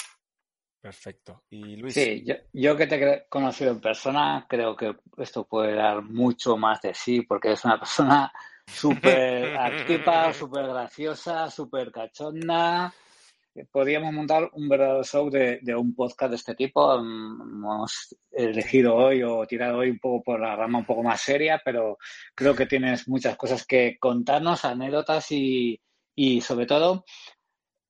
Perfecto. 0.80 1.42
Y 1.50 1.74
Luis. 1.74 1.94
Sí, 1.94 2.22
yo, 2.24 2.36
yo, 2.52 2.76
que 2.76 2.86
te 2.86 2.94
he 2.94 3.28
conocido 3.28 3.72
en 3.72 3.80
persona, 3.80 4.46
creo 4.48 4.76
que 4.76 4.94
esto 5.18 5.44
puede 5.48 5.74
dar 5.74 6.02
mucho 6.02 6.56
más 6.56 6.80
de 6.80 6.94
sí, 6.94 7.22
porque 7.22 7.50
es 7.50 7.64
una 7.64 7.80
persona 7.80 8.32
súper 8.66 9.56
activa, 9.58 10.32
súper 10.32 10.66
graciosa, 10.66 11.50
súper 11.50 11.90
cachonda. 11.90 12.92
Podríamos 13.70 14.12
montar 14.12 14.50
un 14.52 14.68
verdadero 14.68 15.02
show 15.02 15.30
de, 15.30 15.60
de, 15.62 15.74
un 15.74 15.94
podcast 15.94 16.30
de 16.30 16.36
este 16.36 16.54
tipo. 16.54 16.94
Hemos 16.94 18.14
elegido 18.30 18.94
hoy 18.94 19.22
o 19.22 19.46
tirado 19.46 19.78
hoy 19.78 19.90
un 19.90 19.98
poco 19.98 20.22
por 20.22 20.40
la 20.40 20.54
rama 20.54 20.80
un 20.80 20.84
poco 20.84 21.02
más 21.02 21.22
seria, 21.22 21.62
pero 21.64 21.96
creo 22.34 22.54
que 22.54 22.66
tienes 22.66 23.08
muchas 23.08 23.34
cosas 23.36 23.64
que 23.64 23.96
contarnos, 23.98 24.66
anécdotas 24.66 25.32
y, 25.32 25.80
y 26.14 26.42
sobre 26.42 26.66
todo 26.66 27.04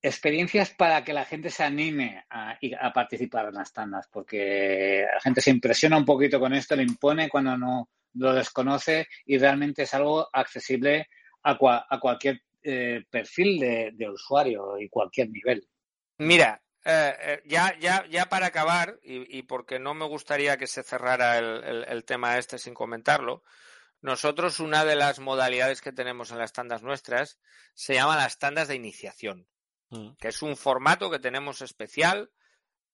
experiencias 0.03 0.71
para 0.71 1.03
que 1.03 1.13
la 1.13 1.25
gente 1.25 1.51
se 1.51 1.65
anime 1.65 2.25
a, 2.31 2.57
a, 2.81 2.93
participar 2.93 3.49
en 3.49 3.55
las 3.55 3.73
tandas, 3.73 4.09
porque 4.13 5.05
la 5.13 5.21
gente 5.21 5.41
se 5.41 5.51
impresiona 5.51 5.97
un 5.97 6.05
poquito 6.05 6.39
con 6.39 6.53
esto, 6.55 6.77
le 6.77 6.85
impone 6.85 7.29
cuando 7.29 7.57
no 7.57 7.89
lo 8.17 8.33
desconoce 8.35 9.09
y 9.25 9.39
realmente 9.39 9.83
es 9.83 9.95
algo 9.95 10.29
accesible 10.33 11.09
a, 11.43 11.57
cua, 11.57 11.87
a 11.89 12.01
cualquier 12.01 12.43
eh, 12.63 13.05
perfil 13.11 13.61
de, 13.61 13.91
de, 13.95 14.11
usuario 14.11 14.79
y 14.79 14.89
cualquier 14.89 15.31
nivel. 15.31 15.67
Mira, 16.19 16.63
eh, 16.85 17.43
ya, 17.45 17.79
ya, 17.79 18.05
ya 18.09 18.29
para 18.29 18.47
acabar, 18.47 18.99
y, 19.03 19.39
y, 19.39 19.43
porque 19.43 19.79
no 19.79 19.95
me 19.95 20.07
gustaría 20.07 20.57
que 20.57 20.67
se 20.67 20.83
cerrara 20.83 21.39
el, 21.39 21.65
el, 21.65 21.85
el 21.85 22.05
tema 22.05 22.39
este 22.39 22.59
sin 22.59 22.75
comentarlo, 22.75 23.43
nosotros 24.01 24.61
una 24.61 24.85
de 24.85 24.97
las 24.97 25.19
modalidades 25.21 25.81
que 25.81 25.93
tenemos 25.93 26.31
en 26.31 26.39
las 26.39 26.53
tandas 26.53 26.83
nuestras 26.83 27.39
se 27.75 27.95
llama 27.95 28.17
las 28.17 28.39
tandas 28.39 28.69
de 28.69 28.75
iniciación 28.75 29.47
que 30.19 30.29
es 30.29 30.43
un 30.43 30.57
formato 30.57 31.11
que 31.11 31.19
tenemos 31.19 31.63
especial 31.63 32.31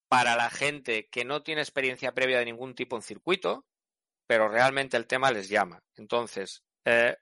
para 0.08 0.36
la 0.36 0.50
gente 0.50 1.08
que 1.08 1.24
no 1.24 1.42
tiene 1.42 1.62
experiencia 1.62 2.12
previa 2.12 2.38
de 2.38 2.44
ningún 2.44 2.74
tipo 2.74 2.96
en 2.96 3.02
circuito, 3.02 3.66
pero 4.26 4.48
realmente 4.48 4.96
el 4.96 5.06
tema 5.06 5.30
les 5.30 5.48
llama. 5.48 5.82
Entonces, 5.96 6.62
eh, 6.84 7.16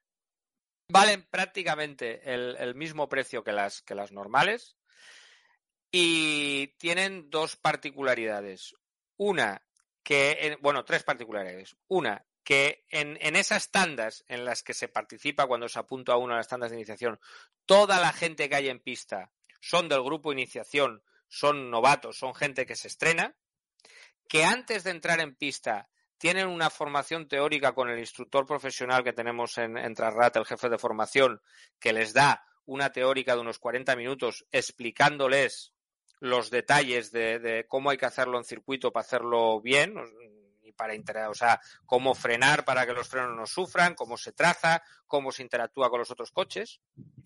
valen 0.89 1.27
prácticamente 1.31 2.21
el, 2.33 2.75
mismo 2.75 3.09
precio 3.09 3.45
que 3.45 3.53
las, 3.53 3.83
que 3.83 3.95
las 3.95 4.13
normales 4.13 4.77
y 5.91 6.69
tienen 6.79 7.31
dos 7.31 7.57
particularidades. 7.57 8.75
Una, 9.17 9.63
que, 10.03 10.57
bueno, 10.61 10.85
tres 10.85 11.03
particularidades. 11.03 11.77
Una, 11.89 12.25
que 12.45 12.85
en, 12.89 13.19
en, 13.21 13.37
esas 13.37 13.71
tandas 13.71 14.25
en 14.29 14.45
las 14.45 14.63
que 14.63 14.75
se 14.75 14.89
participa 14.89 15.47
cuando 15.47 15.69
se 15.69 15.79
apunta 15.79 16.13
a 16.13 16.17
una 16.17 16.35
de 16.35 16.39
las 16.39 16.49
tandas 16.49 16.71
de 16.71 16.77
iniciación, 16.77 17.21
toda 17.67 18.01
la 18.01 18.13
gente 18.13 18.49
que 18.49 18.57
hay 18.57 18.69
en 18.69 18.81
pista 18.81 19.33
son 19.61 19.89
del 19.89 20.03
grupo 20.03 20.33
iniciación, 20.33 21.03
son 21.29 21.71
novatos, 21.71 22.19
son 22.19 22.35
gente 22.35 22.67
que 22.67 22.77
se 22.77 22.89
estrena, 22.89 23.37
que 24.29 24.45
antes 24.45 24.85
de 24.85 24.91
entrar 24.91 25.21
en 25.21 25.35
pista 25.35 25.89
tienen 26.21 26.49
una 26.49 26.69
formación 26.69 27.27
teórica 27.27 27.73
con 27.73 27.89
el 27.89 27.99
instructor 27.99 28.45
profesional 28.45 29.03
que 29.03 29.15
tenemos 29.15 29.57
en, 29.57 29.79
en 29.79 29.95
Trasrat, 29.95 30.37
el 30.37 30.45
jefe 30.45 30.69
de 30.69 30.77
formación, 30.77 31.41
que 31.79 31.95
les 31.95 32.13
da 32.13 32.45
una 32.67 32.93
teórica 32.93 33.35
de 33.35 33.41
unos 33.41 33.59
40 33.59 33.97
minutos 33.97 34.45
explicándoles 34.53 35.73
los 36.21 36.51
detalles 36.51 37.11
de, 37.11 37.65
cómo 37.67 37.89
hay 37.89 37.97
que 37.97 38.05
hacerlo 38.05 38.37
en 38.37 38.45
circuito 38.45 38.93
para 38.93 39.07
hacerlo 39.07 39.63
bien, 39.63 39.95
y 40.63 40.73
para 40.73 41.31
o 41.31 41.35
sea, 41.35 41.59
cómo 41.87 42.15
frenar 42.15 42.67
para 42.67 42.85
que 42.85 42.93
los 42.93 43.09
frenos 43.09 43.35
no 43.35 43.47
sufran, 43.47 43.95
cómo 43.95 44.19
se 44.19 44.33
traza, 44.33 44.83
cómo 45.07 45.33
se 45.33 45.43
interactúa 45.43 45.89
con 45.89 46.01
los 46.01 46.11
otros 46.11 46.33
coches, 46.33 46.83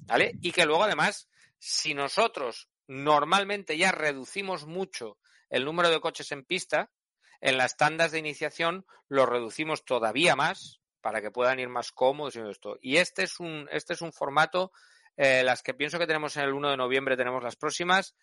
¿vale? 0.06 0.38
Y 0.40 0.52
que 0.52 0.66
luego 0.66 0.84
además 0.84 1.28
si 1.58 1.94
nosotros 1.94 2.68
normalmente 2.86 3.76
ya 3.76 3.90
reducimos 3.90 4.66
mucho 4.66 5.18
el 5.50 5.64
número 5.64 5.90
de 5.90 6.00
coches 6.00 6.30
en 6.30 6.44
pista, 6.44 6.92
en 7.40 7.56
las 7.56 7.76
tandas 7.76 8.12
de 8.12 8.18
iniciación 8.18 8.86
lo 9.08 9.26
reducimos 9.26 9.84
todavía 9.84 10.36
más 10.36 10.80
para 11.00 11.20
que 11.20 11.30
puedan 11.30 11.60
ir 11.60 11.68
más 11.68 11.92
cómodos 11.92 12.36
y 12.36 12.40
esto. 12.40 12.78
Y 12.80 12.96
este 12.96 13.24
es 13.24 13.38
un, 13.38 13.68
este 13.70 13.92
es 13.92 14.00
un 14.00 14.12
formato, 14.12 14.72
eh, 15.16 15.42
las 15.44 15.62
que 15.62 15.74
pienso 15.74 15.98
que 15.98 16.06
tenemos 16.06 16.36
en 16.36 16.44
el 16.44 16.54
1 16.54 16.70
de 16.70 16.76
noviembre 16.76 17.16
tenemos 17.16 17.42
las 17.42 17.56
próximas, 17.56 18.16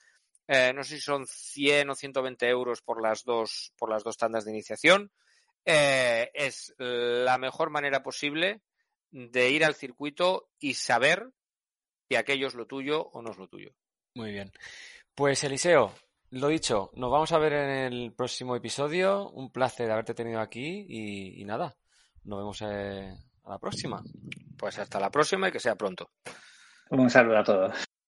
eh, 0.48 0.74
no 0.74 0.84
sé 0.84 0.96
si 0.96 1.02
son 1.02 1.26
100 1.28 1.92
o 1.92 1.96
120 1.96 2.50
euros 2.50 2.82
por 2.82 3.02
las 3.02 3.24
dos, 3.24 3.72
por 3.78 3.90
las 3.90 4.04
dos 4.04 4.18
tandas 4.18 4.46
de 4.46 4.52
iniciación. 4.52 5.12
Eh, 5.64 6.32
es 6.34 6.74
la 6.78 7.38
mejor 7.38 7.70
manera 7.70 8.02
posible 8.02 8.62
de 9.12 9.50
ir 9.52 9.64
al 9.64 9.76
circuito 9.76 10.50
y 10.60 10.74
saber 10.74 11.30
si 12.10 12.16
aquello 12.16 12.48
es 12.48 12.56
lo 12.56 12.66
tuyo 12.66 13.10
o 13.10 13.22
no 13.22 13.32
es 13.32 13.38
lo 13.38 13.48
tuyo. 13.48 13.72
Muy 14.16 14.32
bien. 14.32 14.52
Pues 15.14 15.44
Eliseo, 15.44 15.94
lo 16.32 16.48
dicho, 16.48 16.92
nos 16.96 17.12
vamos 17.12 17.32
a 17.32 17.38
ver 17.38 17.54
en 17.54 17.70
el 17.70 18.14
próximo 18.14 18.56
episodio. 18.56 19.30
Un 19.30 19.52
placer 19.52 19.92
haberte 19.92 20.14
tenido 20.14 20.40
aquí 20.40 20.86
y, 20.88 21.42
y 21.42 21.46
nada, 21.46 21.76
nos 22.24 22.40
vemos 22.40 22.62
eh, 22.62 23.14
a 23.44 23.50
la 23.50 23.60
próxima. 23.60 24.02
Pues 24.58 24.80
hasta 24.80 25.00
la 25.00 25.10
próxima 25.10 25.50
y 25.50 25.52
que 25.52 25.60
sea 25.60 25.76
pronto. 25.76 26.10
Un 26.90 27.10
saludo 27.10 27.38
a 27.38 27.44
todos. 27.44 27.91